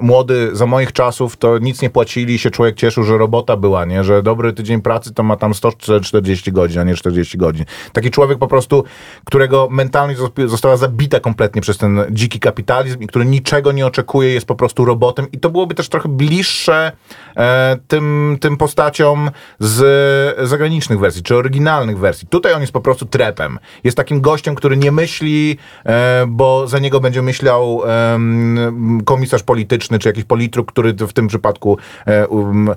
młody 0.00 0.50
za 0.52 0.66
moich 0.66 0.92
czasów 0.92 1.36
to 1.36 1.58
nic 1.58 1.82
nie 1.82 1.90
płacili, 1.90 2.38
się 2.38 2.50
człowiek 2.50 2.76
cieszył, 2.76 3.04
że 3.04 3.18
robota 3.18 3.56
była, 3.56 3.84
nie? 3.84 4.04
Że 4.04 4.22
dobry 4.22 4.52
tydzień 4.52 4.82
pracy 4.82 5.14
to 5.14 5.22
ma 5.22 5.36
tam 5.36 5.54
140 5.54 6.52
godzin, 6.52 6.80
a 6.80 6.84
nie 6.84 6.94
40 6.94 7.38
godzin. 7.38 7.64
Taki 7.92 8.10
człowiek 8.10 8.38
po 8.38 8.48
prostu, 8.48 8.84
którego 9.24 9.68
mentalność 9.70 10.20
zos- 10.20 10.48
została 10.48 10.76
zabita 10.76 11.20
kompletnie 11.20 11.62
przez 11.62 11.78
ten 11.78 12.04
dziki 12.10 12.40
kapitalizm 12.40 13.00
i 13.00 13.06
który 13.06 13.24
niczego 13.24 13.72
nie 13.72 13.86
oczekuje, 13.86 14.34
jest 14.34 14.46
po 14.46 14.54
prostu 14.54 14.84
robotem 14.84 15.26
i 15.32 15.38
to 15.38 15.50
byłoby 15.50 15.74
też 15.74 15.88
trochę 15.88 16.08
bliższe 16.08 16.92
e, 17.36 17.76
tym, 17.88 18.36
tym 18.40 18.56
postaciom 18.56 19.30
z 19.58 20.48
zagranicznych 20.48 20.98
wersji, 20.98 21.07
czy 21.22 21.36
oryginalnych 21.36 21.98
wersji. 21.98 22.28
Tutaj 22.28 22.52
on 22.52 22.60
jest 22.60 22.72
po 22.72 22.80
prostu 22.80 23.06
trepem. 23.06 23.58
Jest 23.84 23.96
takim 23.96 24.20
gościem, 24.20 24.54
który 24.54 24.76
nie 24.76 24.92
myśli, 24.92 25.58
e, 25.84 26.24
bo 26.28 26.66
za 26.66 26.78
niego 26.78 27.00
będzie 27.00 27.22
myślał 27.22 27.82
em, 27.84 29.00
komisarz 29.04 29.42
polityczny, 29.42 29.98
czy 29.98 30.08
jakiś 30.08 30.24
politruk, 30.24 30.72
który 30.72 30.92
w 30.92 31.12
tym 31.12 31.28
przypadku 31.28 31.78
e, 32.06 32.26
um, 32.26 32.70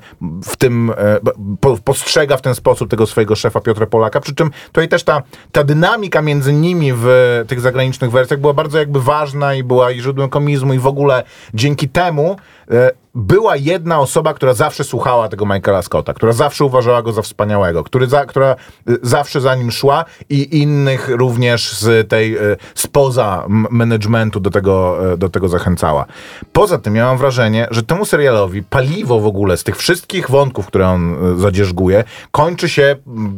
w 0.44 0.58
tym 0.58 0.94
e, 0.98 1.20
po, 1.60 1.78
postrzega 1.78 2.38
w 2.38 2.42
ten 2.42 2.56
sposób 2.56 2.90
tego 2.90 3.06
swojego 3.06 3.36
szefa 3.36 3.62
Piotra 3.62 3.86
Polaka. 3.86 4.20
Przy 4.20 4.36
czym 4.36 4.52
tutaj 4.66 4.88
też 4.88 5.04
ta, 5.04 5.22
ta 5.52 5.64
dynamika 5.64 6.22
między 6.22 6.54
nimi 6.54 6.92
w 6.96 7.08
tych 7.48 7.62
zagranicznych 7.62 8.12
wersjach 8.12 8.40
była 8.40 8.54
bardzo 8.54 8.80
jakby 8.80 9.02
ważna 9.02 9.54
i 9.54 9.64
była 9.64 9.92
i 9.92 10.02
źródłem 10.02 10.30
komizmu 10.30 10.74
i 10.74 10.80
w 10.80 10.88
ogóle 10.88 11.24
dzięki 11.54 11.90
temu 11.90 12.36
e, 12.72 12.92
była 13.16 13.56
jedna 13.56 14.00
osoba, 14.00 14.34
która 14.34 14.54
zawsze 14.54 14.84
słuchała 14.84 15.30
tego 15.30 15.46
Michaela 15.46 15.82
Scotta, 15.82 16.14
która 16.14 16.34
zawsze 16.34 16.66
uważała 16.66 17.02
go 17.02 17.12
za 17.12 17.22
wspaniałego, 17.22 17.84
który 17.84 18.08
za, 18.08 18.26
która 18.26 18.56
y, 18.90 18.98
zawsze 19.02 19.42
za 19.42 19.56
nim 19.56 19.72
szła 19.72 20.06
i 20.30 20.60
innych 20.62 21.10
również 21.10 21.74
z 21.74 22.10
tej, 22.10 22.38
y, 22.38 22.58
spoza 22.76 23.46
managementu 23.50 24.40
do 24.40 24.50
tego, 24.50 24.98
y, 25.14 25.18
do 25.18 25.30
tego 25.30 25.48
zachęcała. 25.48 26.06
Poza 26.54 26.78
tym 26.78 26.96
ja 26.96 27.06
mam 27.06 27.18
wrażenie, 27.18 27.68
że 27.72 27.84
temu 27.84 28.06
serialowi 28.06 28.64
paliwo 28.64 29.20
w 29.20 29.26
ogóle 29.26 29.58
z 29.58 29.64
tych 29.64 29.78
wszystkich 29.78 30.30
wątków, 30.30 30.68
które 30.68 30.88
on 30.88 31.16
zadzierzguje, 31.40 32.04
kończy 32.32 32.70
się 32.70 32.96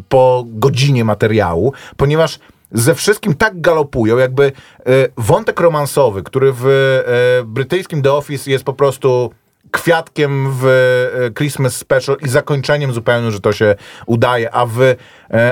po 0.09 0.43
godzinie 0.47 1.05
materiału, 1.05 1.73
ponieważ 1.97 2.39
ze 2.71 2.95
wszystkim 2.95 3.35
tak 3.35 3.61
galopują, 3.61 4.17
jakby 4.17 4.51
wątek 5.17 5.59
romansowy, 5.59 6.23
który 6.23 6.53
w 6.55 7.43
brytyjskim 7.45 8.01
The 8.01 8.13
Office 8.13 8.51
jest 8.51 8.63
po 8.63 8.73
prostu 8.73 9.31
kwiatkiem 9.73 10.51
w 10.51 10.65
e, 10.65 11.31
Christmas 11.31 11.75
Special 11.75 12.17
i 12.25 12.29
zakończeniem 12.29 12.93
zupełnie, 12.93 13.31
że 13.31 13.39
to 13.39 13.53
się 13.53 13.75
udaje, 14.05 14.53
a 14.55 14.65
w 14.65 14.81
e, 14.81 14.95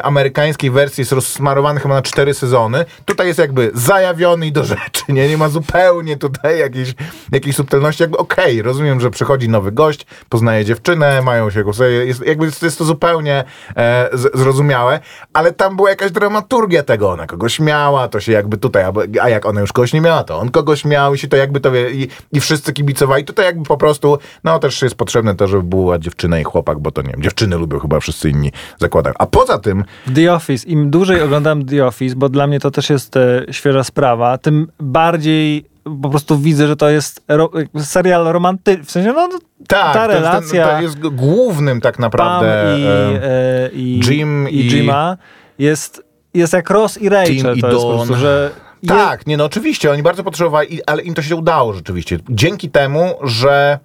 amerykańskiej 0.04 0.72
wersji 0.72 1.02
jest 1.02 1.12
rozsmarowany 1.12 1.80
chyba 1.80 1.96
na 1.96 2.02
cztery 2.02 2.34
sezony. 2.34 2.86
Tutaj 3.06 3.28
jest 3.28 3.40
jakby 3.40 3.72
zajawiony 3.74 4.48
i 4.48 4.52
do 4.52 4.64
rzeczy, 4.64 5.04
nie? 5.10 5.28
Nie 5.28 5.38
ma 5.38 5.50
zupełnie 5.50 6.18
tutaj 6.18 6.60
jakiejś, 6.60 6.94
jakiejś 7.32 7.56
subtelności. 7.56 8.04
Jakby 8.04 8.18
okej, 8.18 8.62
rozumiem, 8.62 9.02
że 9.02 9.10
przychodzi 9.12 9.50
nowy 9.50 9.72
gość, 9.72 10.06
poznaje 10.30 10.66
dziewczynę, 10.66 11.22
mają 11.22 11.50
się 11.50 11.64
jest, 12.06 12.26
jakby 12.26 12.46
jest, 12.46 12.64
jest 12.64 12.78
to 12.78 12.86
zupełnie 12.86 13.44
e, 13.76 14.10
z, 14.14 14.38
zrozumiałe, 14.38 15.00
ale 15.34 15.52
tam 15.52 15.76
była 15.76 15.90
jakaś 15.90 16.12
dramaturgia 16.12 16.84
tego. 16.84 17.10
Ona 17.10 17.28
kogoś 17.28 17.60
miała, 17.60 18.08
to 18.08 18.20
się 18.20 18.32
jakby 18.32 18.58
tutaj, 18.58 18.84
a, 19.22 19.30
jak 19.30 19.46
ona 19.46 19.62
już 19.62 19.74
kogoś 19.74 19.94
nie 19.94 20.02
miała, 20.02 20.24
to 20.24 20.40
on 20.40 20.50
kogoś 20.50 20.86
miał 20.86 21.14
i 21.14 21.18
się 21.18 21.28
to 21.28 21.38
jakby 21.38 21.60
to 21.60 21.76
i, 21.76 22.08
i 22.32 22.40
wszyscy 22.40 22.74
kibicowali. 22.74 23.26
Tutaj 23.26 23.46
jakby 23.46 23.66
po 23.66 23.78
prostu, 23.78 24.11
no 24.44 24.60
też 24.60 24.82
jest 24.82 24.96
potrzebne 24.96 25.36
to, 25.36 25.48
żeby 25.48 25.64
była 25.64 26.00
dziewczyna 26.00 26.40
i 26.40 26.44
chłopak, 26.44 26.80
bo 26.80 26.92
to 26.92 27.02
nie 27.02 27.10
wiem, 27.12 27.22
dziewczyny 27.22 27.58
lubią 27.58 27.80
chyba 27.80 28.00
wszyscy 28.00 28.30
inni 28.30 28.52
zakładają. 28.80 29.14
A 29.20 29.26
poza 29.26 29.60
tym, 29.60 29.84
The 30.16 30.34
Office, 30.34 30.68
im 30.68 30.90
dłużej 30.90 31.22
oglądam 31.22 31.66
The 31.66 31.86
Office, 31.86 32.16
bo 32.16 32.30
dla 32.30 32.48
mnie 32.48 32.60
to 32.60 32.72
też 32.72 32.90
jest 32.90 33.18
e, 33.18 33.46
świeża 33.52 33.84
sprawa, 33.84 34.38
tym 34.38 34.68
bardziej 34.80 35.72
po 36.02 36.10
prostu 36.10 36.38
widzę, 36.38 36.68
że 36.68 36.76
to 36.76 36.90
jest 36.90 37.24
ro, 37.28 37.50
serial 37.80 38.26
romantyczny. 38.26 38.84
W 38.84 38.92
sensie, 38.92 39.14
no, 39.14 39.30
tak, 39.68 39.94
ta 39.94 39.94
to 39.94 40.00
jest, 40.00 40.24
ten, 40.24 40.24
relacja 40.24 40.68
to 40.68 40.82
jest 40.82 41.00
głównym 41.00 41.82
tak 41.82 41.96
Pam 41.96 42.02
naprawdę... 42.02 42.76
i, 42.80 42.84
e, 42.84 43.24
e, 43.24 43.70
i, 43.74 44.00
Jim 44.10 44.50
i 44.50 44.56
i- 44.56 44.70
Jima 44.70 45.18
jest, 45.60 46.04
jest 46.34 46.54
jak 46.54 46.70
Ross 46.70 46.98
i 47.02 47.10
Rachel. 47.10 47.36
Tim 47.38 47.38
i 47.38 47.42
to 47.42 47.50
jest 47.50 47.62
po 47.62 47.68
Dawn. 47.68 47.96
prostu, 47.98 48.16
że 48.16 48.52
Tak, 48.88 49.28
nie 49.28 49.38
no 49.38 49.46
oczywiście, 49.46 49.92
oni 49.92 50.04
bardzo 50.04 50.24
potrzebowali, 50.24 50.80
ale 50.86 51.02
im 51.02 51.14
to 51.14 51.22
się 51.22 51.36
udało 51.36 51.74
rzeczywiście. 51.74 52.18
Dzięki 52.30 52.70
temu, 52.70 53.14
że 53.24 53.80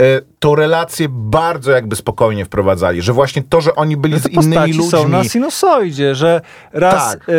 y, 0.00 0.04
tą 0.38 0.54
relację 0.54 1.06
bardzo 1.10 1.70
jakby 1.72 1.96
spokojnie 1.96 2.44
wprowadzali, 2.44 3.02
że 3.02 3.12
właśnie 3.12 3.42
to, 3.42 3.60
że 3.60 3.74
oni 3.74 3.96
byli 3.96 4.14
że 4.14 4.20
z 4.20 4.26
innymi 4.26 4.72
ludźmi, 4.72 4.90
są 4.90 5.08
na 5.08 5.24
sinusoidzie, 5.24 6.14
że 6.14 6.40
raz 6.72 7.10
Tak. 7.12 7.28
e, 7.28 7.32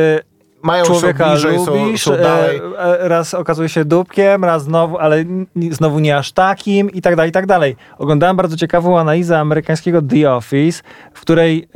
mają 0.61 0.85
człowieka 0.85 1.29
bliżej, 1.29 1.59
są, 1.59 1.75
lubisz, 1.85 2.03
są 2.03 2.11
dalej. 2.17 2.57
e, 2.79 3.01
e, 3.01 3.07
raz 3.07 3.33
okazuje 3.33 3.69
się 3.69 3.85
dupkiem, 3.85 4.43
raz 4.45 4.63
znowu, 4.63 4.97
ale 4.97 5.25
znowu 5.71 5.99
nie 5.99 6.17
aż 6.17 6.31
takim 6.31 6.91
i 6.91 7.01
tak 7.01 7.15
dalej, 7.15 7.29
i 7.29 7.33
tak 7.33 7.45
dalej. 7.45 7.75
Oglądałem 7.97 8.37
bardzo 8.37 8.57
ciekawą 8.57 8.99
analizę 8.99 9.39
amerykańskiego 9.39 10.01
The 10.01 10.31
Office, 10.33 10.83
w 11.13 11.21
której 11.21 11.67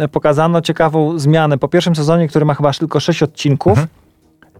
e, 0.00 0.08
pokazano 0.08 0.60
ciekawą 0.60 1.18
zmianę. 1.18 1.58
Po 1.58 1.68
pierwszym 1.68 1.96
sezonie, 1.96 2.28
który 2.28 2.44
ma 2.44 2.54
chyba 2.54 2.72
tylko 2.72 3.00
sześć 3.00 3.22
odcinków, 3.22 3.78
Mhm. 3.78 3.88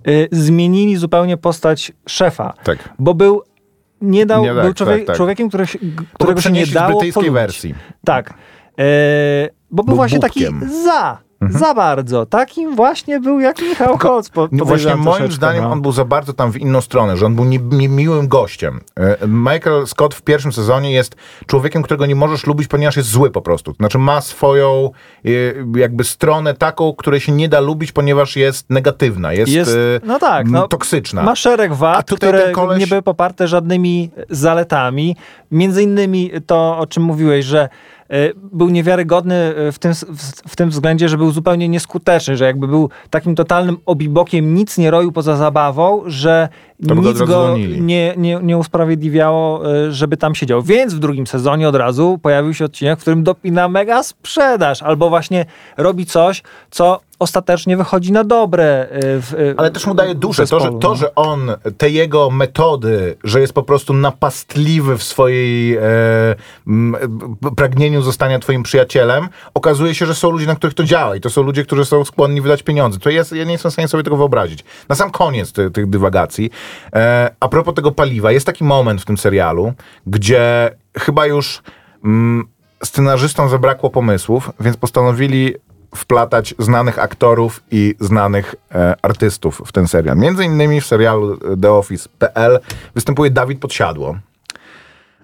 E, 0.06 0.10
zmienili 0.32 0.96
zupełnie 0.96 1.36
postać 1.36 1.92
szefa, 2.08 2.54
Tak. 2.64 2.94
bo 2.98 3.14
był 3.14 3.42
nie 4.00 4.26
dał, 4.26 4.42
Nie, 4.42 4.54
tak, 4.54 4.64
był 4.64 4.74
człowiek, 4.74 4.98
tak, 4.98 5.06
tak. 5.06 5.16
człowiekiem, 5.16 5.48
który, 5.48 5.66
Którego 5.66 6.26
się 6.26 6.30
nie 6.30 6.34
przenieśli 6.40 6.70
z 6.70 6.74
dało 6.74 6.88
brytyjskiej 6.88 7.12
polubić. 7.24 7.34
wersji. 7.42 7.74
Tak. 8.04 8.34
E, 8.78 8.84
bo 9.70 9.82
był, 9.82 9.84
Był 9.84 9.96
właśnie 9.96 10.18
taki 10.18 10.40
bubkiem. 10.40 10.70
Za, 11.52 11.58
za 11.58 11.74
bardzo. 11.74 12.26
Takim 12.26 12.76
właśnie 12.76 13.20
był 13.20 13.40
jak 13.40 13.62
Michał 13.62 13.98
Holc. 13.98 14.28
Po, 14.28 14.48
No 14.52 14.64
właśnie 14.64 14.94
moim 14.96 15.32
zdaniem 15.32 15.64
no. 15.64 15.70
on 15.70 15.82
był 15.82 15.92
za 15.92 16.04
bardzo 16.04 16.32
tam 16.32 16.52
w 16.52 16.56
inną 16.56 16.80
stronę, 16.80 17.16
że 17.16 17.26
on 17.26 17.34
był 17.34 17.44
niemiłym 17.44 18.22
nie, 18.22 18.28
gościem. 18.28 18.80
E, 18.96 19.16
Michael 19.26 19.86
Scott 19.86 20.14
w 20.14 20.22
pierwszym 20.22 20.52
sezonie 20.52 20.92
jest 20.92 21.16
człowiekiem, 21.46 21.82
którego 21.82 22.06
nie 22.06 22.14
możesz 22.14 22.46
lubić, 22.46 22.68
ponieważ 22.68 22.96
jest 22.96 23.08
zły 23.08 23.30
po 23.30 23.42
prostu. 23.42 23.74
Znaczy 23.74 23.98
ma 23.98 24.20
swoją 24.20 24.90
e, 25.24 25.28
jakby 25.76 26.04
stronę 26.04 26.54
taką, 26.54 26.94
której 26.94 27.20
się 27.20 27.32
nie 27.32 27.48
da 27.48 27.60
lubić, 27.60 27.92
ponieważ 27.92 28.36
jest 28.36 28.70
negatywna, 28.70 29.32
jest, 29.32 29.52
Jest, 29.52 29.70
e, 30.02 30.06
no 30.06 30.18
tak, 30.18 30.48
no, 30.48 30.68
toksyczna. 30.68 31.22
Ma 31.22 31.36
szereg 31.36 31.72
wad, 31.74 32.10
które 32.10 32.52
koleś- 32.52 32.78
nie 32.78 32.86
były 32.86 33.02
poparte 33.02 33.48
żadnymi 33.48 34.10
zaletami. 34.30 35.16
Między 35.50 35.82
innymi 35.82 36.30
to, 36.46 36.78
o 36.78 36.86
czym 36.86 37.02
mówiłeś, 37.02 37.44
że 37.44 37.68
był 38.52 38.68
niewiarygodny 38.68 39.34
e, 39.34 39.72
w 39.72 39.78
tym, 39.78 39.92
w 40.48 40.56
tym 40.56 40.70
względzie, 40.70 41.08
że 41.08 41.18
był 41.18 41.30
zupełnie 41.30 41.68
nieskuteczny, 41.68 42.36
że 42.36 42.44
jakby 42.44 42.68
był 42.68 42.90
takim 43.10 43.34
totalnym 43.34 43.76
obibokiem, 43.86 44.54
nic 44.54 44.78
nie 44.78 44.90
roił 44.90 45.12
poza 45.12 45.36
zabawą, 45.36 46.02
że 46.06 46.48
To 46.88 46.94
go 46.94 47.02
nic 47.02 47.18
go 47.18 47.56
nie, 47.80 48.14
nie, 48.16 48.38
nie 48.42 48.58
usprawiedliwiało, 48.58 49.74
e, 49.74 49.92
żeby 49.92 50.16
tam 50.16 50.34
siedział. 50.34 50.62
Więc 50.62 50.94
w 50.94 50.98
drugim 50.98 51.26
sezonie 51.26 51.68
od 51.68 51.74
razu 51.76 52.18
pojawił 52.22 52.54
się 52.54 52.64
odcinek, 52.64 52.98
w 52.98 53.02
którym 53.02 53.22
dopina 53.22 53.68
mega 53.68 54.02
sprzedaż, 54.02 54.82
albo 54.82 55.08
właśnie 55.08 55.46
robi 55.76 56.06
coś, 56.06 56.42
co 56.70 57.00
ostatecznie 57.18 57.76
wychodzi 57.76 58.12
na 58.12 58.24
dobre. 58.24 58.88
e, 58.90 59.20
W, 59.20 59.34
e, 59.34 59.54
Ale 59.56 59.70
też 59.70 59.86
mu 59.86 59.94
daje 59.94 60.14
duszę. 60.14 60.46
To, 60.46 60.60
że, 60.60 60.66
to, 60.68 60.88
no. 60.88 60.94
że 60.94 61.14
on, 61.14 61.52
te 61.78 61.90
jego 61.90 62.30
metody, 62.30 63.16
że 63.24 63.40
jest 63.40 63.52
po 63.52 63.62
prostu 63.62 63.94
napastliwy 63.94 64.98
w 64.98 65.02
swojej 65.02 65.76
e, 65.76 65.80
m, 66.66 66.96
pragnieniu 67.56 68.02
zostania 68.02 68.38
twoim 68.38 68.62
przyjacielem, 68.62 69.28
okazuje 69.54 69.94
się, 69.94 70.06
że 70.06 70.14
są 70.14 70.30
ludzie, 70.30 70.46
na 70.46 70.54
których 70.54 70.74
to 70.74 70.84
działa 70.84 71.16
i 71.16 71.20
to 71.20 71.30
są 71.30 71.42
ludzie, 71.42 71.64
którzy 71.64 71.84
są 71.84 72.04
skłonni 72.04 72.40
wydać 72.40 72.62
pieniądze. 72.62 72.98
To 72.98 73.10
jest, 73.10 73.32
ja 73.32 73.44
nie 73.44 73.52
jestem 73.52 73.70
w 73.70 73.72
stanie 73.72 73.88
sobie 73.88 74.02
tego 74.02 74.16
wyobrazić. 74.16 74.64
Na 74.88 74.94
sam 74.94 75.10
koniec 75.10 75.52
ty, 75.52 75.70
tych 75.70 75.90
dywagacji, 75.90 76.50
a 77.40 77.48
propos 77.48 77.74
tego 77.74 77.92
paliwa, 77.92 78.32
jest 78.32 78.46
taki 78.46 78.64
moment 78.64 79.02
w 79.02 79.04
tym 79.04 79.18
serialu, 79.18 79.72
gdzie 80.06 80.70
chyba 80.98 81.26
już 81.26 81.62
mm, 82.04 82.44
scenarzystom 82.84 83.48
zabrakło 83.48 83.90
pomysłów, 83.90 84.50
więc 84.60 84.76
postanowili 84.76 85.54
wplatać 85.94 86.54
znanych 86.58 86.98
aktorów 86.98 87.62
i 87.70 87.94
znanych 88.00 88.54
e, 88.74 88.94
artystów 89.02 89.62
w 89.66 89.72
ten 89.72 89.88
serial. 89.88 90.16
Między 90.16 90.44
innymi 90.44 90.80
w 90.80 90.86
serialu 90.86 91.38
The 91.62 91.72
Office.pl 91.72 92.58
występuje 92.94 93.30
Dawid 93.30 93.60
Podsiadło. 93.60 94.16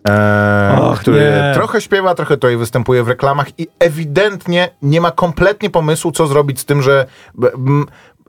E, 0.08 0.78
Och, 0.80 1.00
który 1.00 1.20
nie. 1.20 1.50
trochę 1.54 1.80
śpiewa, 1.80 2.14
trochę 2.14 2.34
tutaj 2.36 2.56
występuje 2.56 3.02
w 3.04 3.08
reklamach 3.08 3.58
i 3.58 3.68
ewidentnie 3.78 4.70
nie 4.82 5.00
ma 5.00 5.10
kompletnie 5.10 5.70
pomysłu, 5.70 6.12
co 6.12 6.26
zrobić 6.26 6.60
z 6.60 6.64
tym, 6.64 6.82
że 6.82 7.06
b- 7.34 7.50
m, 7.54 7.86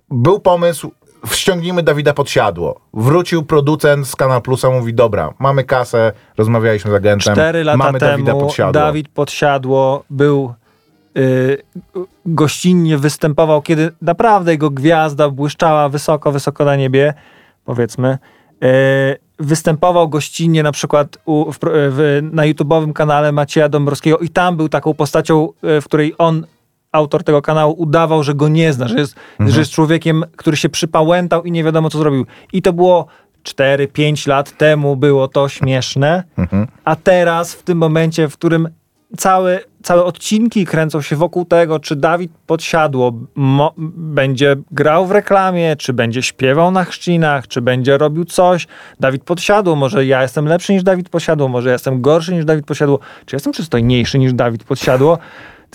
był 0.09 0.39
pomysł, 0.39 0.91
wściągnijmy 1.27 1.83
Dawida 1.83 2.13
Podsiadło. 2.13 2.79
Wrócił 2.93 3.43
producent 3.43 4.07
z 4.07 4.15
Kanal 4.15 4.41
Plusa, 4.41 4.69
mówi, 4.69 4.93
dobra, 4.93 5.33
mamy 5.39 5.63
kasę, 5.63 6.11
rozmawialiśmy 6.37 6.91
z 6.91 6.93
agentem, 6.93 7.33
Cztery 7.33 7.63
lata 7.63 7.77
mamy 7.77 7.99
temu 7.99 8.11
Dawida 8.11 8.33
Podsiadło. 8.33 8.71
Dawid 8.71 9.09
Podsiadło 9.09 10.03
był 10.09 10.53
y, 11.17 11.63
gościnnie 12.25 12.97
występował, 12.97 13.61
kiedy 13.61 13.91
naprawdę 14.01 14.51
jego 14.51 14.69
gwiazda 14.69 15.29
błyszczała 15.29 15.89
wysoko, 15.89 16.31
wysoko 16.31 16.65
na 16.65 16.75
niebie, 16.75 17.13
powiedzmy. 17.65 18.17
Y, 18.63 19.17
występował 19.39 20.09
gościnnie 20.09 20.63
na 20.63 20.71
przykład 20.71 21.17
u, 21.25 21.51
w, 21.51 21.59
w, 21.63 22.19
na 22.31 22.43
YouTube'owym 22.43 22.93
kanale 22.93 23.31
Macieja 23.31 23.69
Dąbrowskiego 23.69 24.17
i 24.17 24.29
tam 24.29 24.57
był 24.57 24.69
taką 24.69 24.93
postacią, 24.93 25.49
y, 25.77 25.81
w 25.81 25.85
której 25.85 26.15
on 26.17 26.45
autor 26.91 27.23
tego 27.23 27.41
kanału 27.41 27.73
udawał, 27.81 28.23
że 28.23 28.35
go 28.35 28.47
nie 28.47 28.73
zna, 28.73 28.87
że 28.87 28.95
jest, 28.99 29.15
że 29.39 29.59
jest 29.59 29.71
człowiekiem, 29.71 30.23
który 30.35 30.57
się 30.57 30.69
przypałętał 30.69 31.43
i 31.43 31.51
nie 31.51 31.63
wiadomo 31.63 31.89
co 31.89 31.97
zrobił. 31.97 32.25
I 32.53 32.61
to 32.61 32.73
było 32.73 33.05
4-5 33.43 34.27
lat 34.27 34.57
temu 34.57 34.95
było 34.95 35.27
to 35.27 35.49
śmieszne, 35.49 36.23
a 36.85 36.95
teraz 36.95 37.53
w 37.53 37.63
tym 37.63 37.77
momencie, 37.77 38.29
w 38.29 38.33
którym 38.37 38.69
całe, 39.17 39.59
całe 39.83 40.03
odcinki 40.03 40.65
kręcą 40.65 41.01
się 41.01 41.15
wokół 41.15 41.45
tego, 41.45 41.79
czy 41.79 41.95
Dawid 41.95 42.31
Podsiadło 42.47 43.11
mo- 43.35 43.73
będzie 43.97 44.55
grał 44.71 45.05
w 45.05 45.11
reklamie, 45.11 45.75
czy 45.75 45.93
będzie 45.93 46.21
śpiewał 46.21 46.71
na 46.71 46.83
chrzcinach, 46.85 47.47
czy 47.47 47.61
będzie 47.61 47.97
robił 47.97 48.25
coś. 48.25 48.67
Dawid 48.99 49.23
Podsiadło, 49.23 49.75
może 49.75 50.05
ja 50.05 50.21
jestem 50.21 50.45
lepszy 50.45 50.73
niż 50.73 50.83
Dawid 50.83 51.09
Podsiadło, 51.09 51.47
może 51.47 51.69
ja 51.69 51.73
jestem 51.73 52.01
gorszy 52.01 52.33
niż 52.33 52.45
Dawid 52.45 52.65
Podsiadło, 52.65 52.99
czy 53.25 53.35
jestem 53.35 53.53
przystojniejszy 53.53 54.19
niż 54.19 54.33
Dawid 54.33 54.63
Podsiadło. 54.63 55.17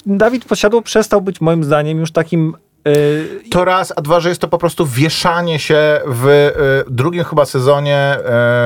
Dawid 0.07 0.45
Podsiadło 0.45 0.83
przestał 0.83 1.23
być 1.23 1.41
moim 1.41 1.65
zdaniem 1.65 1.99
już 1.99 2.13
takim 2.13 2.57
yy, 2.85 2.93
To 3.51 3.65
raz, 3.65 3.93
a 3.97 4.03
dwa, 4.03 4.21
że 4.21 4.29
jest 4.29 4.41
to 4.41 4.49
po 4.49 4.59
prostu 4.59 4.87
wieszanie 4.87 5.59
się 5.59 6.01
w 6.07 6.27
y, 6.89 6.91
drugim 6.91 7.25
chyba 7.25 7.45
sezonie 7.45 8.17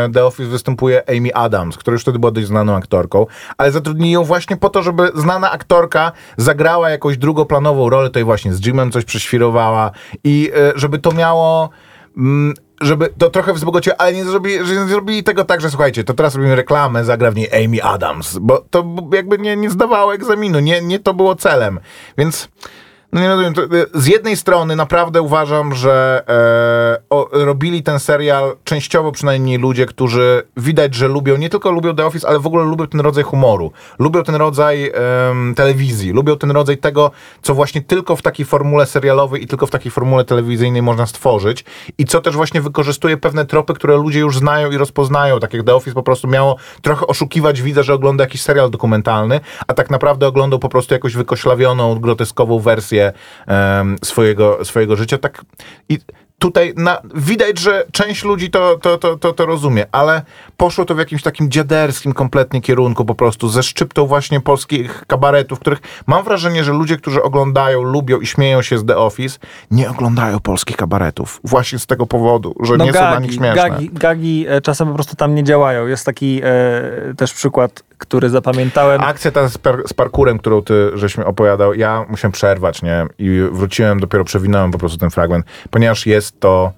y, 0.09 0.13
The 0.13 0.25
Office 0.25 0.51
występuje 0.51 1.03
Amy 1.09 1.35
Adams, 1.35 1.77
która 1.77 1.93
już 1.93 2.03
wtedy 2.03 2.19
była 2.19 2.33
dość 2.33 2.47
znaną 2.47 2.77
aktorką, 2.77 3.27
ale 3.59 3.73
zatrudnili 3.73 4.13
ją 4.13 4.25
właśnie 4.25 4.57
po 4.57 4.71
to, 4.71 4.83
żeby 4.83 5.11
znana 5.15 5.51
aktorka 5.51 6.13
zagrała 6.37 6.91
jakąś 6.91 7.19
drugoplanową 7.19 7.91
rolę, 7.91 8.09
tutaj 8.09 8.25
właśnie 8.25 8.55
z 8.55 8.67
Jimem 8.67 8.91
coś 8.91 9.05
prześwirowała 9.05 9.91
i 10.25 10.53
żeby 10.75 10.99
to 10.99 11.13
miało... 11.13 11.71
Żeby 12.81 13.09
to 13.19 13.31
trochę 13.31 13.53
wzbogaciło, 13.53 13.97
ale 13.99 14.13
nie 14.13 14.25
zrobili, 14.25 14.59
nie 14.59 14.85
zrobili 14.85 15.23
tego 15.23 15.45
tak, 15.45 15.61
że 15.61 15.71
słuchajcie, 15.71 16.05
to 16.05 16.15
teraz 16.15 16.35
robimy 16.35 16.57
reklamę, 16.57 17.05
zagra 17.05 17.31
w 17.31 17.35
niej 17.35 17.65
Amy 17.65 17.83
Adams, 17.83 18.39
bo 18.39 18.65
to 18.71 18.85
jakby 19.13 19.39
nie, 19.39 19.57
nie 19.57 19.71
zdawało 19.71 20.15
egzaminu, 20.15 20.61
nie, 20.61 20.81
nie 20.83 20.99
to 20.99 21.15
było 21.15 21.37
celem, 21.37 21.81
więc 22.19 22.49
no 23.13 23.21
nie 23.21 23.29
rozumiem. 23.29 23.55
Y, 23.73 24.01
z 24.01 24.07
jednej 24.07 24.37
strony 24.37 24.77
naprawdę 24.77 25.23
uważam, 25.23 25.75
że 25.75 26.23
e, 26.29 27.03
o, 27.11 27.29
robili 27.33 27.83
ten 27.83 27.99
serial 27.99 28.57
częściowo 28.65 29.13
przynajmniej 29.13 29.59
ludzie, 29.59 29.87
którzy 29.87 30.43
widać, 30.57 30.95
że 30.95 31.09
lubią, 31.09 31.37
nie 31.37 31.49
tylko 31.49 31.71
lubią 31.71 31.97
The 31.97 32.07
Office, 32.07 32.29
ale 32.29 32.39
w 32.39 32.47
ogóle 32.47 32.65
lubią 32.65 32.87
ten 32.87 33.01
rodzaj 33.01 33.25
humoru. 33.25 33.73
Lubią 33.99 34.23
ten 34.23 34.35
rodzaj 34.35 34.93
telewizji, 35.57 36.13
lubią 36.13 36.37
ten 36.37 36.51
rodzaj 36.51 36.79
tego, 36.79 37.11
co 37.43 37.55
właśnie 37.55 37.83
tylko 37.83 38.17
w 38.17 38.23
takiej 38.23 38.47
formule 38.47 38.87
serialowej 38.87 39.43
i 39.43 39.47
tylko 39.47 39.67
w 39.67 39.71
takiej 39.71 39.91
formule 39.91 40.25
telewizyjnej 40.25 40.83
można 40.83 41.07
stworzyć 41.07 41.65
i 41.99 42.05
co 42.05 42.21
też 42.21 42.37
właśnie 42.37 42.61
wykorzystuje 42.61 43.17
pewne 43.17 43.47
tropy, 43.47 43.75
które 43.75 43.97
ludzie 43.97 44.21
już 44.21 44.39
znają 44.39 44.71
i 44.71 44.77
rozpoznają. 44.77 45.41
Tak 45.41 45.55
jak 45.55 45.67
The 45.67 45.75
Office 45.75 45.95
po 45.95 46.03
prostu 46.03 46.29
miało 46.29 46.57
trochę 46.83 47.07
oszukiwać 47.07 47.63
widza, 47.63 47.83
że 47.83 47.95
ogląda 47.95 48.25
jakiś 48.25 48.43
serial 48.43 48.71
dokumentalny, 48.71 49.41
a 49.67 49.75
tak 49.75 49.91
naprawdę 49.91 50.27
oglądał 50.27 50.59
po 50.59 50.69
prostu 50.69 50.95
jakąś 50.95 51.15
wykoślawioną, 51.15 52.01
groteskową 52.01 52.59
wersję 52.59 53.00
em, 53.47 53.97
swojego, 54.05 54.65
swojego 54.65 54.97
życia. 54.97 55.19
Tak 55.19 55.45
i 55.89 55.99
tutaj 56.41 56.73
na, 56.77 56.99
widać, 57.15 57.59
że 57.59 57.85
część 57.93 58.25
ludzi 58.25 58.51
to, 58.51 58.79
to, 58.79 58.99
to, 58.99 59.17
to, 59.17 59.33
to 59.33 59.47
rozumie, 59.47 59.87
ale 59.93 60.23
poszło 60.57 60.85
to 60.85 60.95
w 60.95 60.99
jakimś 60.99 61.23
takim 61.23 61.51
dziaderskim 61.51 62.13
kompletnie 62.13 62.61
kierunku 62.61 63.05
po 63.05 63.15
prostu, 63.15 63.49
ze 63.49 63.63
szczyptą 63.63 64.07
właśnie 64.07 64.41
polskich 64.41 65.05
kabaretów, 65.07 65.59
których 65.59 65.81
mam 66.07 66.25
wrażenie, 66.25 66.65
że 66.65 66.73
ludzie, 66.73 66.97
którzy 66.97 67.23
oglądają, 67.23 67.83
lubią 67.83 68.21
i 68.21 68.27
śmieją 68.27 68.63
się 68.63 68.79
z 68.79 68.85
The 68.85 68.97
Office, 68.97 69.39
nie 69.71 69.91
oglądają 69.91 70.41
polskich 70.41 70.77
kabaretów. 70.77 71.41
Właśnie 71.45 71.79
z 71.79 71.87
tego 71.87 72.07
powodu, 72.07 72.55
że 72.63 72.77
nie 72.77 72.93
są 72.93 72.99
dla 72.99 73.21
nich 73.21 73.35
śmieszne. 73.35 73.63
No 73.63 73.71
Gagi, 73.71 73.91
gagi 73.93 74.47
e, 74.49 74.61
czasem 74.61 74.89
po 74.89 74.95
prostu 74.95 75.17
tam 75.17 75.35
nie 75.35 75.45
działają. 75.45 75.87
Jest 75.87 76.07
taki 76.07 76.41
e, 76.45 77.15
też 77.17 77.33
przykład, 77.35 77.83
który 77.99 78.31
zapamiętałem. 78.31 79.01
Akcja 79.01 79.31
ta 79.31 79.49
z, 79.49 79.59
par- 79.59 79.83
z 79.87 79.93
parkurem, 79.93 80.39
którą 80.39 80.63
ty 80.63 80.91
żeś 80.95 81.19
mi 81.19 81.25
opowiadał, 81.25 81.75
ja 81.75 82.07
musiałem 82.09 82.33
przerwać, 82.33 82.83
nie? 82.83 83.07
I 83.19 83.41
wróciłem, 83.53 84.01
dopiero 84.01 84.25
przewinąłem 84.25 84.71
po 84.71 84.79
prostu 84.79 84.99
ten 84.99 85.11
fragment, 85.11 85.47
ponieważ 85.71 86.07
jest 86.07 86.30
to 86.39 86.73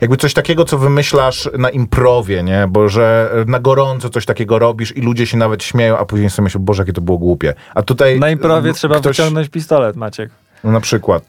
jakby 0.00 0.16
coś 0.16 0.34
takiego, 0.34 0.64
co 0.64 0.78
wymyślasz 0.78 1.48
na 1.58 1.70
improwie, 1.70 2.42
nie? 2.42 2.66
Bo 2.68 2.88
że 2.88 3.30
na 3.46 3.60
gorąco 3.60 4.10
coś 4.10 4.26
takiego 4.26 4.58
robisz 4.58 4.96
i 4.96 5.00
ludzie 5.00 5.26
się 5.26 5.36
nawet 5.36 5.64
śmieją, 5.64 5.98
a 5.98 6.04
później 6.04 6.30
sobie 6.30 6.44
myślą, 6.44 6.60
Boże, 6.60 6.82
jakie 6.82 6.92
to 6.92 7.00
było 7.00 7.18
głupie. 7.18 7.54
A 7.74 7.82
tutaj... 7.82 8.20
Na 8.20 8.30
improwie 8.30 8.68
m, 8.70 8.74
trzeba 8.76 9.00
ktoś, 9.00 9.16
wyciągnąć 9.16 9.48
pistolet, 9.48 9.96
Maciek. 9.96 10.30
No 10.64 10.72
na 10.72 10.80
przykład. 10.80 11.24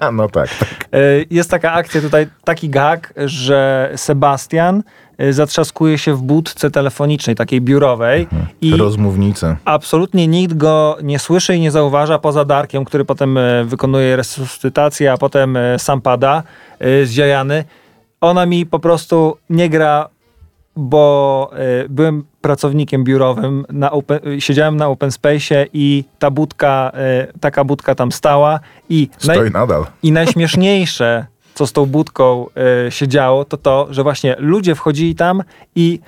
E, 0.00 0.10
No 0.12 0.28
tak. 0.28 0.48
tak. 0.58 0.68
E, 0.92 0.98
Jest 1.30 1.50
taka 1.50 1.72
akcja 1.72 2.00
tutaj, 2.00 2.26
taki 2.44 2.68
gag, 2.68 3.12
że 3.16 3.90
Sebastian 3.96 4.82
zatrzaskuje 5.30 5.98
się 5.98 6.14
w 6.14 6.22
budce 6.22 6.70
telefonicznej, 6.70 7.36
takiej 7.36 7.60
biurowej 7.60 8.26
i 8.60 8.76
Rozmównicy. 8.76 9.56
absolutnie 9.64 10.26
nikt 10.28 10.54
go 10.54 10.96
nie 11.02 11.18
słyszy 11.18 11.54
i 11.56 11.60
nie 11.60 11.70
zauważa 11.70 12.18
poza 12.18 12.44
Darkiem, 12.44 12.84
który 12.84 13.04
potem 13.04 13.38
e, 13.38 13.64
wykonuje 13.64 14.16
resuscytację, 14.16 15.12
a 15.12 15.16
potem 15.16 15.56
e, 15.56 15.78
sam 15.78 16.00
pada 16.00 16.42
zziajany. 17.04 17.64
Ona 18.20 18.46
mi 18.46 18.66
po 18.66 18.78
prostu 18.78 19.36
nie 19.50 19.68
gra, 19.68 20.08
bo 20.76 21.50
byłem 21.88 22.24
pracownikiem 22.40 23.04
biurowym, 23.04 23.64
na 23.72 23.90
open, 23.90 24.18
siedziałem 24.38 24.76
na 24.76 24.88
open 24.88 25.10
space 25.12 25.66
i 25.72 26.04
ta 26.18 26.30
budka, 26.30 26.92
taka 27.40 27.64
budka 27.64 27.94
tam 27.94 28.12
stała 28.12 28.60
i 28.88 29.08
naj- 29.18 29.22
Stoi 29.34 29.50
nadal. 29.50 29.86
i 30.02 30.12
najśmieszniejsze, 30.12 31.26
co 31.56 31.66
z 31.66 31.72
tą 31.72 31.86
budką 31.86 32.46
y, 32.86 32.90
się 32.90 33.08
działo, 33.08 33.44
to 33.44 33.56
to, 33.56 33.86
że 33.90 34.02
właśnie 34.02 34.36
ludzie 34.38 34.74
wchodzili 34.74 35.14
tam 35.14 35.42
i 35.74 36.00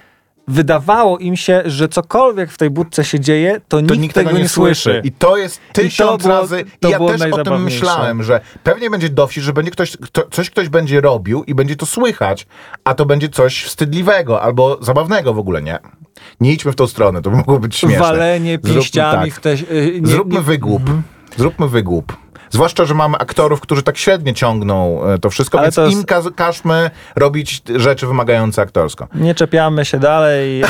wydawało 0.49 1.19
im 1.19 1.37
się, 1.37 1.63
że 1.67 1.89
cokolwiek 1.89 2.53
w 2.53 2.59
tej 2.59 2.71
budce 2.71 3.05
się 3.05 3.21
dzieje, 3.21 3.61
to, 3.69 3.83
to 3.83 3.95
nikt, 3.95 4.15
tego, 4.15 4.33
nie 4.33 4.49
słyszy. 4.49 5.01
I 5.05 5.13
to 5.13 5.37
jest 5.37 5.61
tysiąc 5.73 6.23
było- 6.23 6.35
razy. 6.41 6.65
to 6.81 6.89
ja 6.89 6.99
też 6.99 7.23
o 7.33 7.45
tym 7.45 7.63
myślałem, 7.63 8.23
że 8.23 8.41
pewnie 8.63 8.91
będzie 8.91 9.09
dowcip, 9.09 9.43
że 9.43 9.53
będzie 9.53 9.71
ktoś, 9.71 9.97
kto, 9.97 10.23
coś 10.31 10.51
ktoś 10.51 10.69
będzie 10.69 11.01
robił 11.01 11.45
i 11.45 11.55
będzie 11.55 11.77
to 11.77 11.87
słychać, 11.87 12.47
a 12.85 12.95
to 12.95 13.07
będzie 13.07 13.29
coś 13.29 13.65
wstydliwego 13.65 14.43
albo 14.43 14.79
zabawnego 14.81 15.35
w 15.35 15.39
ogóle, 15.39 15.63
nie? 15.63 15.79
Nie 16.41 16.53
idźmy 16.53 16.73
w 16.73 16.77
tą 16.77 16.87
stronę, 16.87 17.23
to 17.23 17.31
by 17.31 17.37
mogło 17.37 17.59
być 17.59 17.77
śmieszne. 17.77 17.99
Walenie 17.99 18.53
Zróbmy 18.63 18.75
pięściami 18.75 19.31
tak. 19.31 19.39
w 19.39 19.43
te... 19.43 19.53
y, 19.75 20.01
nie- 20.01 20.07
Zróbmy 20.09 20.35
nie- 20.35 20.41
wygłup. 20.43 20.83
Zróbmy 21.37 21.69
wygłup. 21.69 22.17
Zwłaszcza, 22.51 22.85
że 22.85 22.95
mamy 22.95 23.19
aktorów, 23.19 23.61
którzy 23.61 23.83
tak 23.83 23.97
średnio 23.99 24.33
ciągną 24.33 25.05
e, 25.05 25.19
to 25.19 25.31
wszystko, 25.31 25.59
Ale 25.59 25.67
więc 25.67 25.75
to 25.75 25.85
jest- 25.87 25.97
im 25.99 26.05
kaz- 26.05 26.35
każmy 26.37 26.91
robić 27.17 27.63
rzeczy 27.77 28.07
wymagające 28.07 28.63
aktorsko. 28.63 29.09
Nie 29.15 29.35
czepiamy 29.35 29.85
się 29.85 29.99
dalej. 29.99 30.63
y, 30.63 30.67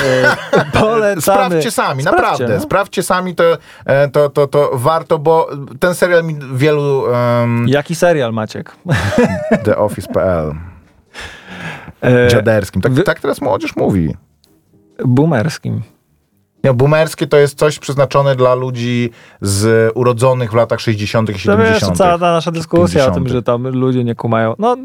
polecamy. 0.81 1.21
Sprawdźcie 1.23 1.71
sami, 1.71 2.03
Sprawdźcie, 2.03 2.27
naprawdę. 2.27 2.55
no. 2.55 2.61
Sprawdźcie 2.61 3.03
sami, 3.03 3.35
to, 3.35 3.45
e, 3.85 4.09
to, 4.09 4.29
to, 4.31 4.47
to 4.47 4.71
warto, 4.75 5.19
bo 5.19 5.49
ten 5.81 5.95
serial 5.95 6.25
mi 6.25 6.37
wielu... 6.55 7.03
Um, 7.41 7.69
Jaki 7.69 7.95
serial, 7.95 8.33
Maciek? 8.33 8.77
TheOffice.pl 9.65 10.53
E, 12.03 12.29
Dziaderskim. 12.29 12.83
Tak, 12.83 12.93
wy- 12.93 13.03
tak 13.03 13.21
teraz 13.21 13.41
młodzież 13.41 13.77
mówi. 13.77 14.15
boomerskim. 15.05 15.83
Boomerskie 16.75 17.27
to 17.27 17.37
jest 17.37 17.59
coś 17.59 17.79
przeznaczone 17.79 18.37
dla 18.37 18.55
ludzi 18.55 19.11
z 19.41 19.93
urodzonych 19.95 20.51
w 20.51 20.55
latach 20.55 20.81
60. 20.81 21.31
i 21.31 21.33
To 21.33 21.39
70. 21.39 21.91
wiesz, 21.91 21.99
cała 21.99 22.19
ta 22.19 22.33
nasza 22.33 22.51
dyskusja 22.51 23.03
o 23.03 23.07
50. 23.07 23.15
tym, 23.27 23.33
że 23.37 23.43
tam 23.43 23.69
ludzie 23.69 24.05
nie 24.05 24.15
kumają. 24.15 24.55
No, 24.59 24.77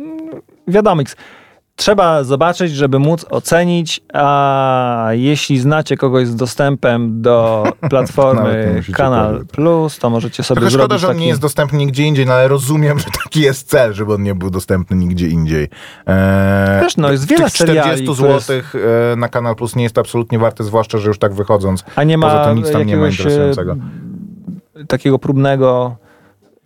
wiadomo, 0.68 1.02
trzeba 1.84 2.24
zobaczyć, 2.24 2.72
żeby 2.72 3.00
móc 3.00 3.26
ocenić, 3.30 4.02
a 4.14 5.08
jeśli 5.12 5.60
znacie 5.60 5.98
kogoś 5.98 6.28
z 6.28 6.36
dostępem 6.36 7.22
do 7.22 7.64
platformy 7.90 8.82
Kanal 8.94 9.32
powiedzieć. 9.32 9.52
Plus, 9.52 10.00
to 10.00 10.10
możecie 10.10 10.44
sobie 10.44 10.62
Trochę 10.62 10.72
szkoda, 10.72 10.88
zrobić 10.88 11.02
że 11.02 11.08
on 11.08 11.14
taki... 11.14 11.22
nie 11.22 11.28
jest 11.28 11.42
dostępny 11.42 11.78
nigdzie 11.78 12.04
indziej, 12.04 12.26
no 12.26 12.34
ale 12.34 12.48
rozumiem, 12.48 13.00
że 13.00 13.06
taki 13.24 13.42
jest 13.42 13.70
cel, 13.70 13.94
żeby 13.94 14.14
on 14.14 14.24
nie 14.24 14.36
był 14.36 14.50
dostępny 14.50 14.98
nigdzie 14.98 15.28
indziej. 15.28 15.64
Eee, 16.06 16.82
Wiesz, 16.82 16.98
no, 16.98 17.12
jest 17.12 17.28
wiele 17.28 17.44
tych 17.44 17.54
40 17.54 17.84
seriali, 17.84 18.04
które 18.04 18.40
zł 18.40 18.62
e, 19.12 19.16
na 19.16 19.30
Kanal 19.30 19.56
Plus 19.56 19.76
nie 19.76 19.84
jest 19.84 19.98
absolutnie 19.98 20.40
warte, 20.40 20.64
zwłaszcza, 20.64 20.98
że 20.98 21.08
już 21.08 21.20
tak 21.20 21.34
wychodząc. 21.34 21.84
A 21.96 22.04
nie 22.04 22.18
ma 22.18 22.30
Poza 22.30 22.46
tym 22.46 22.58
nic 22.58 22.72
tam 22.72 22.86
nie 22.86 22.98
ma 22.98 23.06
e, 23.06 23.10
interesującego. 23.10 23.76
takiego 24.88 25.20
próbnego... 25.20 26.03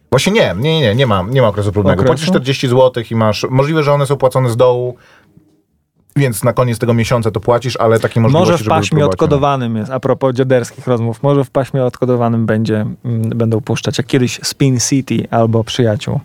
Właśnie 0.09 0.33
nie, 0.33 0.55
nie, 0.57 0.81
nie, 0.81 0.95
nie 0.95 1.07
ma, 1.07 1.25
nie 1.29 1.41
ma 1.41 1.47
okresu 1.47 1.71
próbnego. 1.71 2.01
Okresu? 2.01 2.13
Płacisz 2.13 2.29
40 2.29 2.67
zł 2.67 3.03
i 3.11 3.15
masz, 3.15 3.45
możliwe, 3.49 3.83
że 3.83 3.93
one 3.93 4.05
są 4.05 4.17
płacone 4.17 4.49
z 4.49 4.57
dołu, 4.57 4.97
więc 6.17 6.43
na 6.43 6.53
koniec 6.53 6.79
tego 6.79 6.93
miesiąca 6.93 7.31
to 7.31 7.39
płacisz, 7.39 7.77
ale 7.77 7.99
takiej 7.99 8.23
możliwości, 8.23 8.51
Może 8.51 8.63
w 8.63 8.67
paśmie 8.67 9.05
odkodowanym 9.05 9.75
jest, 9.75 9.91
a 9.91 9.99
propos 9.99 10.35
dziaderskich 10.35 10.87
rozmów, 10.87 11.23
może 11.23 11.43
w 11.43 11.49
paśmie 11.49 11.83
odkodowanym 11.85 12.45
będzie, 12.45 12.85
mm, 13.05 13.29
będą 13.29 13.61
puszczać, 13.61 13.97
jak 13.97 14.07
kiedyś 14.07 14.39
Spin 14.43 14.79
City 14.79 15.27
albo 15.31 15.63
Przyjaciół 15.63 16.19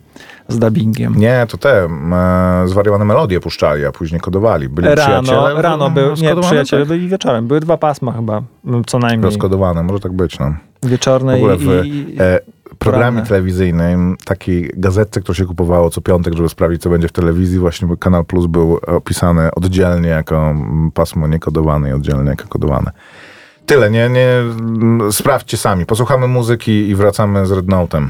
z 0.47 0.59
dubbingiem. 0.59 1.15
Nie, 1.15 1.45
to 1.49 1.57
te 1.57 1.83
e, 1.83 2.67
zwariowane 2.67 3.05
melodie 3.05 3.39
puszczali, 3.39 3.85
a 3.85 3.91
później 3.91 4.21
kodowali. 4.21 4.69
Byli 4.69 4.87
Rano, 4.87 5.21
przyjaciele. 5.23 5.61
rano 5.61 5.89
był, 5.89 6.03
nie, 6.03 6.09
rozkodowane, 6.09 6.47
przyjaciele 6.47 6.81
tak? 6.81 6.89
byli 6.89 7.07
wieczorem. 7.07 7.47
Były 7.47 7.59
dwa 7.59 7.77
pasma 7.77 8.11
chyba, 8.11 8.41
mm, 8.65 8.85
co 8.85 8.99
najmniej. 8.99 9.25
Rozkodowane, 9.25 9.83
może 9.83 9.99
tak 9.99 10.11
być, 10.13 10.39
no. 10.39 10.53
Wieczorne 10.83 11.33
W 11.33 11.35
ogóle 11.35 11.55
i, 11.55 11.59
w 11.59 11.85
i, 11.85 12.15
e, 12.19 12.39
programie 12.79 13.11
poranne. 13.11 13.27
telewizyjnym, 13.27 14.17
takiej 14.25 14.71
gazetce, 14.77 15.21
którą 15.21 15.33
się 15.33 15.45
kupowało 15.45 15.89
co 15.89 16.01
piątek, 16.01 16.33
żeby 16.33 16.49
sprawdzić, 16.49 16.81
co 16.81 16.89
będzie 16.89 17.07
w 17.07 17.11
telewizji, 17.11 17.59
właśnie 17.59 17.87
Kanal 17.99 18.25
Plus 18.25 18.45
był 18.45 18.79
opisany 18.87 19.49
oddzielnie 19.55 20.09
jako 20.09 20.55
pasmo 20.93 21.27
niekodowane 21.27 21.89
i 21.89 21.93
oddzielnie 21.93 22.29
jako 22.29 22.47
kodowane. 22.47 22.91
Tyle, 23.65 23.91
nie, 23.91 24.09
nie, 24.09 24.29
mm, 24.29 25.11
sprawdźcie 25.11 25.57
sami. 25.57 25.85
Posłuchamy 25.85 26.27
muzyki 26.27 26.71
i 26.71 26.95
wracamy 26.95 27.45
z 27.45 27.51
Red 27.51 27.65
Note'em. 27.65 28.07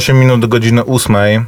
8 0.00 0.20
minut 0.20 0.40
do 0.40 0.48
godziny 0.48 0.84
8. 0.84 1.46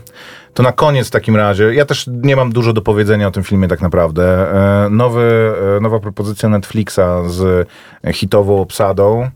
To 0.54 0.62
na 0.62 0.72
koniec 0.72 1.08
w 1.08 1.10
takim 1.10 1.36
razie, 1.36 1.74
ja 1.74 1.84
też 1.84 2.06
nie 2.22 2.36
mam 2.36 2.52
dużo 2.52 2.72
do 2.72 2.82
powiedzenia 2.82 3.28
o 3.28 3.30
tym 3.30 3.42
filmie 3.42 3.68
tak 3.68 3.80
naprawdę. 3.80 4.52
E, 4.84 4.90
Nowy, 4.90 5.52
e, 5.76 5.80
nowa 5.80 6.00
propozycja 6.00 6.48
Netflixa 6.48 7.00
z 7.26 7.68
hitową 8.12 8.60
obsadą, 8.60 9.30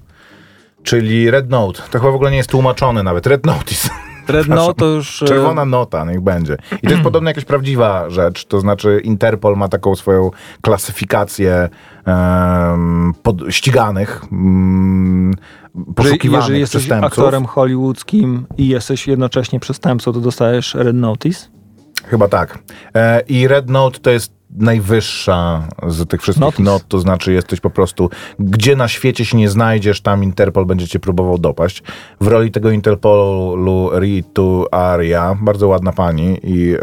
czyli 0.83 1.31
Red 1.31 1.51
Note. 1.51 1.83
To 1.91 1.99
chyba 1.99 2.11
w 2.11 2.15
ogóle 2.15 2.31
nie 2.31 2.37
jest 2.37 2.51
tłumaczone 2.51 3.03
nawet. 3.03 3.27
Red 3.27 3.47
Notice. 3.47 3.89
Red 4.29 4.49
Note 4.49 4.75
to 4.75 4.87
już... 4.87 5.23
e, 5.23 5.27
Czerwona 5.27 5.65
nota, 5.65 6.05
niech 6.05 6.21
będzie. 6.21 6.57
I 6.83 6.87
to 6.87 6.91
jest 6.91 7.03
podobno 7.03 7.31
jakaś 7.31 7.45
prawdziwa 7.45 8.11
rzecz, 8.11 8.45
to 8.45 8.61
znaczy 8.61 9.01
Interpol 9.05 9.57
ma 9.57 9.69
taką 9.69 9.97
swoją 9.97 10.31
klasyfikację 10.61 11.69
em, 12.05 13.15
pod, 13.23 13.43
ściganych, 13.51 14.23
że 15.75 15.95
poszukiwanych 15.95 16.45
Jeżeli 16.45 16.61
jesteś 16.61 16.91
aktorem 16.93 17.47
hollywoodzkim 17.47 18.47
i 18.59 18.69
jesteś 18.69 19.07
jednocześnie 19.07 19.61
przestępcą, 19.61 20.13
to 20.13 20.21
dostajesz 20.21 20.75
Red 20.75 20.97
Notice. 20.97 21.56
Chyba 22.07 22.29
tak. 22.29 22.59
E, 22.95 23.21
I 23.21 23.49
Red 23.49 23.71
Note 23.71 23.99
to 24.01 24.11
jest 24.11 24.37
najwyższa 24.57 25.69
z 25.87 26.09
tych 26.09 26.23
wszystkich 26.23 26.59
not, 26.59 26.89
to 26.89 26.99
znaczy 26.99 27.33
jesteś 27.33 27.61
po 27.61 27.71
prostu, 27.71 28.11
gdzie 28.39 28.77
na 28.77 28.89
świecie 28.89 29.25
się 29.25 29.37
nie 29.37 29.49
znajdziesz, 29.49 30.01
tam 30.01 30.25
Interpol 30.25 30.67
będzie 30.67 30.89
cię 30.89 30.99
próbował 30.99 31.39
dopaść. 31.39 31.83
W 32.21 32.27
roli 32.27 32.51
tego 32.51 32.71
Interpolu 32.71 33.91
Ritu 33.99 34.67
Aria, 34.71 35.37
bardzo 35.41 35.69
ładna 35.69 35.93
pani 35.93 36.41
i 36.43 36.75
e, 36.75 36.79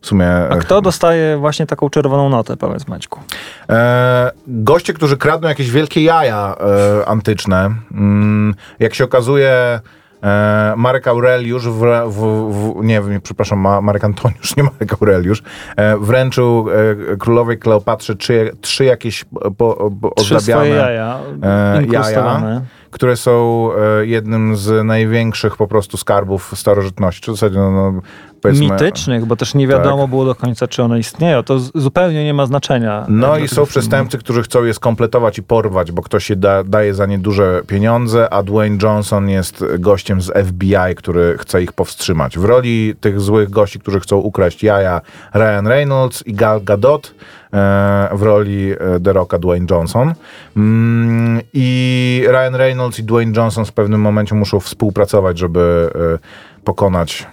w 0.00 0.06
sumie... 0.06 0.28
A 0.50 0.56
kto 0.56 0.80
dostaje 0.82 1.36
właśnie 1.36 1.66
taką 1.66 1.90
czerwoną 1.90 2.28
notę, 2.28 2.56
powiedz 2.56 2.88
Maćku? 2.88 3.20
E, 3.68 4.30
goście, 4.46 4.92
którzy 4.92 5.16
kradną 5.16 5.48
jakieś 5.48 5.70
wielkie 5.70 6.02
jaja 6.02 6.56
e, 7.00 7.08
antyczne, 7.08 7.74
mm, 7.92 8.54
jak 8.78 8.94
się 8.94 9.04
okazuje, 9.04 9.80
e, 10.24 10.74
Marek 10.76 11.08
Aureliusz, 11.08 11.68
w, 11.68 11.84
w, 12.06 12.20
w, 12.52 12.84
nie 12.84 13.00
wiem, 13.00 13.20
przepraszam, 13.20 13.58
Ma, 13.58 13.80
Marek 13.80 14.04
Antoniusz, 14.04 14.54
nie 14.56 14.62
Marek 14.62 14.92
Aureliusz, 14.92 15.42
e, 15.76 15.98
wręczył 15.98 16.66
e, 17.12 17.16
królowej 17.16 17.58
Kleopatrze 17.58 18.16
trzy, 18.16 18.52
trzy 18.60 18.84
jakieś 18.84 19.24
po, 19.58 19.90
po, 20.00 20.10
Trzy 20.16 20.50
jaja, 20.50 21.18
e, 21.42 21.82
jaja, 21.92 22.62
które 22.90 23.16
są 23.16 23.70
e, 23.72 24.06
jednym 24.06 24.56
z 24.56 24.84
największych 24.84 25.56
po 25.56 25.66
prostu 25.66 25.96
skarbów 25.96 26.52
starożytności. 26.54 27.30
W 27.30 27.34
zasadzie, 27.34 27.58
no, 27.58 27.70
no, 27.70 28.00
powiedzmy... 28.44 28.66
Mitycznych, 28.66 29.26
bo 29.26 29.36
też 29.36 29.54
nie 29.54 29.68
wiadomo 29.68 30.02
Tak. 30.02 30.10
było 30.10 30.24
do 30.24 30.34
końca, 30.34 30.68
czy 30.68 30.82
one 30.82 30.98
istnieją. 30.98 31.42
To 31.42 31.58
zupełnie 31.58 32.24
nie 32.24 32.34
ma 32.34 32.46
znaczenia. 32.46 33.06
No 33.08 33.38
i 33.38 33.48
są 33.48 33.66
przestępcy, 33.66 34.18
którzy 34.18 34.42
chcą 34.42 34.64
je 34.64 34.74
skompletować 34.74 35.38
i 35.38 35.42
porwać, 35.42 35.92
bo 35.92 36.02
ktoś 36.02 36.24
się 36.24 36.36
da, 36.36 36.64
daje 36.64 36.94
za 36.94 37.06
nie 37.06 37.18
duże 37.18 37.62
pieniądze, 37.66 38.32
a 38.32 38.42
Dwayne 38.42 38.78
Johnson 38.82 39.28
jest 39.28 39.64
gościem 39.78 40.20
z 40.20 40.48
FBI, 40.48 40.94
który 40.96 41.38
chce 41.38 41.62
ich 41.62 41.72
powstrzymać. 41.72 42.38
W 42.38 42.44
roli 42.44 42.94
tych 43.00 43.20
złych 43.20 43.50
gości, 43.50 43.80
którzy 43.80 44.00
chcą 44.00 44.16
ukraść 44.16 44.62
jaja, 44.62 45.00
Ryan 45.34 45.66
Reynolds 45.66 46.26
i 46.26 46.34
Gal 46.34 46.64
Gadot, 46.64 47.14
e, 47.52 48.08
w 48.12 48.22
roli 48.22 48.72
e, 48.72 49.00
The 49.00 49.12
Rocka 49.12 49.38
Dwayne 49.38 49.66
Johnson. 49.70 50.14
Mm, 50.56 51.40
I 51.52 52.24
Ryan 52.28 52.54
Reynolds 52.54 52.98
i 52.98 53.04
Dwayne 53.04 53.32
Johnson 53.36 53.64
w 53.64 53.72
pewnym 53.72 54.00
momencie 54.00 54.34
muszą 54.34 54.60
współpracować, 54.60 55.38
żeby 55.38 55.90
e, 56.14 56.64
pokonać 56.64 57.26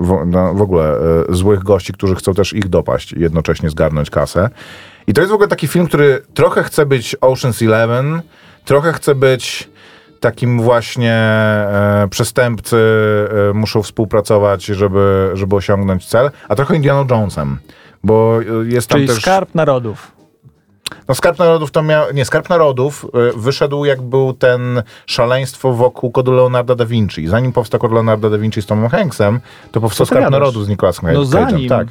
w, 0.00 0.26
no, 0.26 0.54
w 0.54 0.62
ogóle 0.62 0.98
e, 1.28 1.34
złych 1.34 1.62
gości, 1.62 1.92
którzy 1.92 2.14
chcą 2.14 2.34
też 2.34 2.52
ich 2.52 2.68
dopaść 2.68 3.12
i 3.12 3.20
jednocześnie 3.20 3.70
zgarnąć 3.70 4.10
kasę. 4.10 4.50
I 5.06 5.12
to 5.12 5.20
jest 5.20 5.30
w 5.30 5.34
ogóle 5.34 5.48
taki 5.48 5.68
film, 5.68 5.86
który 5.86 6.22
trochę 6.34 6.62
chce 6.62 6.86
być 6.86 7.16
Ocean's 7.16 7.66
Eleven, 7.66 8.22
trochę 8.64 8.92
chce 8.92 9.14
być 9.14 9.68
takim 10.20 10.60
właśnie 10.60 11.12
e, 11.12 12.06
przestępcy 12.10 12.76
e, 13.50 13.52
muszą 13.52 13.82
współpracować, 13.82 14.64
żeby, 14.64 15.30
żeby 15.34 15.56
osiągnąć 15.56 16.06
cel, 16.06 16.30
a 16.48 16.54
trochę 16.54 16.76
Indiana 16.76 17.04
Jonesem, 17.10 17.58
bo 18.04 18.40
e, 18.40 18.68
jest 18.68 18.88
tam 18.88 18.98
Czyli 18.98 19.08
też... 19.08 19.22
skarb 19.22 19.54
narodów. 19.54 20.15
No 21.08 21.14
Skarb 21.14 21.38
Narodów 21.38 21.70
to 21.70 21.82
miał, 21.82 22.12
nie, 22.14 22.24
Skarb 22.24 22.48
Narodów 22.48 23.04
y, 23.04 23.38
wyszedł 23.38 23.84
jak 23.84 24.02
był 24.02 24.32
ten 24.32 24.82
szaleństwo 25.06 25.72
wokół 25.72 26.10
kodu 26.10 26.32
Leonarda 26.32 26.74
da 26.74 26.86
Vinci. 26.86 27.26
Zanim 27.28 27.52
powstał 27.52 27.80
kod 27.80 27.92
Leonarda 27.92 28.30
da 28.30 28.38
Vinci 28.38 28.62
z 28.62 28.66
Tomem 28.66 28.88
Hanksem, 28.90 29.40
to 29.72 29.80
powstał 29.80 30.06
ty 30.06 30.14
Skarb? 30.14 30.30
Narodów 30.30 30.64
z 30.64 30.68
Nicolasem 30.68 31.12
No 31.12 31.24
zanim. 31.24 31.68
Tak. 31.68 31.86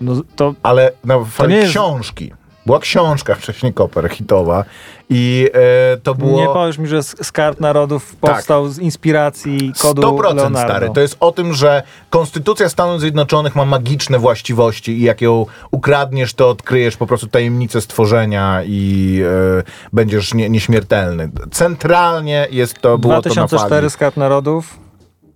No 0.00 0.12
to 0.36 0.54
Ale 0.62 0.92
na 1.04 1.24
fali 1.24 1.50
nie 1.54 1.56
jest- 1.60 1.70
książki. 1.70 2.32
Była 2.68 2.78
książka 2.80 3.34
wcześniej 3.34 3.72
Koper 3.74 4.08
hitowa 4.08 4.64
i 5.10 5.50
e, 5.54 5.96
to 5.96 6.14
było... 6.14 6.40
nie 6.40 6.46
powiesz 6.46 6.78
mi, 6.78 6.86
że 6.88 7.02
skarb 7.02 7.60
narodów 7.60 8.16
powstał 8.16 8.68
z 8.68 8.78
inspiracji 8.78 9.72
kodu 9.82 10.02
100% 10.02 10.22
Leonardo. 10.22 10.58
stary. 10.58 10.90
To 10.94 11.00
jest 11.00 11.16
o 11.20 11.32
tym, 11.32 11.54
że 11.54 11.82
Konstytucja 12.10 12.68
Stanów 12.68 13.00
Zjednoczonych 13.00 13.56
ma 13.56 13.64
magiczne 13.64 14.18
właściwości 14.18 14.92
i 14.92 15.02
jak 15.02 15.20
ją 15.20 15.46
ukradniesz, 15.70 16.34
to 16.34 16.48
odkryjesz 16.50 16.96
po 16.96 17.06
prostu 17.06 17.26
tajemnicę 17.26 17.80
stworzenia 17.80 18.62
i 18.66 19.20
e, 19.58 19.62
będziesz 19.92 20.34
nie, 20.34 20.50
nieśmiertelny. 20.50 21.30
Centralnie 21.50 22.46
jest 22.50 22.80
to, 22.80 22.98
było 22.98 23.12
to 23.22 23.28
na 23.28 23.34
2004 23.34 23.80
fali. 23.80 23.90
Skarb 23.90 24.16
Narodów, 24.16 24.78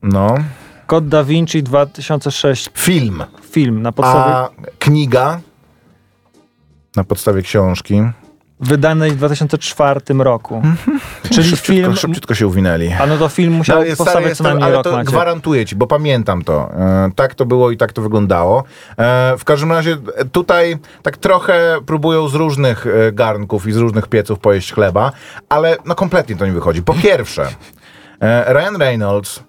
No. 0.02 0.34
Kod 0.86 1.08
Da 1.08 1.24
Vinci 1.24 1.62
2006 1.62 2.68
Film. 2.74 3.24
film 3.50 3.82
na 3.82 3.92
podstawie 3.92 4.34
A 4.34 4.48
kniga 4.78 5.40
na 6.96 7.04
podstawie 7.04 7.42
książki. 7.42 8.02
wydanej 8.60 9.10
w 9.10 9.16
2004 9.16 10.00
roku. 10.18 10.62
Czyli 11.34 11.48
szybciutko, 11.48 11.72
film, 11.72 11.96
szybciutko 11.96 12.34
się 12.34 12.46
uwinęli. 12.46 12.92
a 12.92 13.06
no 13.06 13.18
to 13.18 13.28
film 13.28 13.52
musiał 13.54 13.84
jest 13.84 13.98
powstawać 13.98 14.22
stary, 14.22 14.34
co 14.36 14.44
najmniej 14.44 14.64
ale 14.64 14.74
rok 14.74 14.84
to 14.84 15.04
gwarantuję 15.04 15.66
ci, 15.66 15.76
bo 15.76 15.86
pamiętam 15.86 16.42
to. 16.44 16.70
E, 16.74 17.10
tak 17.16 17.34
to 17.34 17.46
było 17.46 17.70
i 17.70 17.76
tak 17.76 17.92
to 17.92 18.02
wyglądało. 18.02 18.64
E, 18.98 19.34
w 19.38 19.44
każdym 19.44 19.72
razie 19.72 19.96
e, 20.16 20.24
tutaj 20.24 20.76
tak 21.02 21.16
trochę 21.16 21.78
próbują 21.86 22.28
z 22.28 22.34
różnych 22.34 22.86
e, 22.86 23.12
garnków 23.12 23.66
i 23.66 23.72
z 23.72 23.76
różnych 23.76 24.08
pieców 24.08 24.38
pojeść 24.38 24.72
chleba, 24.72 25.12
ale 25.48 25.76
no 25.84 25.94
kompletnie 25.94 26.36
to 26.36 26.46
nie 26.46 26.52
wychodzi. 26.52 26.82
Po 26.82 26.94
pierwsze, 26.94 27.48
e, 28.20 28.52
Ryan 28.52 28.76
Reynolds 28.76 29.42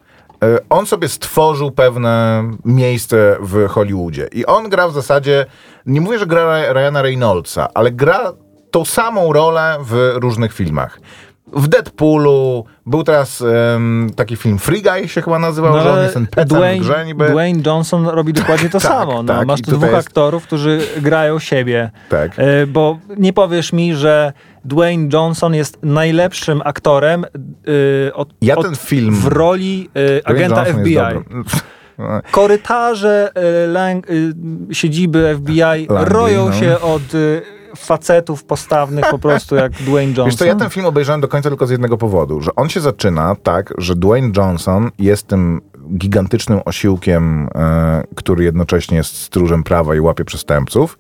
on 0.70 0.86
sobie 0.86 1.08
stworzył 1.10 1.72
pewne 1.72 2.44
miejsce 2.66 3.38
w 3.40 3.68
Hollywoodzie 3.68 4.28
i 4.32 4.46
on 4.46 4.70
gra 4.70 4.88
w 4.88 4.94
zasadzie, 4.94 5.46
nie 5.86 6.02
mówię, 6.02 6.20
że 6.20 6.26
gra 6.26 6.74
Ryana 6.74 7.02
Reynoldsa, 7.02 7.68
ale 7.74 7.92
gra 7.92 8.34
tą 8.72 8.86
samą 8.86 9.34
rolę 9.34 9.78
w 9.82 10.14
różnych 10.16 10.54
filmach. 10.54 11.00
W 11.56 11.68
Deadpoolu 11.68 12.66
był 12.86 13.04
teraz 13.04 13.44
em, 13.76 14.10
taki 14.16 14.36
film 14.36 14.60
Free 14.60 14.82
Guy 14.82 15.08
się 15.08 15.22
chyba 15.22 15.40
nazywał, 15.40 15.82
że 15.82 15.92
on 15.92 16.02
jest 16.02 16.14
ten 16.14 16.28
pecem 16.28 16.46
w 16.46 16.60
Dwayne, 16.60 16.80
grze 16.84 17.06
niby. 17.06 17.30
Dwayne 17.30 17.62
Johnson 17.66 18.06
robi 18.08 18.34
dokładnie 18.34 18.70
to 18.70 18.80
Tak, 18.80 18.92
samo. 18.92 19.24
No, 19.24 19.34
tak, 19.34 19.48
masz 19.48 19.62
tu 19.62 19.72
dwóch 19.72 19.92
jest- 19.92 20.08
aktorów, 20.08 20.44
którzy 20.44 20.80
grają 21.02 21.40
siebie. 21.40 21.92
Tak. 22.10 22.32
E, 22.38 22.68
bo 22.68 22.98
nie 23.18 23.34
powiesz 23.34 23.74
mi, 23.74 23.96
że 23.96 24.34
Dwayne 24.66 25.10
Johnson 25.14 25.54
jest 25.56 25.78
najlepszym 25.84 26.62
aktorem 26.66 27.26
e, 27.26 28.14
od, 28.14 28.30
Ja 28.42 28.56
od, 28.56 28.66
ten 28.66 28.76
film- 28.76 29.16
w 29.16 29.28
roli 29.28 29.90
Dwayne 29.94 30.22
agenta 30.26 30.66
Johnson 30.68 30.82
FBI. 30.82 30.98
Korytarze 32.32 33.32
lang, 33.68 34.08
siedziby 34.72 35.36
FBI 35.38 35.60
Langley, 35.60 35.88
roją 36.06 36.46
no. 36.46 36.54
się 36.54 36.80
od 36.80 37.02
facetów 37.78 38.44
postawnych 38.44 39.06
po 39.12 39.20
prostu 39.20 39.56
jak 39.56 39.72
Dwayne 39.88 40.08
Johnson. 40.08 40.26
Wiesz 40.26 40.36
co, 40.36 40.46
ja 40.46 40.56
ten 40.56 40.70
film 40.70 40.86
obejrzałem 40.86 41.22
do 41.22 41.28
końca 41.28 41.50
tylko 41.50 41.68
z 41.68 41.70
jednego 41.70 41.98
powodu, 41.98 42.42
że 42.42 42.56
on 42.56 42.70
się 42.70 42.82
zaczyna 42.82 43.36
tak, 43.44 43.74
że 43.78 43.96
Dwayne 43.96 44.32
Johnson 44.38 44.92
jest 45.00 45.28
tym 45.28 45.62
gigantycznym 45.98 46.60
osiłkiem, 46.66 47.50
e, 47.56 48.04
który 48.16 48.44
jednocześnie 48.44 48.98
jest 48.98 49.22
stróżem 49.22 49.64
prawa 49.64 49.96
i 49.96 50.00
łapie 50.00 50.26
przestępców, 50.26 50.98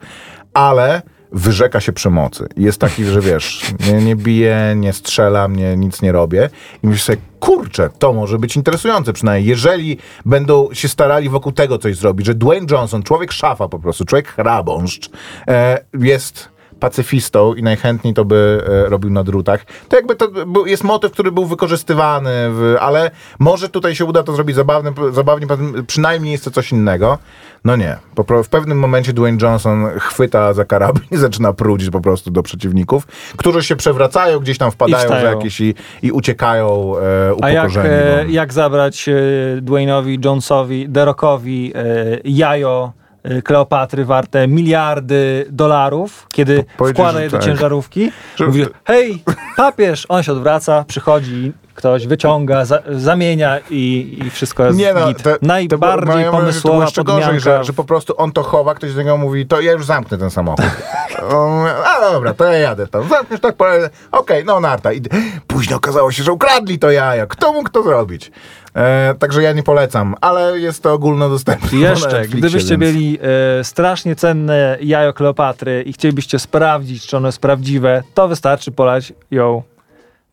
ale 0.54 1.02
wyrzeka 1.34 1.80
się 1.80 1.94
przemocy. 1.94 2.48
Jest 2.58 2.82
taki, 2.82 3.06
że 3.06 3.22
wiesz, 3.22 3.62
nie, 3.88 3.94
nie 3.94 4.16
bije, 4.16 4.74
nie 4.76 4.94
strzela 4.94 5.48
mnie, 5.48 5.78
nic 5.78 6.02
nie 6.02 6.12
robię. 6.12 6.50
I 6.84 6.88
myślisz 6.88 7.04
sobie, 7.04 7.18
kurczę, 7.40 7.90
to 8.00 8.14
może 8.14 8.40
być 8.40 8.56
interesujące 8.56 9.14
przynajmniej, 9.14 9.50
jeżeli 9.50 9.98
będą 10.26 10.74
się 10.74 10.88
starali 10.88 11.30
wokół 11.30 11.52
tego 11.52 11.78
coś 11.78 11.96
zrobić, 11.96 12.26
że 12.26 12.36
Dwayne 12.36 12.68
Johnson, 12.72 13.04
człowiek 13.04 13.32
szafa 13.32 13.68
po 13.68 13.80
prostu, 13.80 14.06
człowiek 14.06 14.28
hrabąszcz, 14.28 15.10
e, 15.48 15.86
jest 16.00 16.53
pacyfistą 16.84 17.54
i 17.54 17.64
najchętniej 17.64 18.14
to 18.14 18.26
by 18.26 18.64
e, 18.86 18.90
robił 18.90 19.10
na 19.10 19.24
drutach. 19.24 19.66
To 19.90 19.96
jakby 19.96 20.16
to 20.16 20.28
był, 20.28 20.66
jest 20.66 20.84
motyw, 20.84 21.12
który 21.12 21.32
był 21.32 21.46
wykorzystywany, 21.46 22.32
w, 22.34 22.76
ale 22.80 23.12
może 23.40 23.70
tutaj 23.70 23.96
się 23.96 24.06
uda 24.06 24.24
to 24.24 24.36
zrobić 24.36 24.56
zabawne, 24.56 24.94
zabawnie, 25.12 25.48
przynajmniej 25.88 26.32
jest 26.32 26.46
to 26.46 26.52
coś 26.52 26.72
innego. 26.72 27.18
No 27.66 27.76
nie. 27.76 27.98
W 28.44 28.50
pewnym 28.50 28.80
momencie 28.80 29.14
Dwayne 29.14 29.38
Johnson 29.42 29.90
chwyta 30.00 30.54
za 30.54 30.66
karabin 30.66 31.04
i 31.12 31.18
zaczyna 31.28 31.54
prudzić 31.54 31.90
po 31.90 32.02
prostu 32.02 32.32
do 32.32 32.44
przeciwników, 32.44 33.08
którzy 33.38 33.64
się 33.64 33.76
przewracają, 33.76 34.40
gdzieś 34.40 34.58
tam 34.58 34.72
wpadają 34.72 35.10
za 35.10 35.22
jakieś 35.22 35.62
i, 35.62 35.76
i 36.02 36.12
uciekają 36.12 36.94
e, 36.98 37.36
A 37.42 37.50
jak, 37.50 37.66
upokorzeni. 37.66 37.90
e, 37.96 38.24
no. 38.26 38.32
jak 38.32 38.54
zabrać 38.54 39.10
e, 39.10 39.14
Dwayne'owi 39.62 40.26
Jonesowi, 40.26 40.90
Derokowi 40.90 41.72
e, 41.76 41.84
jajo 42.24 43.03
Kleopatry 43.44 44.06
warte 44.06 44.48
miliardy 44.48 45.46
dolarów, 45.50 46.28
kiedy 46.32 46.66
powiedzieć, 46.78 46.98
wkłada 46.98 47.22
je 47.22 47.30
do 47.30 47.38
tak. 47.38 47.46
ciężarówki, 47.46 48.12
Że- 48.38 48.46
mówi, 48.46 48.66
hej, 48.86 49.24
papież! 49.58 50.06
On 50.10 50.24
się 50.24 50.32
odwraca, 50.32 50.86
przychodzi 50.88 51.54
ktoś 51.76 52.08
wyciąga, 52.08 52.66
za, 52.66 52.80
zamienia 52.90 53.60
i, 53.70 54.18
i 54.26 54.30
wszystko 54.30 54.66
jest 54.66 54.78
Nie 54.78 54.94
no, 54.94 55.00
Najbardziej 55.42 56.24
że 56.24 56.32
pomysłowa 56.32 56.78
to 56.78 56.84
jeszcze 56.84 57.04
gorzej, 57.04 57.40
że, 57.40 57.64
że 57.64 57.74
po 57.74 57.84
prostu 57.84 58.14
on 58.18 58.32
to 58.32 58.44
chowa, 58.44 58.76
ktoś 58.76 58.94
do 58.94 59.02
niego 59.02 59.18
mówi, 59.18 59.48
to 59.48 59.62
ja 59.62 59.72
już 59.72 59.86
zamknę 59.86 60.18
ten 60.18 60.32
samochód. 60.32 60.66
Mówi, 61.24 61.70
A 61.86 62.12
dobra, 62.12 62.34
to 62.34 62.46
ja 62.46 62.58
jadę 62.58 62.88
tam. 62.88 63.10
Zamkniesz 63.10 63.40
tak, 63.40 63.56
pojadę. 63.56 63.90
Okej, 64.12 64.46
no 64.46 64.60
narta. 64.60 64.94
I 64.94 65.02
później 65.48 65.76
okazało 65.76 66.12
się, 66.12 66.24
że 66.24 66.32
ukradli 66.32 66.80
to 66.80 66.92
jaja. 66.92 67.26
Kto 67.26 67.54
mógł 67.54 67.70
to 67.70 67.84
zrobić? 67.84 68.32
E, 68.76 69.16
także 69.20 69.44
ja 69.44 69.52
nie 69.54 69.64
polecam, 69.64 70.16
ale 70.22 70.60
jest 70.60 70.84
to 70.84 70.94
ogólnodostępne. 70.94 71.80
Jeszcze, 71.80 72.28
gdybyście 72.28 72.78
więc- 72.78 72.82
mieli 72.82 73.20
e, 73.60 73.64
strasznie 73.64 74.16
cenne 74.16 74.78
jajo 74.82 75.14
Kleopatry 75.14 75.84
i 75.84 75.94
chcielibyście 75.94 76.40
sprawdzić, 76.40 77.08
czy 77.08 77.18
ono 77.18 77.28
jest 77.28 77.40
prawdziwe, 77.40 78.04
to 78.14 78.28
wystarczy 78.28 78.72
polać 78.72 79.14
ją 79.32 79.64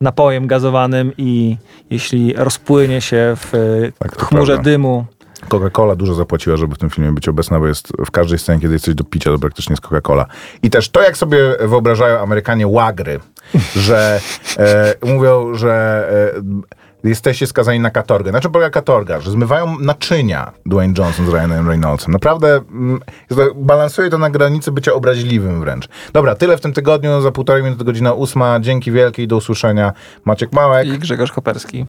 napojem 0.00 0.46
gazowanym 0.46 1.12
i 1.18 1.56
jeśli 1.90 2.34
rozpłynie 2.36 3.00
się 3.00 3.36
w 3.36 3.54
e, 3.54 3.58
Tak, 3.98 4.16
chmurze 4.22 4.52
prawda. 4.52 4.70
dymu, 4.70 5.04
Coca-Cola 5.48 5.96
dużo 5.96 6.14
zapłaciła, 6.14 6.56
żeby 6.56 6.74
w 6.74 6.78
tym 6.78 6.90
filmie 6.90 7.12
być 7.12 7.28
obecna, 7.28 7.60
bo 7.60 7.66
jest 7.66 7.92
w 8.06 8.10
każdej 8.10 8.38
scenie, 8.38 8.60
kiedy 8.60 8.72
jest 8.72 8.84
coś 8.84 8.94
do 8.94 9.04
picia, 9.04 9.30
to 9.30 9.38
praktycznie 9.38 9.72
jest 9.72 9.82
Coca-Cola. 9.82 10.24
I 10.62 10.70
też 10.70 10.88
to, 10.88 11.02
jak 11.02 11.16
sobie 11.16 11.38
wyobrażają 11.60 12.18
Amerykanie 12.18 12.66
łagry, 12.66 13.20
że 13.76 14.20
e, 14.58 14.94
mówią, 15.06 15.54
że 15.54 16.04
e, 16.36 16.40
jesteście 17.04 17.46
skazani 17.46 17.80
na 17.80 17.90
katorgę. 17.90 18.32
Na 18.32 18.40
czym 18.40 18.52
polega 18.52 18.70
katorga? 18.70 19.20
Że 19.20 19.30
zmywają 19.30 19.78
naczynia 19.78 20.52
Dwayne 20.66 20.94
Johnson 20.98 21.26
z 21.26 21.28
Ryanem 21.28 21.68
Reynoldsem. 21.68 22.12
Naprawdę 22.12 22.60
mm, 22.70 23.00
balansuje 23.56 24.10
to 24.10 24.18
na 24.18 24.30
granicy 24.30 24.72
bycia 24.72 24.92
obraźliwym 24.92 25.60
wręcz. 25.60 25.88
Dobra, 26.12 26.34
tyle 26.34 26.56
w 26.56 26.60
tym 26.60 26.72
tygodniu. 26.72 27.20
Za 27.20 27.30
półtorej 27.30 27.62
minuty 27.62 27.84
godzina 27.84 28.12
ósma. 28.12 28.60
Dzięki 28.60 28.92
wielkie 28.92 29.22
i 29.22 29.28
do 29.28 29.36
usłyszenia. 29.36 29.92
Maciek 30.24 30.52
Małek. 30.52 30.86
i 30.86 30.98
Grzegorz 30.98 31.32
Koperski. 31.32 31.78